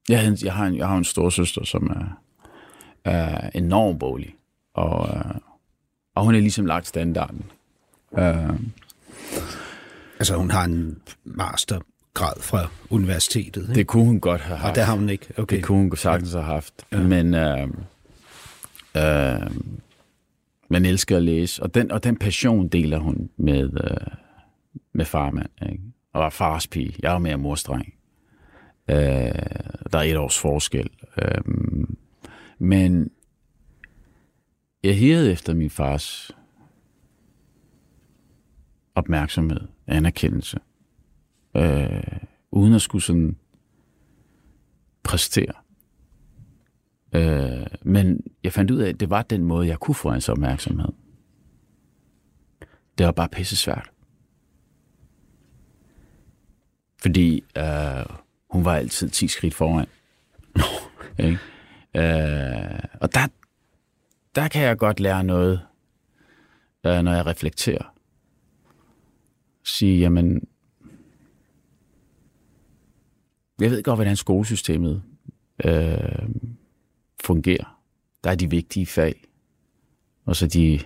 [0.08, 2.22] Jeg, jeg, har en, jeg har en stor søster, som er,
[3.04, 4.36] er enormt boglig.
[4.74, 5.34] Og, øh,
[6.14, 7.44] og hun er ligesom lagt standarden.
[8.10, 8.60] Uh,
[10.22, 11.02] Altså hun har en
[12.20, 13.74] mastergrad fra universitetet, ikke?
[13.74, 14.70] det kunne hun godt have haft.
[14.70, 15.26] og det har hun ikke.
[15.38, 15.56] Okay.
[15.56, 16.84] Det kunne hun sagtens have haft.
[16.92, 17.02] Ja.
[17.02, 17.68] Men øh,
[18.96, 19.50] øh,
[20.68, 24.06] man elsker at læse, og den, og den passion deler hun med, øh,
[24.92, 25.50] med farmand.
[25.72, 25.82] Ikke?
[26.12, 26.94] Og var fars pige.
[27.02, 27.94] Jeg var mere morstreng.
[28.90, 28.96] Øh,
[29.92, 30.90] der er et års forskel.
[31.22, 31.40] Øh,
[32.58, 33.10] men
[34.82, 36.30] jeg hirede efter min fars
[38.94, 40.58] opmærksomhed, anerkendelse,
[41.56, 42.02] øh,
[42.50, 43.36] uden at skulle sådan
[45.02, 45.52] præstere.
[47.12, 50.28] Øh, men jeg fandt ud af, at det var den måde, jeg kunne få hans
[50.28, 50.92] opmærksomhed.
[52.98, 53.90] Det var bare pisse svært.
[57.02, 58.16] Fordi øh,
[58.50, 59.86] hun var altid 10 skridt foran.
[61.18, 61.38] Ikke?
[61.96, 63.26] Øh, og der,
[64.34, 65.60] der kan jeg godt lære noget,
[66.86, 67.94] øh, når jeg reflekterer.
[69.64, 70.48] Sige, jamen,
[73.62, 75.02] jeg ved godt, hvordan skolesystemet
[75.64, 76.28] øh,
[77.24, 77.78] fungerer.
[78.24, 79.24] Der er de vigtige fag,
[80.24, 80.80] og så de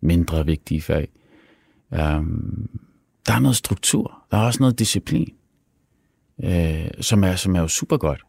[0.00, 1.08] mindre vigtige fag.
[1.90, 2.70] Um,
[3.26, 5.34] der er noget struktur, der er også noget disciplin,
[6.44, 8.22] øh, som, er, som er jo super godt.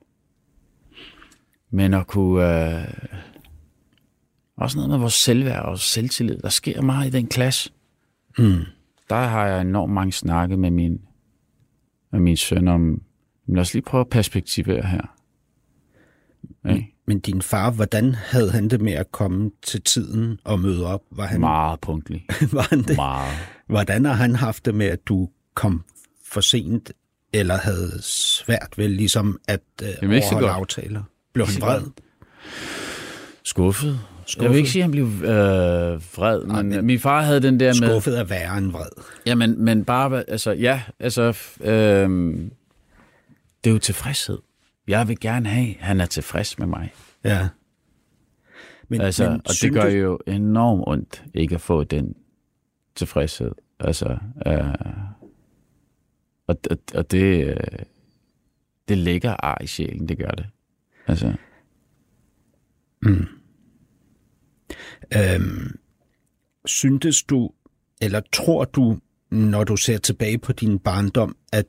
[1.70, 2.80] Men at kunne...
[2.80, 2.88] Øh,
[4.62, 6.38] også noget med vores selvværd og selvtillid.
[6.38, 7.72] Der sker meget i den klasse.
[8.38, 8.62] Mm.
[9.10, 11.02] Der har jeg enormt mange snakke med min,
[12.12, 13.02] med min søn om,
[13.52, 15.16] men lad os lige prøve at perspektivere her.
[16.66, 16.84] Okay?
[17.08, 21.02] Men din far, hvordan havde han det med at komme til tiden og møde op?
[21.12, 22.26] Var han, Meget punktlig.
[22.52, 22.96] var han det?
[22.96, 23.38] Meget.
[23.68, 25.84] Hvordan har han haft det med, at du kom
[26.32, 26.92] for sent,
[27.34, 31.04] eller havde svært ved ligesom at øh, Jamen, ikke overholde aftaler?
[31.34, 31.82] Blev han vred?
[33.44, 34.00] Skuffet.
[34.26, 34.44] Skuffet?
[34.44, 37.60] Jeg vil ikke sige, at han blev øh, vred, men, men min far havde den
[37.60, 37.90] der med...
[37.90, 39.04] Skuffet er værre end vred.
[39.26, 42.38] Ja, men, men bare, altså, ja, altså, øh,
[43.64, 44.38] det er jo tilfredshed.
[44.88, 46.94] Jeg vil gerne have, at han er tilfreds med mig.
[47.24, 47.50] Ja.
[48.88, 52.16] Men, Altså, men og det gør du- jo enormt ondt ikke at få den
[52.96, 53.52] tilfredshed.
[53.80, 54.18] Altså,
[54.48, 54.76] øh,
[56.48, 57.56] og, og, og det, øh,
[58.88, 60.46] det ligger ar i sjælen, det gør det.
[61.08, 61.34] Altså,
[65.18, 65.80] Øhm,
[66.66, 67.50] syntes du,
[68.02, 69.00] eller tror du,
[69.32, 71.66] når du ser tilbage på din barndom, at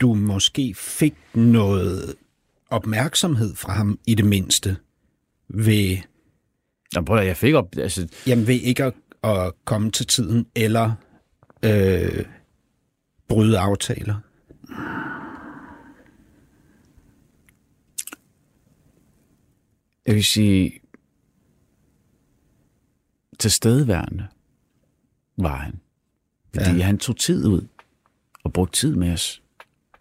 [0.00, 2.14] du måske fik noget
[2.70, 4.76] opmærksomhed fra ham i det mindste
[5.48, 5.96] ved,
[6.94, 10.46] Nå, prøv at, jeg fik op, altså, jamen ved ikke at, at komme til tiden,
[10.54, 10.92] eller
[11.64, 12.24] øh,
[13.28, 14.14] bryde aftaler?
[20.06, 20.80] jeg vil sige,
[23.38, 24.26] tilstedeværende
[25.36, 25.80] var han.
[26.54, 26.84] Fordi ja.
[26.84, 27.66] han tog tid ud
[28.44, 29.42] og brugte tid med os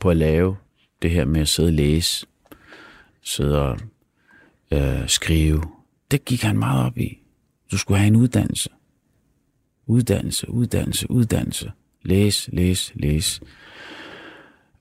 [0.03, 0.55] på at lave
[1.01, 2.25] det her med at sidde og læse,
[3.21, 3.79] sidde og
[4.71, 5.63] øh, skrive.
[6.11, 7.19] Det gik han meget op i.
[7.71, 8.69] Du skulle have en uddannelse.
[9.85, 11.71] Uddannelse, uddannelse, uddannelse.
[12.01, 13.41] Læs, læs, læs.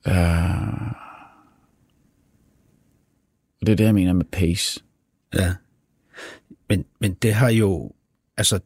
[0.07, 0.15] Øh.
[3.61, 4.81] og det er det, jeg mener med pace.
[5.35, 5.55] Ja.
[6.69, 7.93] Men, men det har jo,
[8.36, 8.61] altså,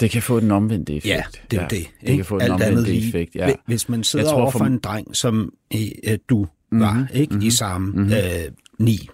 [0.00, 1.06] det kan få den omvendte effekt.
[1.10, 1.70] Ja, det er jo det.
[2.00, 2.16] Det ikke?
[2.16, 3.08] kan få den Alt omvendte lige.
[3.08, 3.46] effekt, ja.
[3.52, 7.06] Hvi- Hvis man sidder tror over for- en dreng, som øh, du var, mm-hmm.
[7.14, 8.12] ikke i samme mm-hmm.
[8.12, 9.08] øh, 9,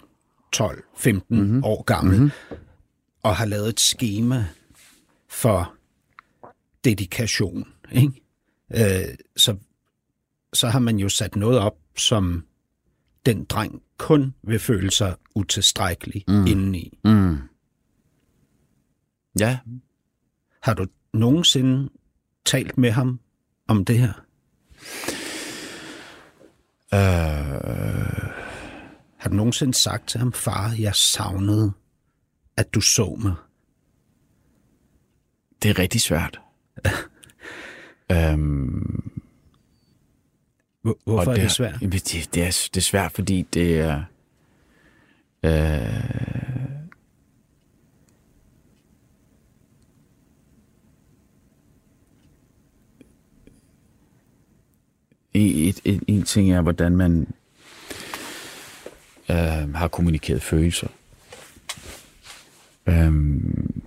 [0.53, 1.63] 12, 15 mm-hmm.
[1.63, 2.31] år gammel, mm-hmm.
[3.23, 4.45] og har lavet et schema
[5.29, 5.73] for
[6.83, 8.13] dedikation, ikke?
[8.73, 9.55] Øh, så,
[10.53, 12.45] så har man jo sat noget op, som
[13.25, 16.45] den dreng kun vil føle sig utilstrækkelig mm.
[16.47, 16.97] indeni.
[17.05, 17.37] Mm.
[19.39, 19.57] Ja,
[20.61, 21.89] Har du nogensinde
[22.45, 23.19] talt med ham
[23.67, 24.13] om det her?
[26.93, 26.99] øh,
[29.17, 31.71] Har du nogensinde sagt til ham, far, jeg savnede,
[32.57, 33.33] at du så mig?
[35.63, 36.41] det er rigtig svært.
[38.11, 39.11] øhm,
[40.81, 41.79] Hvor- Hvorfor og er det svært?
[41.81, 41.91] Det,
[42.33, 44.03] det, er, det er svært, fordi det er...
[45.43, 46.50] Øh,
[55.33, 57.27] et, et, en ting er, hvordan man
[59.29, 60.87] øh, har kommunikeret følelser.
[62.85, 63.81] Øhm,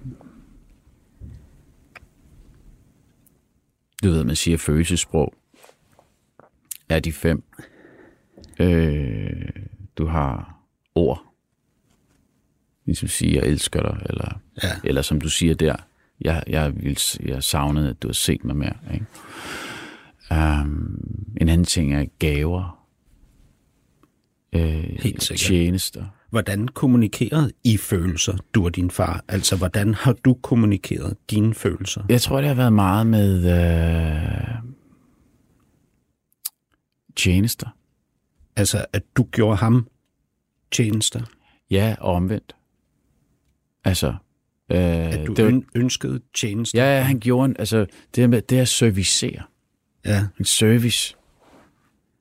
[4.05, 5.35] du ved, man siger følelsesprog
[6.89, 7.43] er de fem.
[8.61, 9.49] Øh,
[9.99, 10.59] du har
[10.95, 11.23] ord.
[12.85, 14.69] Ligesom sige, jeg elsker dig, eller, Ja.
[14.85, 15.77] eller som du siger der,
[16.21, 18.77] jeg, jeg, vil, jeg savnede, at du har set mig mere.
[18.95, 19.07] Ikke?
[20.35, 21.01] Um,
[21.41, 22.87] en anden ting er gaver.
[24.55, 24.61] Øh,
[25.01, 25.47] Helt sikkert.
[25.47, 26.05] Tjenester.
[26.31, 29.25] Hvordan kommunikeret I følelser, du og din far?
[29.29, 32.03] Altså, hvordan har du kommunikeret dine følelser?
[32.09, 34.55] Jeg tror, det har været meget med øh,
[37.17, 37.69] tjenester.
[38.57, 39.89] Altså, at du gjorde ham
[40.73, 41.21] tjenester?
[41.71, 42.57] Ja, og omvendt.
[43.85, 44.09] Altså,
[44.73, 44.79] øh,
[45.13, 46.83] At du det var, øn- ønskede tjenester?
[46.85, 47.79] ja, ja, han gjorde en, altså,
[48.15, 49.43] det her med det at servicere.
[50.05, 50.27] Ja.
[50.39, 51.17] En service.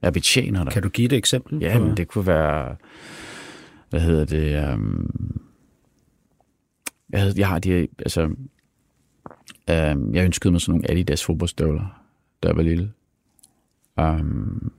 [0.02, 0.74] Jeg betjener dig.
[0.74, 1.60] Kan du give et eksempel?
[1.62, 2.76] Ja, men det kunne være,
[3.90, 5.42] hvad hedder det, um,
[7.10, 12.04] jeg, jeg har de, altså, um, jeg ønskede mig sådan nogle Adidas fodboldstøvler,
[12.44, 12.92] da jeg var lille.
[14.02, 14.72] Um,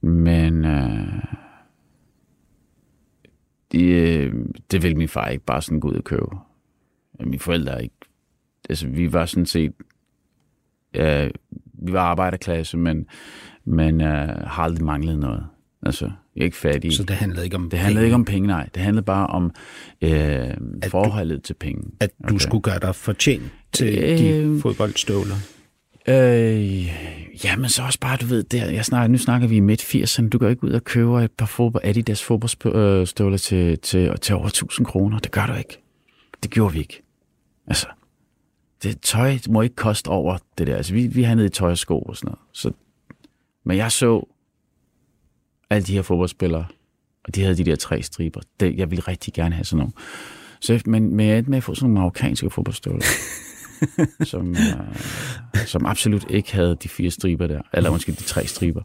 [0.00, 1.22] men uh,
[3.72, 4.34] de, øh,
[4.70, 6.26] det ville min far ikke bare sådan gå ud og købe.
[7.20, 7.94] Mine forældre ikke,
[8.68, 9.72] altså vi var sådan set,
[10.98, 11.30] uh,
[11.86, 13.06] vi var arbejderklasse, men
[13.64, 15.44] men uh, har aldrig manglet noget.
[15.86, 16.92] Altså, ikke fattig.
[16.92, 18.68] Så det handlede ikke om det handlede penge, ikke om penge, nej.
[18.74, 19.50] Det handlede bare om
[20.02, 20.50] øh,
[20.88, 21.82] forholdet du, til penge.
[22.00, 22.38] At du Okay.
[22.38, 23.42] skulle gøre dig fortjent
[23.72, 25.34] til Øh, de fodboldstøvler?
[26.08, 26.84] Øh,
[27.44, 29.82] ja, men så også bare, du ved, der, jeg snakker, nu snakker vi i midt
[29.82, 30.28] 80'erne.
[30.28, 34.46] Du går ikke ud og køber et par fodbold, Adidas fodboldstøvler til, til, til over
[34.46, 35.18] 1000 kroner.
[35.18, 35.82] Det gør du ikke.
[36.42, 37.02] Det gjorde vi ikke.
[37.66, 37.86] Altså,
[38.82, 40.76] det tøj må ikke koste over det der.
[40.76, 42.38] Altså, vi, vi handlede i tøj og sko og sådan noget.
[42.52, 42.72] Så,
[43.64, 44.26] men jeg så
[45.70, 46.66] alle de her fodboldspillere,
[47.24, 48.40] og de havde de der tre striber.
[48.60, 49.92] Det, jeg ville rigtig gerne have sådan nogle.
[50.60, 53.06] Så, men, men jeg endte med at få sådan nogle marokkanske fodboldstøvler,
[54.30, 58.82] som, uh, som absolut ikke havde de fire striber der, eller måske de tre striber.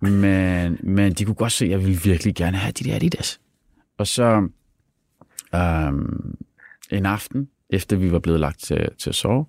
[0.00, 3.40] Men, men de kunne godt se, at jeg ville virkelig gerne have de der Adidas.
[3.98, 4.48] Og så
[5.52, 6.36] um,
[6.90, 9.46] en aften, efter vi var blevet lagt til, til at sove,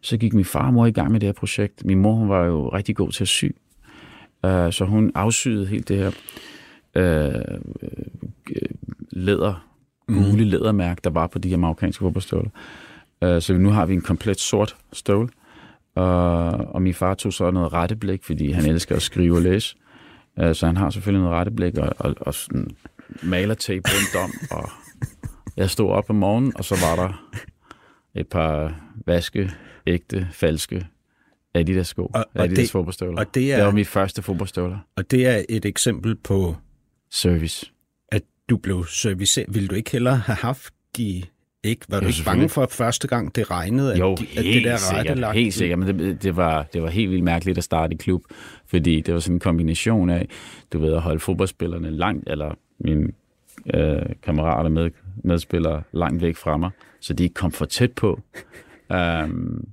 [0.00, 1.84] så gik min far og mor i gang med det her projekt.
[1.84, 3.44] Min mor hun var jo rigtig god til at sy.
[4.42, 6.08] Uh, så hun afsyede helt det her
[6.96, 7.60] uh,
[9.10, 9.66] læder,
[10.06, 10.50] gule mm.
[10.50, 12.50] lædermærke, der var på de her marokkanske fodboldstøvler.
[13.24, 15.28] Uh, så nu har vi en komplet sort støvle.
[15.96, 16.02] Uh,
[16.74, 19.76] og min far tog så noget retteblik, fordi han elsker at skrive og læse.
[20.36, 22.70] Uh, så han har selvfølgelig noget retteblik og, og, og sådan
[23.22, 24.58] malertape rundt om.
[24.58, 24.70] Og
[25.56, 27.30] jeg stod op om morgenen, og så var der
[28.20, 29.50] et par vaske,
[29.86, 30.86] ægte, falske
[31.54, 32.02] Adidas sko.
[32.02, 33.18] Og- og Adidas det- fodboldstøvler.
[33.20, 34.78] og det er- det var mit første fodboldstøvler.
[34.96, 36.56] Og det er et eksempel på,
[37.10, 37.66] Service.
[38.12, 39.54] at du blev serviceret.
[39.54, 41.22] Ville du ikke hellere have haft de...
[41.64, 41.86] Ikke?
[41.88, 44.64] Var du ikke bange for, at første gang det regnede, at, Jo, de, at det
[44.64, 45.34] der sikkert, rettelagt?
[45.38, 48.22] helt sikkert, men det, det, var, det var helt vildt mærkeligt at starte i klub,
[48.66, 50.28] fordi det var sådan en kombination af,
[50.72, 53.08] du ved, at holde fodboldspillerne langt, eller mine
[53.74, 54.90] øh, kammerater med,
[55.24, 56.70] medspillere langt væk fra mig,
[57.00, 58.20] så de ikke kom for tæt på.
[58.94, 59.64] Um,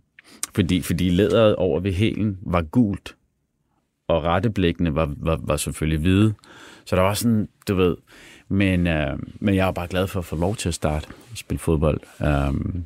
[0.56, 3.16] fordi, fordi læderet over ved hælen var gult,
[4.08, 6.34] og retteblikkene var, var, var selvfølgelig hvide.
[6.86, 7.96] Så der var sådan, du ved,
[8.50, 11.38] men, øh, men jeg var bare glad for at få lov til at starte og
[11.38, 12.00] spille fodbold.
[12.50, 12.86] Um,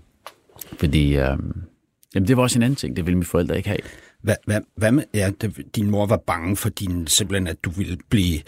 [0.79, 1.38] fordi øh,
[2.15, 3.79] jamen det var også en anden ting, det ville mine forældre ikke have.
[4.21, 7.69] Hvad, hvad, hvad med, ja, det, din mor var bange for din, simpelthen, at du
[7.69, 8.39] ville blive...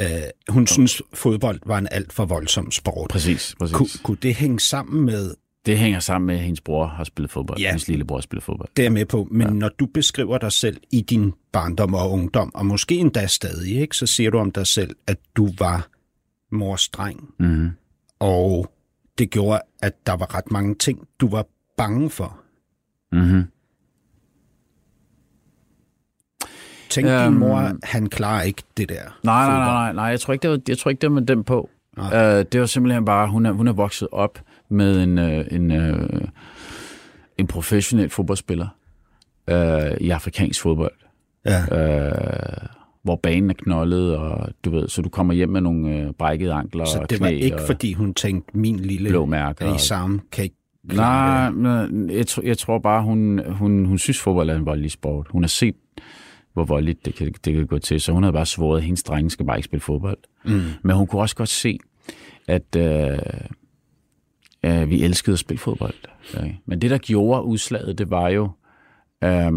[0.00, 0.06] Øh,
[0.48, 3.10] hun synes, fodbold var en alt for voldsom sport.
[3.10, 3.76] Præcis, præcis.
[3.76, 5.34] Ku, kunne det hænge sammen med,
[5.66, 7.58] Det hænger sammen med, at hendes bror har spillet fodbold.
[7.60, 7.68] Ja.
[7.68, 8.68] Hendes lillebror har spillet fodbold.
[8.76, 9.52] Det er med på, men ja.
[9.52, 13.96] når du beskriver dig selv i din barndom og ungdom, og måske endda stadig, ikke,
[13.96, 15.88] så siger du om dig selv, at du var
[16.52, 17.70] mors dreng, Mm-hmm.
[18.20, 18.72] og
[19.18, 21.46] det gjorde, at der var ret mange ting, du var
[21.76, 22.40] bange for.
[23.12, 23.42] Mm-hmm.
[26.90, 27.30] Tænk, um, Øhm.
[27.30, 28.94] din mor, han klarer ikke det der.
[29.22, 30.04] Nej, nej, nej, nej, nej.
[30.04, 31.70] Jeg tror ikke, det var, jeg tror ikke, det var med dem på.
[31.98, 32.04] Uh,
[32.52, 34.38] det var simpelthen bare, hun er, hun er vokset op
[34.68, 36.20] med en, uh, en, uh,
[37.38, 38.66] en professionel fodboldspiller
[39.52, 39.56] uh,
[40.00, 40.92] i afrikansk fodbold,
[41.46, 41.60] Ja.
[42.06, 42.66] uh,
[43.02, 46.52] hvor banen er knoldet, og du ved, så du kommer hjem med nogle uh, brækkede
[46.52, 49.74] ankler Så og det knæ var ikke, og fordi hun tænkte, min lille blå mærker.
[49.74, 51.56] i samme kan ikke Nej, det.
[51.58, 55.26] nej, jeg, jeg tror bare, hun, hun, hun synes, fodbold er en voldelig sport.
[55.30, 55.74] Hun har set,
[56.58, 59.02] hvor voldeligt det kan, det kan gå til, så hun havde bare svoret, at hendes
[59.02, 60.18] drenge skal bare ikke spille fodbold.
[60.44, 60.60] Mm.
[60.82, 61.78] Men hun kunne også godt se,
[62.46, 63.18] at øh,
[64.62, 65.94] øh, vi elskede at spille fodbold.
[66.34, 66.54] Okay?
[66.66, 68.50] Men det, der gjorde udslaget, det var jo...
[69.24, 69.52] Øh,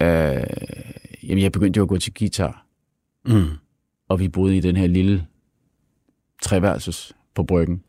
[0.00, 0.46] øh,
[1.22, 2.62] jamen, jeg begyndte jo at gå til guitar,
[3.28, 3.44] Mm.
[4.08, 5.26] og vi boede i den her lille
[6.42, 7.82] treværelses på bryggen.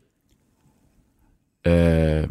[1.66, 2.28] Øh,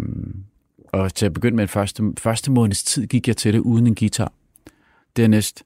[0.98, 3.96] og til at begynde med første, første måneds tid gik jeg til det uden en
[3.96, 4.34] guitar.
[5.16, 5.64] Dernæst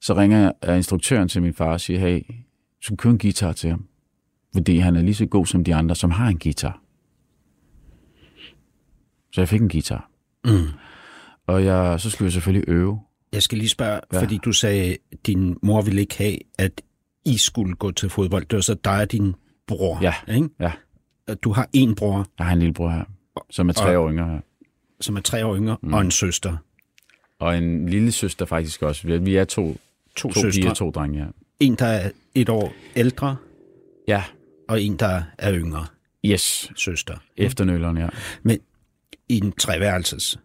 [0.00, 3.52] så ringer jeg instruktøren til min far og siger, hey, du skal købe en guitar
[3.52, 3.86] til ham.
[4.52, 6.80] Fordi han er lige så god som de andre, som har en guitar.
[9.32, 10.10] Så jeg fik en guitar.
[10.44, 10.66] Mm.
[11.46, 13.00] Og jeg, så skulle jeg selvfølgelig øve.
[13.32, 14.20] Jeg skal lige spørge, ja.
[14.22, 16.82] fordi du sagde, at din mor ville ikke have, at
[17.24, 18.44] I skulle gå til fodbold.
[18.46, 19.34] Det var så dig og din
[19.66, 20.14] bror, Ja.
[20.34, 20.48] ikke?
[20.60, 20.72] Ja.
[21.44, 23.04] Du har en bror, Jeg har en lillebror her,
[23.50, 24.40] som er tre Og- år yngre her.
[25.00, 25.94] som er tre år yngre, mm.
[25.94, 26.56] og en søster.
[27.40, 29.18] Og en lille søster faktisk også.
[29.18, 29.76] Vi er, to,
[30.16, 30.60] To, to søstre.
[30.60, 31.26] piger to drenge her.
[31.60, 33.36] En, der er et år ældre,
[34.08, 34.22] Ja,
[34.68, 35.86] og en, der er yngre
[36.26, 36.70] yes.
[36.76, 37.16] søster.
[37.36, 38.08] Efternøleren, ja.
[38.42, 38.58] Men
[39.28, 40.38] i en treværelses.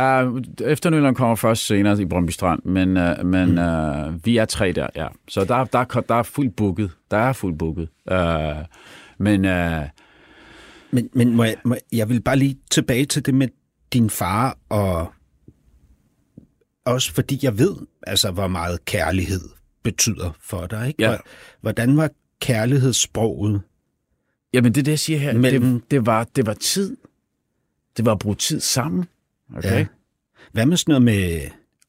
[0.00, 4.72] Uh, efternøleren kommer først senere i Brøndby Strand, men, uh, men uh, vi er tre
[4.72, 5.06] der, ja.
[5.28, 6.90] Så der, der, er- der er fuldt booket.
[7.10, 7.88] Der er fuldt booket.
[8.12, 8.64] Uh,
[9.18, 9.82] men uh,
[10.92, 13.48] Men, men må jeg, må jeg, vil bare lige tilbage til det med
[13.92, 15.12] din far, og
[16.84, 19.48] også fordi jeg ved, altså, hvor meget kærlighed
[19.82, 20.88] betyder for dig.
[20.88, 21.02] Ikke?
[21.02, 21.08] Ja.
[21.08, 21.24] Hvor-
[21.60, 22.10] Hvordan var
[22.40, 23.62] kærlighedssproget?
[24.54, 25.32] jamen det det, jeg siger her.
[25.38, 26.96] Mellem- Det, det, var, det var tid.
[27.96, 29.04] Det var at bruge tid sammen.
[29.56, 29.78] Okay?
[29.78, 29.86] Ja.
[30.52, 31.40] Hvad med sådan noget med...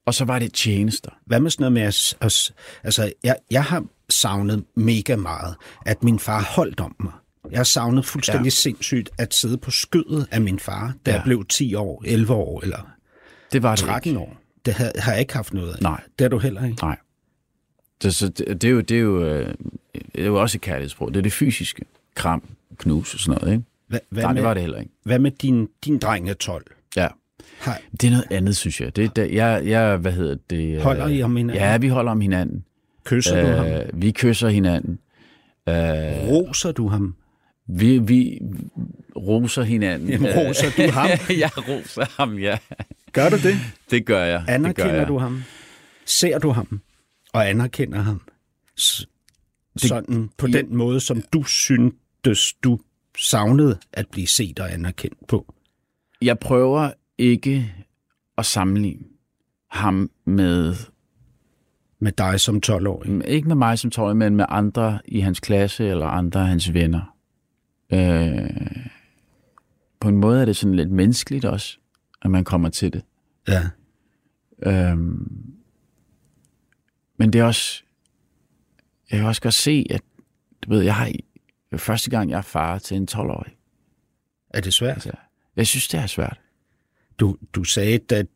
[0.05, 1.09] Og så var det tjenester.
[1.25, 2.17] Hvad med sådan noget med at...
[2.21, 2.53] at
[2.83, 5.55] altså, jeg, jeg har savnet mega meget,
[5.85, 7.13] at min far holdt om mig.
[7.51, 8.49] Jeg har savnet fuldstændig ja.
[8.49, 11.15] sindssygt at sidde på skødet af min far, da Ja.
[11.17, 12.91] jeg blev 10 år, 11 år eller
[13.53, 14.19] Det var det 13 ikke.
[14.19, 14.37] år.
[14.65, 15.81] Det har, har jeg ikke haft noget af.
[15.81, 16.01] Nej.
[16.19, 16.77] Det har du heller ikke.
[16.81, 16.97] Nej.
[18.03, 19.53] Det, så det, det, er jo, det, er jo, øh,
[19.93, 21.07] det er jo også et kærlighedssprog.
[21.13, 21.85] Det er det fysiske.
[22.15, 22.43] Kram,
[22.77, 23.65] knus og sådan noget, ikke?
[23.87, 24.91] Hvad, hvad, Nej, med, det var det heller ikke.
[25.03, 26.65] hvad med din, din dreng er 12?
[26.95, 27.07] Ja.
[27.59, 28.95] Har, Det er noget andet, synes jeg.
[28.95, 30.75] Det, det, jeg, jeg, hvad hedder det?
[30.75, 31.63] øh, Holder I om hinanden?
[31.63, 32.65] Ja, vi holder om hinanden.
[33.05, 33.65] kysser du ham?
[33.67, 34.99] Øh, vi kysser hinanden.
[35.69, 35.75] Øh,
[36.27, 37.15] Roser du ham?
[37.67, 38.39] Vi, vi
[39.15, 40.09] roser hinanden.
[40.09, 41.09] Jamen, roser du ham?
[41.43, 42.57] jeg roser ham, ja.
[43.11, 43.55] Gør du det?
[43.91, 44.39] Det gør jeg.
[44.39, 45.07] det gør Anerkender jeg.
[45.07, 45.43] du ham?
[46.05, 46.81] Ser du ham?
[47.33, 48.21] Og anerkender ham?
[48.79, 49.07] S-
[49.77, 50.57] sådan på ja.
[50.57, 52.79] den måde, som du syntes, du
[53.17, 55.53] savnede at blive set og anerkendt på?
[56.21, 57.73] Jeg prøver ikke
[58.37, 59.03] at sammenligne
[59.71, 60.75] ham med,
[61.99, 63.27] Med dig som 12-årig?
[63.27, 66.73] ikke med mig som tøj, men med andre i hans klasse eller andre af hans
[66.73, 67.12] venner.
[67.93, 68.87] Øh,
[69.99, 71.77] på en måde er det sådan lidt menneskeligt også,
[72.21, 73.03] at man kommer til det.
[73.47, 73.69] Ja.
[74.65, 75.53] Øhm,
[77.17, 77.83] men det er også,
[79.11, 80.01] jeg kan også godt se, at
[80.61, 81.11] du ved, jeg har
[81.77, 83.55] første gang, jeg er far til en 12-årig.
[84.49, 84.93] Er det svært?
[84.93, 85.11] Altså,
[85.55, 86.39] jeg synes, det er svært.
[87.19, 88.27] Du, du sagde, at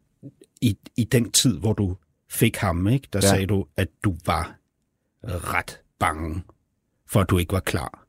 [0.62, 1.98] i, i den tid, hvor du
[2.30, 3.30] fik ham, ikke, der ja.
[3.30, 4.56] sagde du, at du var
[5.24, 6.44] ret bange
[7.08, 8.08] for, at du ikke var klar.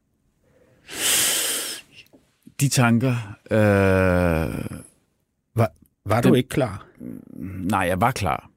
[2.60, 4.80] De tanker, øh,
[5.54, 5.72] Var,
[6.04, 6.86] var Den- du ikke klar?
[7.70, 8.50] nej, jeg var klar.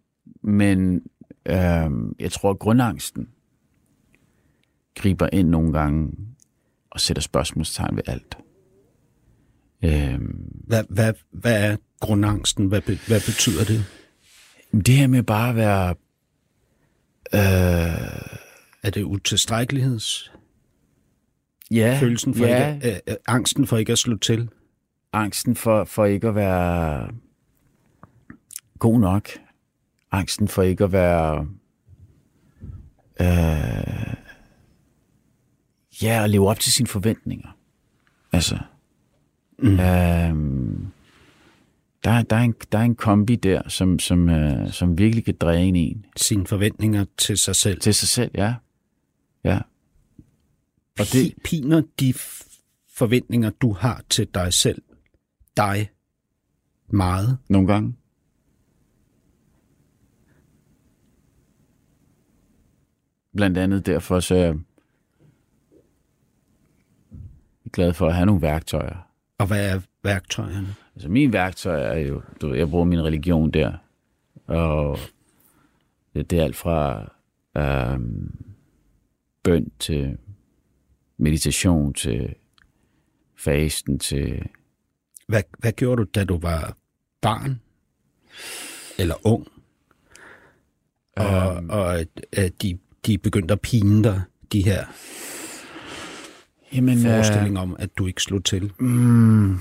[0.44, 1.02] Men
[1.46, 3.30] øh, jeg tror, at grundangsten
[4.96, 6.12] griber ind nogle gange
[6.90, 8.38] og sætter spørgsmålstegn ved alt.
[9.84, 10.20] Øh,
[10.68, 12.66] Hvad, hvad, hvad er grundangsten?
[12.68, 13.86] Hvad, hvad betyder det?
[14.86, 15.90] Det her med bare at være...
[17.34, 18.22] Øh,
[18.84, 20.32] Er det utilstrækkeligheds?
[21.72, 24.50] Ja, Følelsen for ja, ikke, øh, øh, angsten for ikke at slå til?
[25.14, 27.08] angsten for, for ikke at være
[28.80, 29.30] god nok.
[30.12, 31.48] Angsten for ikke at være...
[33.22, 34.14] Øh,
[36.02, 37.58] Ja, at leve op til sine forventninger.
[38.32, 38.58] Altså,
[39.60, 39.80] mm.
[39.80, 40.88] øhm,
[42.04, 45.36] der, der, er en, der er en kombi der, som, som, øh, som virkelig kan
[45.40, 46.06] dræne en.
[46.16, 47.80] Sine forventninger til sig selv.
[47.82, 48.54] Til sig selv, ja.
[49.44, 49.60] Ja.
[51.02, 52.14] Og det piner de
[52.96, 54.82] forventninger, du har til dig selv,
[55.58, 55.90] dig
[56.88, 57.38] meget?
[57.50, 57.96] Nogle gange.
[63.36, 64.56] Blandt andet derfor så er jeg
[67.72, 69.08] glad for at have nogle værktøjer.
[69.38, 70.76] Og hvad er værktøjerne?
[70.96, 73.78] Altså mine værktøjer er jo, du ved, jeg bruger min religion der,
[74.48, 74.98] og
[76.16, 77.12] det, er alt fra
[77.58, 78.36] øhm,
[79.44, 80.18] bøn til
[81.22, 82.36] meditation til
[83.36, 84.44] fasten til...
[85.28, 86.78] Hvad, hvad gjorde du, da du var
[87.22, 87.62] barn?
[89.00, 89.48] Eller ung?
[91.18, 92.00] Og, um, og
[92.32, 94.22] at de, de begyndte at pine dig,
[94.52, 94.86] de her
[96.74, 98.72] Jamen, forestilling øh, om, at du ikke slog til?
[98.80, 99.58] Mm,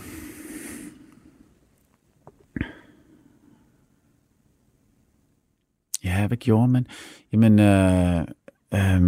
[6.04, 6.86] Ja, hvad gjorde man?
[7.32, 8.20] Jamen, øh,
[8.74, 9.00] øh,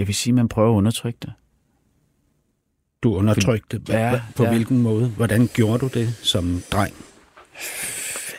[0.00, 1.32] jeg vil sige, at man prøver at undertrykke det.
[3.02, 3.88] Du undertrykte det?
[3.88, 4.50] Ja, På ja.
[4.50, 5.08] hvilken måde?
[5.08, 6.94] Hvordan gjorde du det som dreng?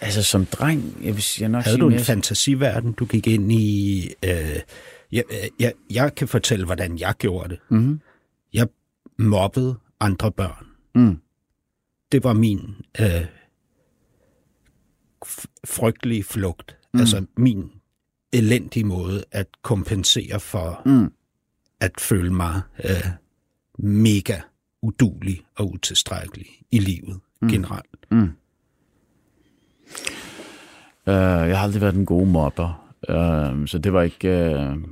[0.02, 2.04] Altså som dreng, jeg vil jeg nok Havde sige du en mere...
[2.04, 4.10] fantasiverden, du gik ind i?
[4.26, 4.60] Øh,
[5.12, 5.24] jeg,
[5.60, 7.60] jeg, jeg kan fortælle, hvordan jeg gjorde det.
[7.70, 8.02] Mm-hmm.
[8.54, 8.68] Jeg
[9.18, 10.66] mobbede andre børn.
[10.96, 11.22] Mm
[12.12, 13.26] det var min øh,
[15.66, 16.78] frygtelige flugt.
[16.94, 17.00] Mm.
[17.00, 17.72] Altså min
[18.34, 21.12] elendige måde at kompensere for mm.
[21.82, 23.08] At føle mig øh,
[23.80, 24.36] mega
[24.82, 27.50] udulig og utilstrækkelig i livet mm.
[27.50, 28.12] generelt.
[28.12, 28.32] Mm.
[31.08, 34.56] Uh, jeg har aldrig været en god mobber, uh, så det var ikke...
[34.56, 34.84] Uh,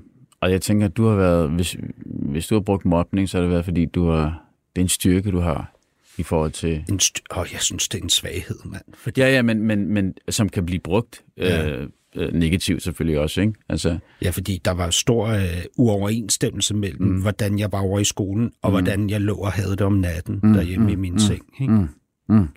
[0.42, 1.50] og jeg tænker, at du har været...
[1.50, 4.46] Hvis, hvis du har brugt mobning, så har det været, fordi du har,
[4.76, 5.76] det er en styrke, du har
[6.18, 6.86] i forhold til...
[6.90, 8.84] En st- oh, jeg synes, det er en svaghed, mand.
[8.94, 9.22] Fordi...
[9.22, 11.70] Ja, ja, men, men, men som kan blive brugt ja.
[11.70, 13.54] øh, øh negativt selvfølgelig også, ikke?
[13.70, 13.98] Altså...
[14.22, 17.22] Ja, fordi der var stor øh, uoverensstemmelse mellem, mm.
[17.22, 18.74] hvordan jeg var over i skolen, og mm.
[18.74, 20.54] hvordan jeg lå og havde det om natten mm.
[20.54, 20.92] derhjemme mm.
[20.92, 21.20] i min mm.
[21.20, 21.74] seng, ikke?
[21.74, 21.90] Mm.
[22.30, 22.48] Mm.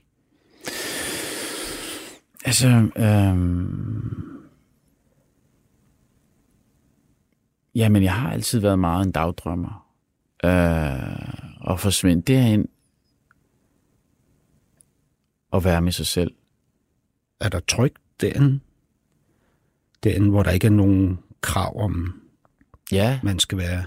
[2.44, 3.36] Altså, øh...
[7.74, 9.86] Jamen, jeg har altid været meget en dagdrømmer.
[10.44, 12.66] Øh, og forsvinde derhen
[15.52, 16.34] at være med sig selv.
[17.40, 18.60] Er der trygt derinde?
[20.04, 22.22] Derinde, hvor der ikke er nogen krav om,
[22.92, 23.20] ja.
[23.22, 23.84] man skal være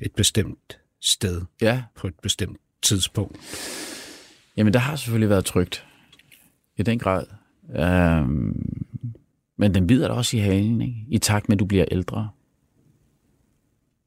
[0.00, 1.82] et bestemt sted ja.
[1.94, 3.38] på et bestemt tidspunkt.
[4.56, 5.86] Jamen, der har selvfølgelig været trygt.
[6.76, 7.26] I den grad.
[7.76, 8.86] Øhm,
[9.56, 11.04] men den bider da også i halen, ikke?
[11.08, 12.30] i takt med, at du bliver ældre.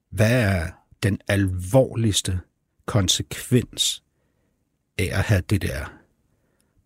[0.09, 0.67] Hvad er
[1.03, 2.39] den alvorligste
[2.85, 4.03] konsekvens
[4.97, 5.93] af at have det der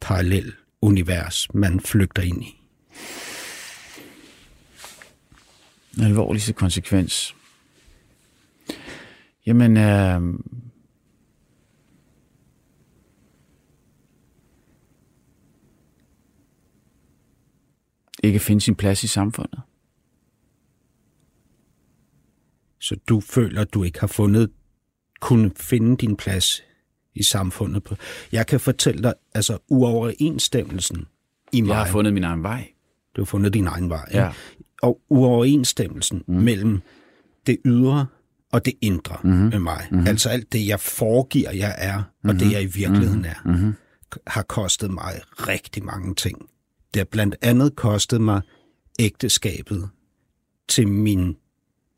[0.02, 2.62] parallel univers, man flygter ind i.
[6.02, 7.36] Alvorligste konsekvens.
[9.46, 10.40] Jamen, øh,
[18.24, 19.62] ikke finde sin plads i samfundet.
[22.80, 24.52] Så du føler, at du ikke har fundet,
[25.22, 26.62] kunne finde din plads
[27.16, 27.84] i samfundet.
[27.84, 27.96] På.
[28.32, 31.06] Jeg kan fortælle dig, altså uoverensstemmelsen
[31.52, 31.70] i mig.
[31.70, 32.72] Jeg har fundet min egen vej.
[33.16, 34.10] Du har fundet din egen vej.
[34.14, 34.32] Ja.
[34.84, 36.36] Og uoverensstemmelsen mm.
[36.36, 36.82] mellem
[37.48, 38.08] det ydre
[38.52, 39.50] og det indre mm-hmm.
[39.50, 39.88] med mig.
[39.92, 40.08] Mm-hmm.
[40.08, 42.30] Altså alt det, jeg foregiver, jeg er, mm-hmm.
[42.30, 42.52] og det, mhm.
[42.52, 43.52] jeg i virkeligheden mm-hmm.
[43.52, 43.74] er, mm-hmm.
[44.28, 46.50] har kostet mig rigtig mange ting.
[46.94, 48.42] Det har blandt andet kostet mig
[49.00, 49.90] ægteskabet
[50.68, 51.36] til min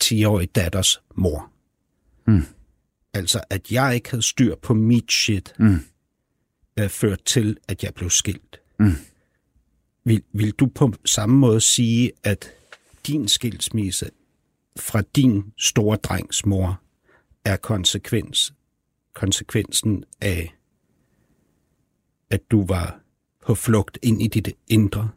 [0.03, 1.52] 10-årige datters mor.
[2.28, 2.45] Mm.
[3.14, 5.80] Altså, at jeg ikke havde styr på mit shit, mm.
[6.80, 8.60] øh, ført til, at jeg blev skilt.
[8.80, 8.95] Mm.
[10.06, 12.52] Vil, vil du på samme måde sige, at
[13.07, 14.10] din skilsmisse
[14.80, 16.82] fra din store drengs mor
[17.45, 18.53] er konsekvens,
[19.14, 20.56] konsekvensen af,
[22.30, 22.99] at du var
[23.45, 25.10] på flugt ind i dit indre?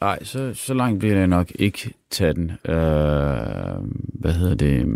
[0.00, 2.50] Nej, så, så langt bliver jeg nok ikke tage den.
[2.50, 3.80] Øh,
[4.20, 4.86] hvad hedder det?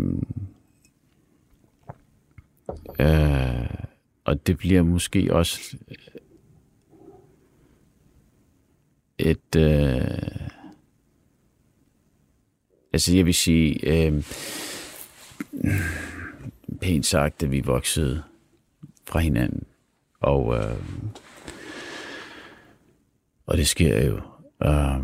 [2.99, 3.69] Øh,
[4.25, 5.77] og det bliver måske også
[9.19, 9.55] et...
[9.57, 10.47] Øh,
[12.93, 13.79] altså, jeg vil sige...
[13.87, 14.23] Øh,
[16.81, 18.23] pænt sagt, at vi voksede
[19.07, 19.63] fra hinanden.
[20.19, 20.55] Og...
[20.55, 20.83] Øh,
[23.45, 24.21] og det sker jo.
[24.63, 25.03] Øh,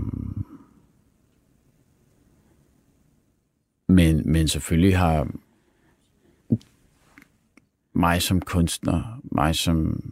[3.88, 5.28] men, men selvfølgelig har
[7.94, 10.04] mig som kunstner, mig som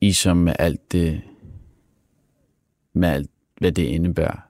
[0.00, 1.22] i som med alt det,
[2.92, 4.40] med alt, hvad det indebærer.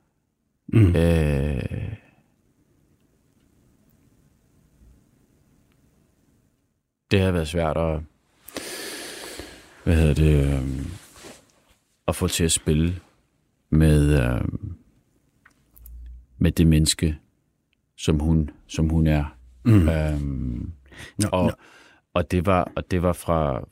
[0.66, 0.96] Mm.
[0.96, 1.94] Øh,
[7.10, 8.00] det har været svært at,
[9.84, 10.86] hvad hedder det, øh,
[12.08, 13.00] at få til at spille
[13.70, 14.44] med, øh,
[16.38, 17.18] med det menneske,
[17.96, 19.36] som hun, som hun er.
[19.64, 19.88] Mm.
[19.88, 20.72] Øhm,
[21.18, 21.50] no, og, no.
[22.14, 23.68] og, det var, og det var fra,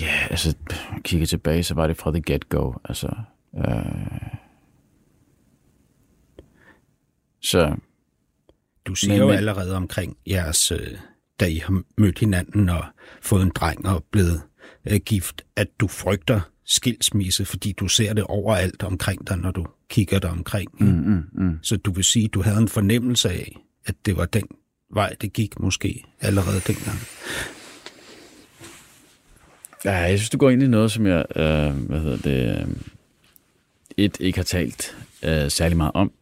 [0.00, 0.56] ja, altså,
[1.02, 2.72] kigger tilbage, så var det fra the get-go.
[2.84, 3.16] Altså,
[3.58, 4.38] øh,
[7.42, 7.76] så...
[8.86, 10.98] Du siger men, jo allerede omkring jeres, øh,
[11.40, 12.84] da I har mødt hinanden og
[13.22, 14.42] fået en dreng og blevet
[14.90, 19.66] øh, gift, at du frygter skilsmisse, fordi du ser det overalt omkring dig, når du
[19.88, 20.70] kigger dig omkring.
[20.80, 21.58] Mm, mm, mm.
[21.62, 23.56] Så du vil sige, at du havde en fornemmelse af,
[23.86, 24.48] at det var den
[24.94, 26.98] vej, det gik måske allerede dengang.
[29.84, 32.76] Ja, jeg synes, du går ind i noget, som jeg, øh, hvad hedder det, øh,
[33.98, 36.12] et, ikke har talt øh, særlig meget om.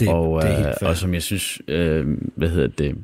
[0.00, 2.06] Det, og, det er øh, og som jeg synes, øh,
[2.36, 2.96] hvad hedder det,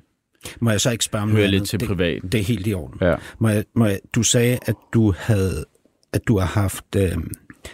[0.61, 2.29] må jeg så ikke spørge om noget lidt til det, privaten.
[2.29, 2.99] Det er helt i orden.
[3.01, 3.15] Ja.
[3.39, 5.65] Må jeg, må jeg, du sagde, at du havde,
[6.13, 7.17] at du har haft, øh,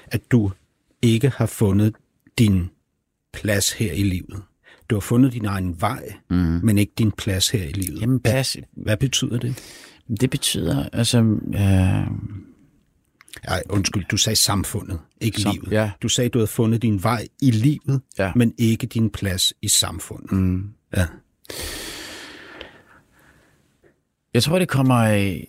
[0.07, 0.51] at du
[1.03, 1.95] ikke har fundet
[2.39, 2.69] din
[3.33, 4.43] plads her i livet.
[4.91, 6.37] Du har fundet din egen vej, mm.
[6.37, 8.01] men ikke din plads her i livet.
[8.01, 8.53] Jamen, pas.
[8.53, 9.55] Hvad, hvad betyder det?
[10.21, 11.19] Det betyder, altså...
[11.55, 12.19] Øh...
[13.45, 15.73] Ej, undskyld, du sagde samfundet, ikke Sam, livet.
[15.73, 15.91] Ja.
[16.03, 18.33] Du sagde, du havde fundet din vej i livet, ja.
[18.37, 20.33] men ikke din plads i samfundet.
[20.33, 20.75] Mm.
[20.97, 21.07] Ja.
[24.35, 25.49] Jeg tror, det kommer af,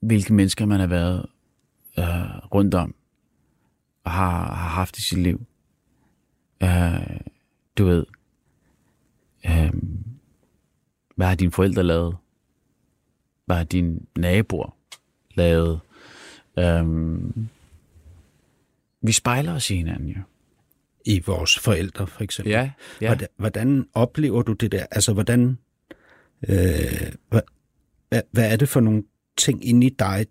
[0.00, 1.26] hvilke mennesker man har været
[1.98, 2.04] øh,
[2.54, 2.94] rundt om
[4.04, 5.46] og har, har haft i sit liv.
[6.62, 7.20] Øh,
[7.78, 8.06] du ved,
[9.46, 9.72] øh,
[11.16, 12.16] hvad har dine forældre lavet?
[13.46, 14.76] Hvad har dine naboer
[15.34, 15.80] lavet?
[16.58, 16.84] Øh,
[19.02, 20.20] vi spejler os i hinanden jo.
[21.04, 22.50] I vores forældre, for eksempel.
[22.50, 22.70] Ja,
[23.00, 23.06] ja.
[23.06, 24.86] Hvordan, hvordan oplever du det der?
[24.90, 25.58] Altså, hvordan...
[26.48, 27.40] Øh, hvad,
[28.30, 29.04] hvad er det for nogle
[29.36, 30.26] ting inde i dig,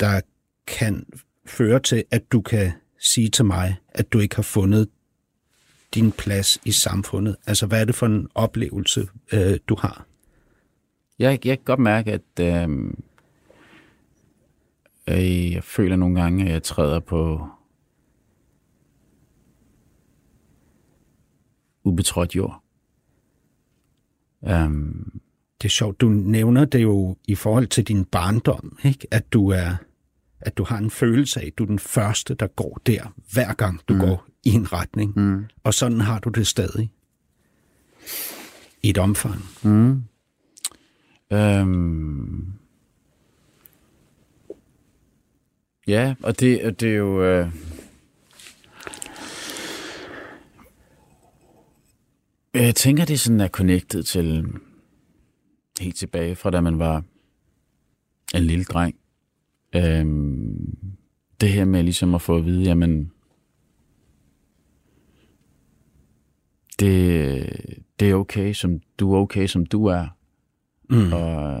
[0.00, 0.20] der
[0.66, 1.06] kan
[1.46, 4.88] føre til, at du kan sige til mig, at du ikke har fundet
[5.94, 7.36] din plads i samfundet?
[7.46, 10.06] Altså, hvad er det for en oplevelse, øh, du har?
[11.18, 12.68] Jeg, jeg kan godt mærke, at øh,
[15.14, 17.48] jeg føler nogle gange, at jeg træder på
[21.84, 22.62] ubetrådt jord.
[24.40, 25.20] Um,
[25.62, 29.06] det er sjovt, du nævner det jo i forhold til din barndom, ikke?
[29.10, 29.76] at du er
[30.40, 33.54] at du har en følelse af, at du er den første, der går der, hver
[33.54, 34.00] gang du mm.
[34.00, 35.12] går i en retning.
[35.16, 35.44] Mm.
[35.64, 36.90] Og sådan har du det stadig.
[38.82, 39.44] I et omfang.
[39.62, 40.02] Mm.
[41.32, 42.52] Øhm.
[45.88, 47.24] Ja, og det, det er jo...
[47.24, 47.52] Øh...
[52.54, 54.46] Jeg tænker, det sådan er connected til
[55.80, 57.02] helt tilbage fra da man var
[58.34, 58.96] en lille dreng.
[59.76, 60.78] Øhm,
[61.40, 63.12] det her med ligesom at få at vide, jamen,
[66.80, 70.06] det, det er okay, som du er okay, som du er.
[70.90, 71.12] Mm.
[71.12, 71.60] Og,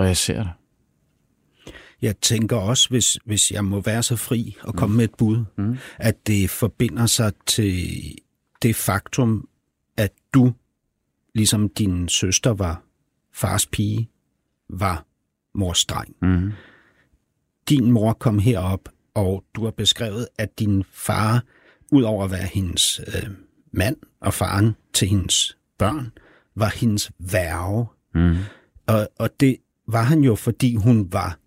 [0.00, 0.52] og jeg ser det.
[2.02, 4.96] Jeg tænker også, hvis, hvis jeg må være så fri og komme mm.
[4.96, 5.78] med et bud, mm.
[5.98, 8.14] at det forbinder sig til
[8.62, 9.48] det faktum,
[9.96, 10.52] at du,
[11.34, 12.82] ligesom din søster var
[13.32, 14.10] fars pige,
[14.68, 15.06] var
[15.54, 16.16] mors dreng.
[16.22, 16.52] Mm.
[17.68, 21.44] Din mor kom herop, og du har beskrevet, at din far,
[21.92, 23.30] udover at være hendes øh,
[23.72, 26.12] mand og faren til hendes børn,
[26.54, 27.86] var hendes værve.
[28.14, 28.36] Mm.
[28.86, 29.56] Og, og det
[29.92, 31.38] var han jo, fordi hun var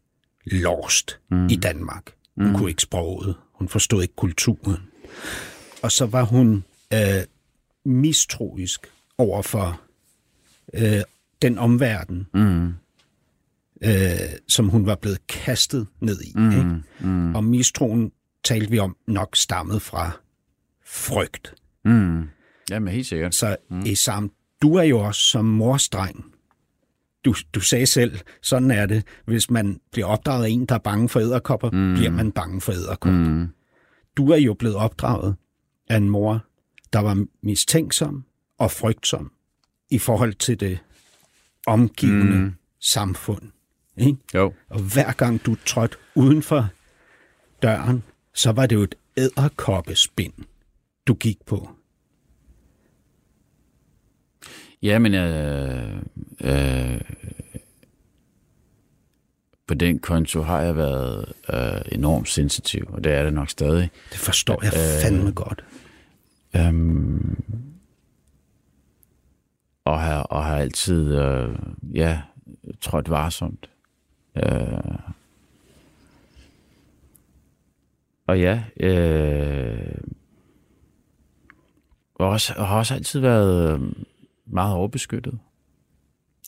[0.46, 1.48] lost mm.
[1.48, 2.14] i Danmark.
[2.38, 2.56] Hun mm.
[2.56, 4.82] kunne ikke sproget, hun forstod ikke kulturen.
[5.82, 6.64] Og så var hun
[6.94, 7.24] øh,
[7.86, 8.88] mistroisk
[9.18, 9.82] over for
[10.74, 11.02] øh,
[11.42, 12.68] den omverden, mm.
[13.84, 13.92] øh,
[14.48, 16.32] som hun var blevet kastet ned i.
[16.36, 16.52] Mm.
[16.52, 16.82] Ikke?
[17.00, 17.36] Mm.
[17.36, 18.12] Og mistroen
[18.44, 20.12] talte vi om nok stammet fra
[20.86, 21.54] frygt.
[21.86, 22.30] Mm.
[22.70, 23.36] Jamen helt sikkert.
[23.36, 23.82] Så mm.
[23.86, 26.33] Isam, du er jo også som morstreng.
[27.26, 29.04] Du, du sagde selv, sådan er det.
[29.26, 31.94] Hvis man bliver opdraget af en, der er bange for æderkopper, mm.
[31.94, 33.30] bliver man bange for æderkopper.
[33.30, 33.48] Mm.
[34.18, 35.36] Du er jo blevet opdraget
[35.90, 36.46] af en mor,
[36.94, 38.26] der var mistænksom
[38.58, 39.32] og frygtsom
[39.92, 40.80] i forhold til det
[41.68, 42.54] omgivende mm.
[42.80, 43.52] samfund.
[43.98, 44.18] Ikke?
[44.34, 44.54] Jo.
[44.70, 46.68] Og hver gang du trådte uden for
[47.62, 50.34] døren, så var det jo et æderkoppespind,
[51.08, 51.70] du gik på.
[54.84, 56.02] Ja, men øh,
[56.42, 57.02] øh,
[59.68, 63.90] på den konto har jeg været øh, enormt sensitiv, og det er det nok stadig.
[64.12, 65.66] Det forstår jeg øh, fandme godt.
[66.56, 67.44] Øhm,
[69.86, 71.56] og, har, og har altid øh,
[71.94, 72.22] ja,
[72.82, 73.70] trådt varsomt.
[74.36, 74.98] Øh,
[78.28, 79.98] og ja, øh,
[82.16, 83.80] og også, og har også altid været øh,
[84.54, 85.40] meget overbeskyttet.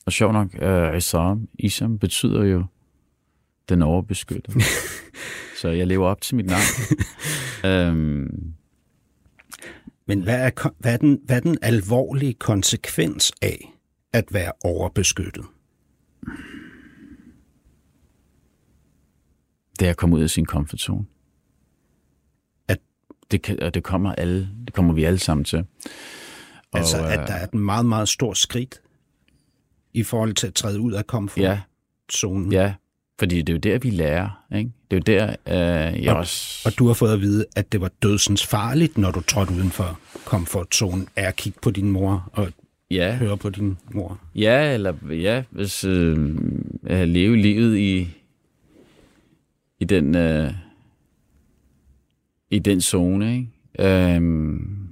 [0.05, 2.65] Og sjov nok, øh, Isam, Isam betyder jo
[3.69, 4.59] den overbeskyttede.
[5.61, 6.61] Så jeg lever op til mit navn.
[7.71, 8.53] øhm,
[10.05, 13.73] Men hvad er, hvad, er den, hvad er den alvorlige konsekvens af
[14.13, 15.45] at være overbeskyttet?
[19.79, 21.05] det er at komme ud af sin comfort zone.
[22.67, 22.79] At-
[23.31, 25.65] det, kan, og det kommer alle, det kommer vi alle sammen til.
[26.75, 28.81] Og, Altså, øh, at der er et meget, meget stort skridt
[29.93, 32.51] i forhold til at træde ud af komfortzonen.
[32.51, 32.73] Ja, ja,
[33.19, 34.45] fordi det er jo der, vi lærer.
[34.55, 34.71] Ikke?
[34.91, 35.35] Det er jo der,
[35.93, 36.61] øh, jeg Og- også...
[36.69, 39.71] Og du har fået at vide, at det var dødsens farligt, når du trådte uden
[39.71, 42.47] for komfortzonen, er at kigge på din mor og
[42.91, 44.19] ja, høre på din mor.
[44.35, 46.35] ja, eller ja, hvis øh,
[46.87, 48.09] at leve livet i,
[49.79, 50.53] i den øh,
[52.49, 53.47] i den zone, ikke?
[54.15, 54.84] Øhm,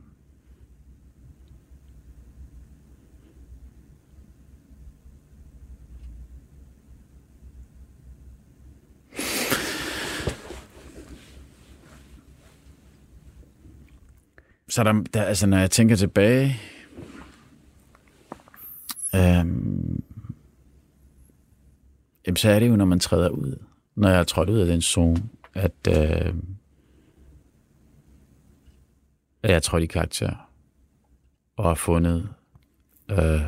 [14.74, 16.60] så der, der, altså, når jeg tænker tilbage,
[19.16, 20.04] øhm,
[22.28, 23.58] jamen, så er det jo, når man træder ud,
[23.96, 26.34] når jeg er trådt ud af den zone, at, øh,
[29.44, 30.50] at jeg er trådt i karakter,
[31.58, 32.30] og har fundet
[33.12, 33.42] øh,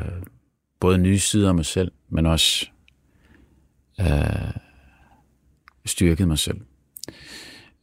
[0.80, 2.66] både nye sider af mig selv, men også
[4.00, 4.60] øh,
[5.84, 6.60] styrket mig selv.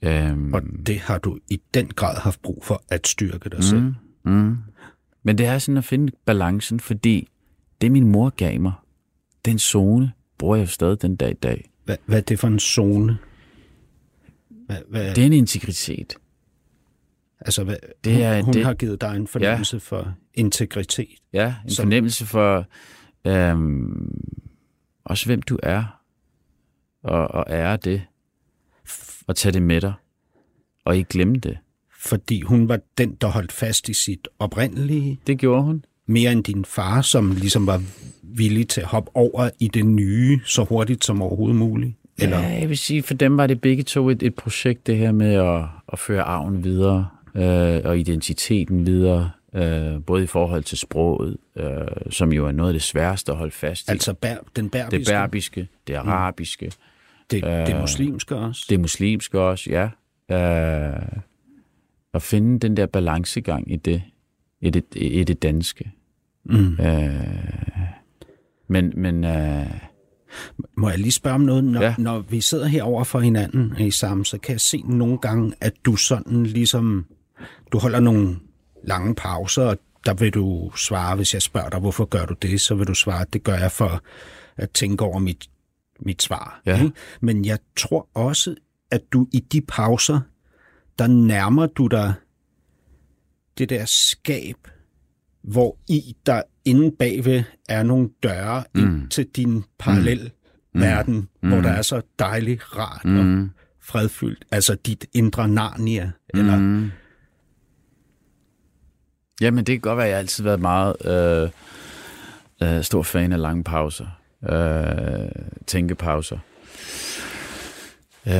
[0.04, 3.82] Øhm, Og det har du i den grad haft brug for at styrke dig selv.
[3.82, 3.96] Mm,
[4.32, 4.58] mm.
[5.24, 7.28] Men det er sådan at finde balancen, fordi
[7.82, 8.74] det min mor gav mig,
[9.46, 11.70] den zone, bruger jeg stadig den dag i dag.
[11.86, 13.18] Hvad, hvad er det for en zone?
[14.66, 16.16] Hvad, hvad, Det er en integritet.
[17.40, 19.80] altså, hvad, det hun, er- hun det- har givet dig en fornemmelse ja.
[19.80, 21.10] for integritet.
[21.34, 21.84] Ja, en Som- Som...
[21.84, 22.66] fornemmelse for
[23.26, 24.22] øhm,
[25.06, 26.00] også hvem du er,
[27.04, 28.02] og, og ære det,
[29.28, 29.94] og tage det med dig,
[30.86, 31.58] og ikke glemme det.
[32.00, 35.86] Fordi hun var den, der holdt fast i sit oprindelige, Det gjorde hun.
[36.06, 37.82] mere end din far, som ligesom var
[38.24, 41.94] villig til at hoppe over i det nye så hurtigt som overhovedet muligt.
[42.18, 44.98] Eller, Ja, jeg vil sige, for dem var det begge to et, et projekt, det
[44.98, 45.62] her med at,
[45.94, 51.66] at føre arven videre, øh, og identiteten videre, øh, både i forhold til sproget, øh,
[52.10, 53.92] som jo er noget af det sværeste at holde fast i.
[53.92, 56.72] altså bær, den det berbiske, berbiske, det arabiske,
[57.32, 58.66] det, det muslimske også.
[58.70, 59.90] det muslimske også, ja.
[60.32, 61.20] Øh,
[62.14, 64.02] at finde den der balancegang i det,
[64.62, 65.92] i det, i det danske.
[66.46, 66.80] Mm.
[66.80, 67.14] Øh,
[68.68, 69.66] men, men øh,
[70.78, 71.64] Må jeg lige spørge om noget?
[71.64, 71.96] Når, ja.
[71.98, 75.54] Når vi sidder her over for hinanden i sammen, så kan jeg se nogle gange,
[75.62, 77.06] at du sådan ligesom,
[77.72, 78.36] du holder nogle
[78.84, 82.62] lange pauser, og der vil du svare, hvis jeg spørger dig, hvorfor gør du det,
[82.62, 84.02] så vil du svare, at det gør jeg for
[84.56, 85.50] at tænke over mit,
[86.00, 86.62] mit svar.
[86.66, 86.84] Ja.
[86.84, 86.92] ikke?
[87.22, 88.56] Men jeg tror også,
[88.92, 90.20] at du i de pauser,
[91.00, 92.14] der nærmer du dig
[93.58, 94.56] det der skab,
[95.42, 98.82] hvor i der inde bagved er nogle døre mm.
[98.82, 100.32] ind til din parallel
[100.74, 100.82] mm.
[100.82, 101.50] verden, mm.
[101.50, 103.44] hvor der er så dejligt rart mm.
[103.44, 103.50] og
[103.82, 104.46] fredfyldt.
[104.52, 106.12] Altså dit indre Narnia.
[106.34, 106.40] Mm.
[106.40, 106.92] Eller, Mm.
[109.42, 111.50] Jamen, det kan godt være, at jeg altid har været meget øh,
[112.78, 114.08] øh, stor fan af lange pauser.
[114.50, 115.30] Øh,
[115.68, 116.38] tænkepauser.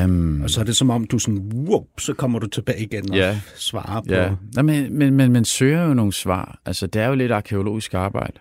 [0.06, 3.12] Um, og så er det som om, du sådan, wow, så kommer du tilbage igen
[3.12, 3.40] og Ja.
[3.56, 4.14] svarer på.
[4.14, 4.32] ja.
[4.54, 6.60] Nå, men, men, men man søger jo nogle svar.
[6.66, 8.34] Altså, det er jo lidt arkeologisk arbejde.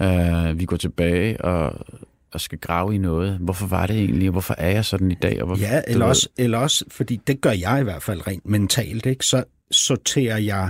[0.00, 1.86] Uh, vi går tilbage og,
[2.32, 3.38] og skal grave i noget.
[3.38, 5.40] Hvorfor var det egentlig, og hvorfor er jeg sådan i dag?
[5.40, 8.46] Og hvorfor, Ja, eller også, eller også, fordi det gør jeg i hvert fald rent
[8.46, 9.26] mentalt, ikke?
[9.26, 10.68] så sorterer jeg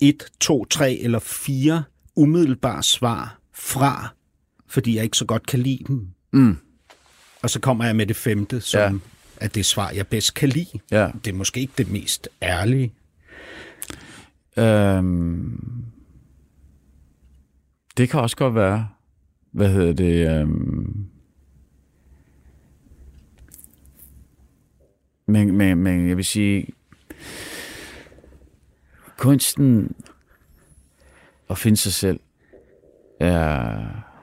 [0.00, 1.82] et, to, tre eller fire
[2.16, 4.08] umiddelbare svar fra,
[4.74, 6.08] fordi jeg ikke så godt kan lide dem.
[6.32, 6.56] Mm.
[7.42, 8.98] Og så kommer jeg med det femte, som ja.
[9.40, 10.80] Er det svar, jeg bedst kan lide.
[10.90, 11.10] Ja.
[11.24, 12.94] Det er måske ikke det mest ærlige.
[14.58, 15.84] Øhm,
[17.96, 18.88] Det kan også godt være.
[19.52, 20.40] Hvad hedder det?
[20.40, 21.06] Øhm...
[25.26, 26.66] Men, men, men jeg vil sige,
[29.18, 29.94] kunsten
[31.50, 32.20] at finde sig selv
[33.20, 34.13] er,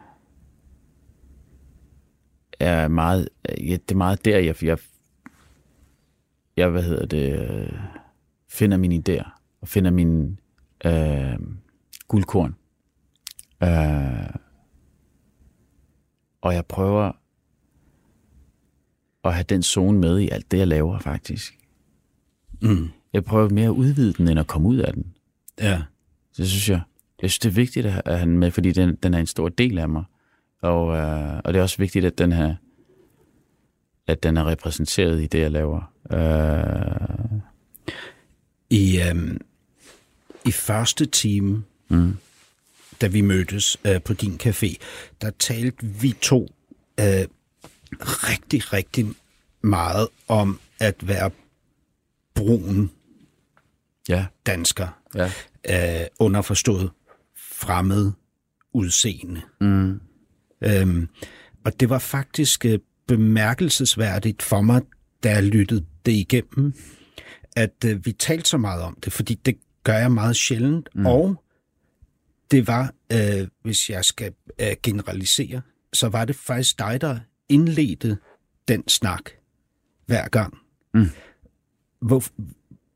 [2.61, 4.77] er meget, ja, det er meget der, jeg, jeg,
[6.57, 7.73] jeg hvad hedder det, øh,
[8.49, 9.29] finder mine idéer
[9.61, 10.39] og finder min
[10.85, 11.39] øh,
[12.07, 12.55] guldkorn.
[13.63, 14.35] Øh,
[16.41, 17.11] og jeg prøver
[19.23, 21.59] at have den zone med i alt det, jeg laver, faktisk.
[22.61, 22.89] Mm.
[23.13, 25.13] Jeg prøver mere at udvide den, end at komme ud af den.
[25.59, 25.81] Ja.
[26.37, 26.81] Det synes jeg.
[27.21, 29.49] Jeg synes, det er vigtigt at have den med, fordi den, den er en stor
[29.49, 30.03] del af mig.
[30.61, 32.55] Og, øh, og det er også vigtigt, at den, her,
[34.07, 35.93] at den er repræsenteret i det, jeg laver.
[36.11, 37.39] Øh,
[38.69, 39.41] I, øhm,
[40.45, 42.17] I første time, mm.
[43.01, 44.75] da vi mødtes øh, på din café,
[45.21, 46.47] der talte vi to
[46.99, 47.25] øh,
[48.01, 49.05] rigtig, rigtig
[49.61, 51.31] meget om at være
[52.35, 52.91] brun
[54.09, 54.87] Ja, dansker.
[55.15, 55.31] ja.
[56.01, 56.91] Øh, underforstået
[57.35, 58.11] fremmed
[58.73, 59.41] udseende.
[59.61, 60.01] Mm.
[60.61, 61.09] Øhm,
[61.65, 64.81] og det var faktisk øh, bemærkelsesværdigt for mig,
[65.23, 66.73] da jeg lyttede det igennem,
[67.55, 70.89] at øh, vi talte så meget om det, fordi det gør jeg meget sjældent.
[70.95, 71.05] Mm.
[71.05, 71.43] Og
[72.51, 75.61] det var, øh, hvis jeg skal øh, generalisere,
[75.93, 77.19] så var det faktisk dig, der
[77.49, 78.17] indledte
[78.67, 79.29] den snak
[80.05, 80.57] hver gang.
[80.93, 81.09] Mm.
[82.01, 82.23] Hvor,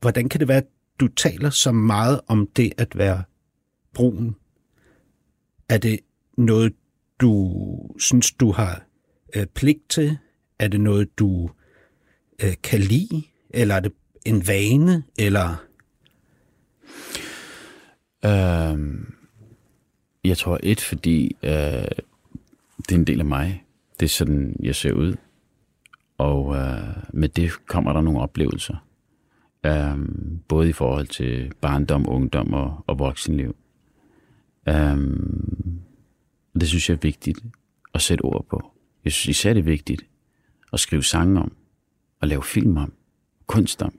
[0.00, 0.66] hvordan kan det være, at
[1.00, 3.22] du taler så meget om det at være
[3.94, 4.36] brun?
[5.68, 6.00] Er det
[6.38, 6.72] noget,
[7.20, 7.52] du
[7.98, 8.82] synes, du har
[9.36, 10.18] øh, pligt til?
[10.58, 11.50] Er det noget, du
[12.42, 13.22] øh, kan lide?
[13.50, 13.92] Eller er det
[14.26, 15.02] en vane?
[15.18, 15.66] Eller
[18.24, 19.14] Øhm,
[20.24, 21.50] jeg tror et, fordi øh,
[22.78, 23.64] det er en del af mig.
[24.00, 25.16] Det er sådan, jeg ser ud.
[26.18, 28.86] Og øh, med det kommer der nogle oplevelser.
[29.66, 33.56] Øhm, både i forhold til barndom, ungdom og, og voksenliv.
[34.68, 35.80] Øhm,
[36.56, 37.38] og det synes jeg er vigtigt
[37.94, 38.72] at sætte ord på.
[39.04, 40.06] Jeg synes især det er vigtigt
[40.72, 41.52] at skrive sange om,
[42.20, 42.92] og lave film om,
[43.46, 43.94] kunst om.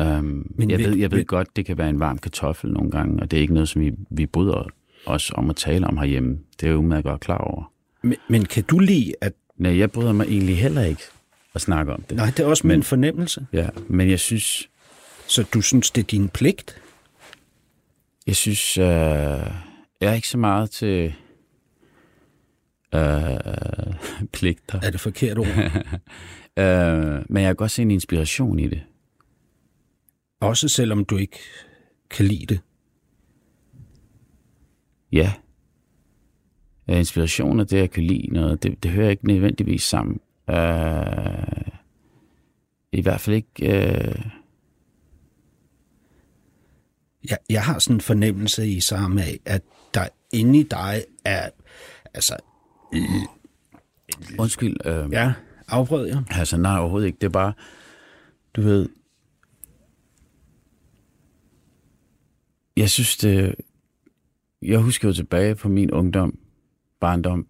[0.00, 2.90] Um, Men Men jeg, ved, jeg ved godt, det kan være en varm kartoffel nogle
[2.90, 4.68] gange, og det er ikke noget, som vi, vi bryder
[5.06, 6.38] os om at tale om herhjemme.
[6.60, 7.72] Det er jeg udmærket godt klar over.
[8.02, 9.32] men, men kan du lide, at...
[9.56, 11.02] Nej, jeg bryder mig egentlig heller ikke
[11.54, 12.16] at snakke om det.
[12.16, 13.46] Nej, det er også min fornemmelse.
[13.52, 14.68] Ja, men jeg synes,
[15.28, 16.80] Så du synes, det er din pligt?
[18.26, 21.14] jeg synes, øh, jeg er ikke så meget til
[22.94, 23.94] øh,
[24.32, 24.80] pligter.
[24.82, 25.46] Er det forkert ord?
[26.58, 28.82] Øh, men jeg kan godt se en inspiration i det.
[30.40, 31.38] også selvom du ikke
[32.10, 32.60] kan lide det.
[35.12, 35.32] Ja.
[36.88, 40.20] ja inspiration og det, jeg kan lide noget, det, det hører ikke nødvendigvis sammen.
[40.50, 40.56] Øh,
[42.92, 43.50] I hvert fald ikke...
[43.62, 44.22] Øh,
[47.30, 49.62] Jeg, jeg har sådan en fornemmelse i samme af, at
[49.94, 51.50] der inde i dig er...
[52.14, 52.36] Altså,
[54.38, 55.24] undskyld, øh, ja.
[55.24, 55.32] ja,
[55.68, 56.22] afbrød jeg.
[56.30, 57.18] altså nej, overhovedet ikke.
[57.20, 57.52] Det er bare,
[58.54, 58.88] du ved...
[62.76, 63.54] Jeg synes, det...
[64.62, 66.38] Jeg husker jo tilbage på min ungdom,
[67.00, 67.46] barndom,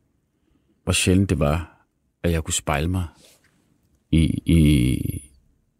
[0.84, 1.86] hvor sjældent det var,
[2.22, 3.06] at jeg kunne spejle mig
[4.10, 4.62] i, i,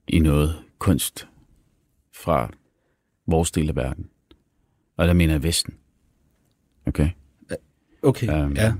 [0.08, 1.28] i noget kunst
[2.12, 2.50] fra
[3.26, 4.10] vores del af verden.
[4.96, 5.74] Og der mener jeg Vesten.
[6.86, 7.10] Okay?
[8.02, 8.74] Okay, Øhm, ja.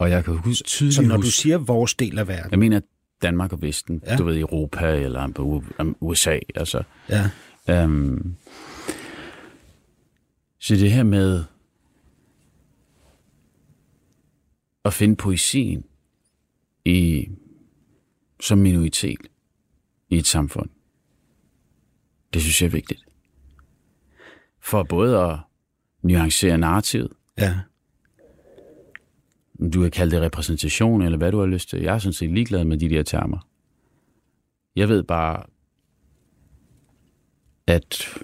[0.00, 2.80] Og jeg kan huske, tydeligt Så når du siger vores del af verden, jeg mener
[3.22, 4.16] Danmark og Vesten, Ja.
[4.16, 6.82] du ved Europa eller på U- USA, altså.
[7.08, 7.30] ja,
[7.68, 8.34] Øhm,
[10.58, 11.44] så det her med
[14.84, 15.84] at finde poesien
[16.84, 17.28] i,
[18.40, 19.18] som minoritet
[20.08, 20.70] i et samfund,
[22.34, 23.04] det synes jeg er vigtigt.
[24.60, 25.38] For både at
[26.02, 27.58] nuancere narrativet, ja,
[29.72, 31.80] du kan kalde det repræsentation, eller hvad du har lyst til.
[31.80, 33.46] Jeg er sådan set ligeglad med de der termer.
[34.76, 35.42] Jeg ved bare,
[37.66, 38.18] at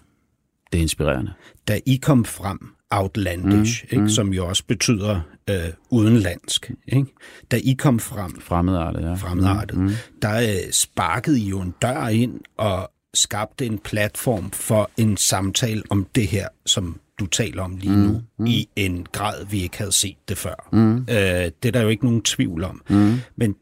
[0.72, 1.32] det er inspirerende.
[1.68, 2.58] da I kom frem,
[2.90, 4.08] outlandish, mm, ikke, mm.
[4.08, 7.06] som jo også betyder øh, udenlandsk, ikke?
[7.50, 9.14] da I kom frem, Fremmedartet, ja.
[9.14, 9.90] fremmedartet, mm.
[10.22, 15.82] der øh, sparkede I jo en dør ind og skabte en platform for en samtale
[15.90, 18.46] om det her, som du taler om lige nu, mm.
[18.46, 20.68] i en grad, vi ikke havde set det før.
[20.72, 20.96] Mm.
[20.96, 22.82] Øh, det er der jo ikke nogen tvivl om.
[22.88, 23.14] Mm.
[23.36, 23.54] Men,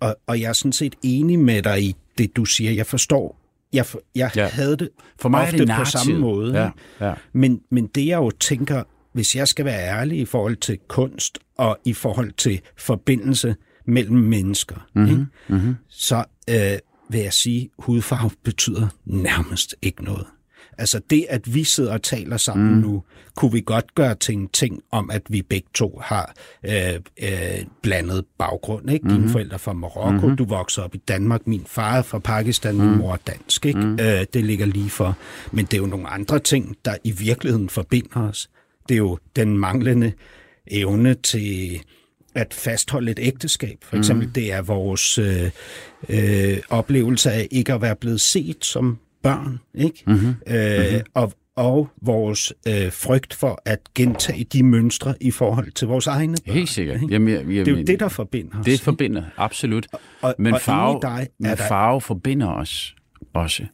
[0.00, 2.70] og, og jeg er sådan set enig med dig i det, du siger.
[2.70, 3.40] Jeg forstår,
[3.72, 4.48] jeg, for- jeg ja.
[4.48, 4.88] Havde det
[5.20, 6.62] For mig er ofte det på samme måde.
[6.62, 6.70] Ja,
[7.06, 7.14] ja.
[7.32, 11.38] Men, men det jeg jo tænker hvis jeg skal være ærlig i forhold til kunst
[11.56, 13.56] og i forhold til forbindelse
[13.86, 15.10] mellem mennesker, mm-hmm.
[15.10, 15.26] ikke?
[15.48, 15.74] Mm-hmm.
[15.88, 16.78] så øh,
[17.10, 20.26] vil jeg sige, at hudfarve betyder nærmest ikke noget.
[20.78, 22.80] Altså det, at vi sidder og taler sammen mm.
[22.80, 23.02] nu,
[23.36, 26.34] kunne vi godt gøre til en ting om, at vi begge to har
[26.64, 28.90] øh, øh, blandet baggrund.
[28.90, 29.08] Ikke?
[29.08, 29.28] Dine mm.
[29.28, 30.36] forældre fra Marokko, mm.
[30.36, 32.80] du vokser op i Danmark, min far er fra Pakistan, mm.
[32.80, 33.66] min mor er dansk.
[33.66, 33.80] Ikke?
[33.80, 33.92] Mm.
[34.00, 35.16] Øh, det ligger lige for.
[35.52, 38.50] Men det er jo nogle andre ting, der i virkeligheden forbinder os.
[38.88, 40.12] Det er jo den manglende
[40.66, 41.80] evne til
[42.34, 43.78] at fastholde et ægteskab.
[43.82, 44.32] For eksempel, mm.
[44.32, 45.50] det er vores øh,
[46.08, 50.02] øh, oplevelse af ikke at være blevet set som børn, ikke?
[50.06, 50.34] Mm-hmm.
[50.46, 51.00] Øh, mm-hmm.
[51.14, 56.36] Og, og vores øh, frygt for at gentage de mønstre i forhold til vores egne
[56.46, 56.54] børn.
[56.54, 57.00] Helt sikkert.
[57.10, 58.64] Jamen, jeg, jeg, det er jo det, der forbinder os.
[58.64, 59.86] Det forbinder, absolut.
[60.22, 61.56] Og, men og farve, dig men der...
[61.56, 62.96] farve forbinder os
[63.34, 63.66] også.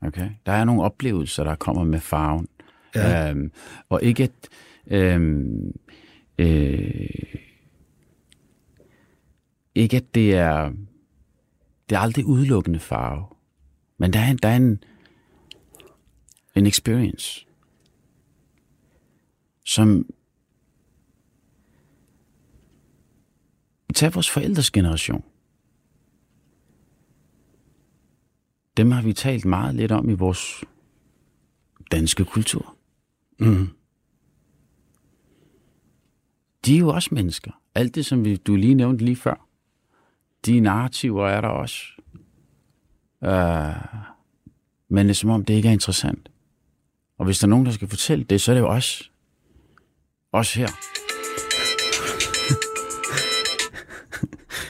[0.00, 0.30] Okay?
[0.46, 2.48] Der er nogle oplevelser, der kommer med farven.
[2.94, 3.30] Ja.
[3.30, 3.52] Øhm,
[3.88, 4.30] og ikke at...
[4.86, 5.72] Øhm,
[6.38, 7.08] øh,
[9.74, 10.70] ikke at det er...
[11.88, 13.24] Det er aldrig udelukkende farve.
[13.98, 14.84] Men der er en, der er en,
[16.54, 17.46] en experience,
[19.64, 20.06] som
[23.94, 25.24] Tag vores forældres generation.
[28.76, 30.64] Dem har vi talt meget lidt om i vores
[31.92, 32.76] danske kultur.
[33.38, 33.68] Mm.
[36.66, 37.60] De er jo også mennesker.
[37.74, 39.48] Alt det, som vi, du lige nævnte lige før.
[40.46, 41.84] De narrativer er der også.
[43.24, 43.74] Øh,
[44.88, 46.28] men det er som om, det ikke er interessant.
[47.18, 49.10] Og hvis der er nogen, der skal fortælle det, så er det jo os.
[50.32, 50.68] Os her.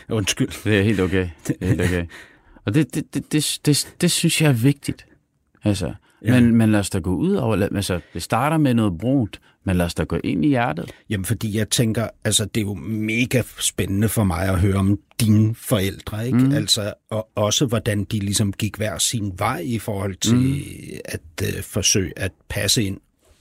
[0.16, 0.64] Undskyld.
[0.64, 1.28] Det er helt okay.
[1.46, 2.06] Det er helt okay.
[2.64, 5.06] Og det, det, det, det, det, det synes jeg er vigtigt.
[5.64, 6.40] Altså, ja.
[6.40, 7.56] men, men lad os da gå ud over...
[7.56, 10.90] Altså, det starter med noget brunt, men lad os da gå ind i hjertet.
[11.10, 14.98] Jamen, fordi jeg tænker, altså, det er jo mega spændende for mig at høre om
[15.20, 16.38] dine forældre, ikke?
[16.38, 16.52] Mm.
[16.52, 20.98] Altså, og også hvordan de ligesom gik hver sin vej i forhold til mm.
[21.04, 23.00] at øh, forsøge at passe ind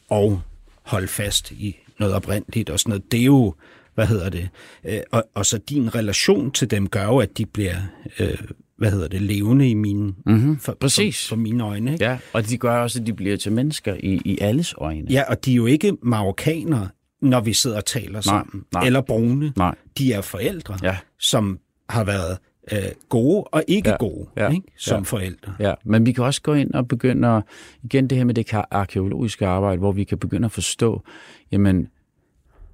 [0.09, 0.41] og
[0.81, 3.11] holde fast i noget oprindeligt og sådan noget.
[3.11, 3.53] Det er jo,
[3.95, 4.49] hvad hedder det?
[4.83, 7.77] Øh, og, og så din relation til dem gør jo, at de bliver
[8.19, 8.37] øh,
[8.83, 10.59] hvad hedder det, levende i mine, mm-hmm.
[10.59, 11.27] for, Præcis.
[11.27, 11.93] For, for mine øjne.
[11.93, 12.05] Ikke?
[12.05, 15.07] Ja, og de gør også, at de bliver til mennesker i, i alles øjne.
[15.09, 16.89] Ja, og de er jo ikke marokkanere,
[17.21, 18.85] når vi sidder og taler nej, sammen, nej.
[18.85, 19.53] eller brune.
[19.57, 19.75] Nej.
[19.97, 20.97] De er forældre, ja.
[21.19, 22.37] som har været
[22.71, 22.79] øh,
[23.09, 24.67] gode og ikke ja, gode ja, ikke?
[24.77, 25.53] som ja, forældre.
[25.59, 27.43] Ja, men vi kan også gå ind og begynde at,
[27.83, 31.03] igen det her med det arkeologiske arbejde, hvor vi kan begynde at forstå,
[31.51, 31.87] jamen,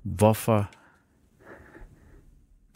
[0.03, 0.69] hvorfor,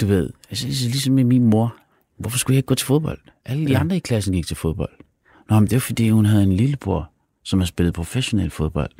[0.01, 1.75] du ved, altså, ligesom med min mor,
[2.23, 3.19] hvorfor skulle jeg ikke gå til fodbold?
[3.45, 3.79] Alle de ja.
[3.79, 4.91] andre i klassen gik til fodbold.
[5.49, 7.11] Nå, men det var fordi, hun havde en lillebror,
[7.43, 8.91] som har spillet professionel fodbold.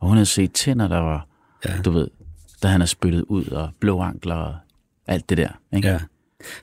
[0.00, 1.26] Og hun havde set tænder, der var,
[1.64, 1.80] ja.
[1.84, 2.08] du ved,
[2.62, 4.56] da han har spyttet ud, og blå ankler og
[5.06, 5.48] alt det der.
[5.76, 5.88] Ikke?
[5.88, 5.94] Ja.
[5.94, 6.00] Det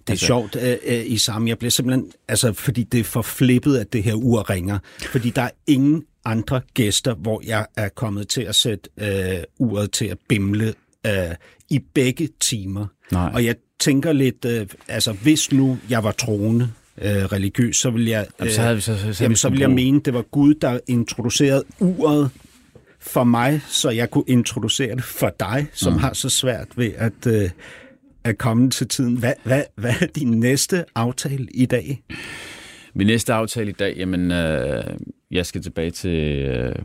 [0.07, 1.48] er altså, sjovt uh, uh, i sammen.
[1.48, 4.80] Jeg bliver simpelthen, altså fordi det er for flippet, at det her ur ringer.
[4.99, 9.91] Fordi der er ingen andre gæster, hvor jeg er kommet til at sætte uh, uret
[9.91, 10.73] til at bimle
[11.07, 11.36] uh,
[11.72, 12.85] i begge timer.
[13.11, 13.31] Nej.
[13.34, 16.72] Og jeg tænker lidt, øh, altså hvis nu jeg var troende,
[17.02, 19.49] øh, religiøs, så vil jeg, øh, jamen, så, havde vi, så, så, så, jamen, så
[19.49, 22.30] vil jeg mene, det var Gud, der introducerede uret
[22.99, 25.99] for mig, så jeg kunne introducere det for dig, som mm.
[25.99, 27.49] har så svært ved at, øh,
[28.23, 29.15] at komme til tiden.
[29.15, 32.03] Hvad, hvad, hvad er din næste aftale i dag?
[32.93, 34.84] Min næste aftale i dag, jamen, øh,
[35.31, 36.76] jeg skal tilbage til øh,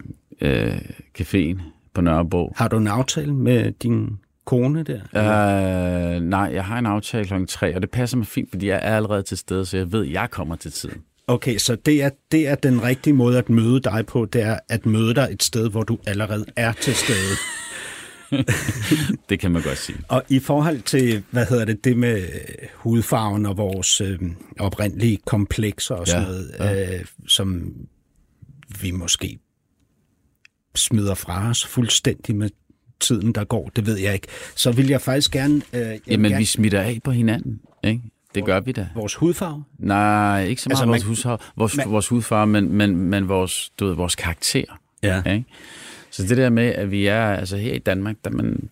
[0.40, 0.78] øh,
[1.18, 1.60] caféen
[1.94, 2.52] på Nørrebro.
[2.56, 5.00] Har du en aftale med din kone der?
[5.12, 7.34] Uh, nej, jeg har en aftale kl.
[7.48, 10.06] 3, og det passer mig fint, fordi jeg er allerede til stede, så jeg ved,
[10.06, 11.02] at jeg kommer til tiden.
[11.26, 14.58] Okay, så det er, det er den rigtige måde at møde dig på, det er
[14.68, 17.36] at møde dig et sted, hvor du allerede er til stede.
[19.28, 19.98] det kan man godt sige.
[20.08, 22.22] Og i forhold til, hvad hedder det, det med
[22.74, 24.18] hudfarven og vores øh,
[24.58, 26.98] oprindelige komplekser og sådan ja, noget, ja.
[26.98, 27.72] Øh, som
[28.80, 29.38] vi måske
[30.74, 32.50] smider fra os fuldstændig med
[33.00, 34.26] tiden, der går, det ved jeg ikke.
[34.54, 35.62] Så vil jeg faktisk gerne...
[35.72, 36.38] Øh, jeg Jamen, gerne...
[36.38, 38.02] vi smitter af på hinanden, ikke?
[38.34, 38.88] Det gør vi da.
[38.94, 39.64] Vores hudfarve?
[39.78, 43.28] Nej, ikke så meget altså, vores, man, hudfarve, vores, man, vores hudfarve, men, men, men
[43.28, 44.64] vores, du ved, vores karakter.
[45.02, 45.22] Ja.
[45.22, 45.44] Ikke?
[46.10, 48.68] Så det der med, at vi er, altså her i Danmark, der, man,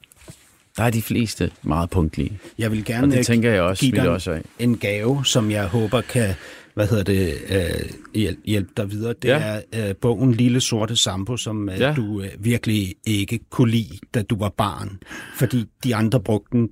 [0.77, 2.39] der er de fleste meget punktlige.
[2.59, 4.43] Jeg vil gerne og det tænker jeg også, give dig også af.
[4.59, 6.35] en gave, som jeg håber kan
[6.75, 9.15] hvad hedder det, øh, hjælp, hjælp dig videre.
[9.23, 9.61] Det ja.
[9.73, 11.95] er øh, bogen Lille Sorte Sampo, som øh, ja.
[11.95, 14.99] du øh, virkelig ikke kunne lide, da du var barn.
[15.37, 16.71] Fordi de andre brugte den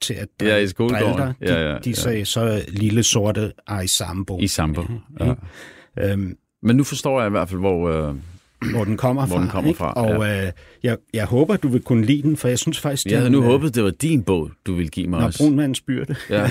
[0.00, 1.34] til at drille, ja, i drille dig.
[1.40, 2.24] De, ja, ja, de sagde ja.
[2.24, 4.38] så Lille Sorte er i Sambo.
[4.40, 4.82] I Sambo,
[5.20, 5.34] ja.
[5.96, 6.12] ja.
[6.12, 8.14] Øhm, Men nu forstår jeg i hvert fald, hvor, øh,
[8.72, 9.42] hvor den kommer Hvor fra.
[9.42, 9.78] den kommer ikke?
[9.78, 10.52] fra, Og øh,
[10.82, 13.38] jeg, jeg håber, du vil kunne lide den, for jeg synes faktisk, Jeg havde nu
[13.38, 15.38] øh, håbet, det var din bog, du ville give mig Når også.
[15.44, 16.16] Brunmandens byrde.
[16.30, 16.36] Ja.
[16.36, 16.42] Er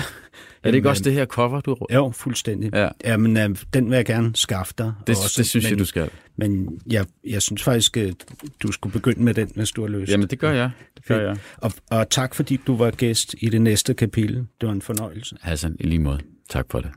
[0.64, 1.76] ikke Jamen, også det her cover, du...
[1.94, 2.70] Jo, fuldstændig.
[2.74, 2.88] Ja.
[3.04, 4.92] Jamen, øh, den vil jeg gerne skaffe dig.
[5.06, 6.10] Det, også, det synes men, jeg, du skal.
[6.36, 8.14] Men jeg, jeg synes faktisk, at
[8.62, 10.12] du skulle begynde med den, hvis du har lyst.
[10.12, 10.70] Jamen, det gør jeg.
[10.96, 11.36] Det gør jeg.
[11.56, 14.36] Og, og tak, fordi du var gæst i det næste kapitel.
[14.36, 15.36] Det var en fornøjelse.
[15.40, 16.18] Hassan, i lige måde.
[16.50, 16.90] Tak for det.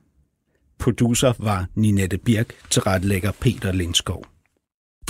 [0.80, 4.26] Producer var Ninette Birk, tilrettelægger Peter Lindskov.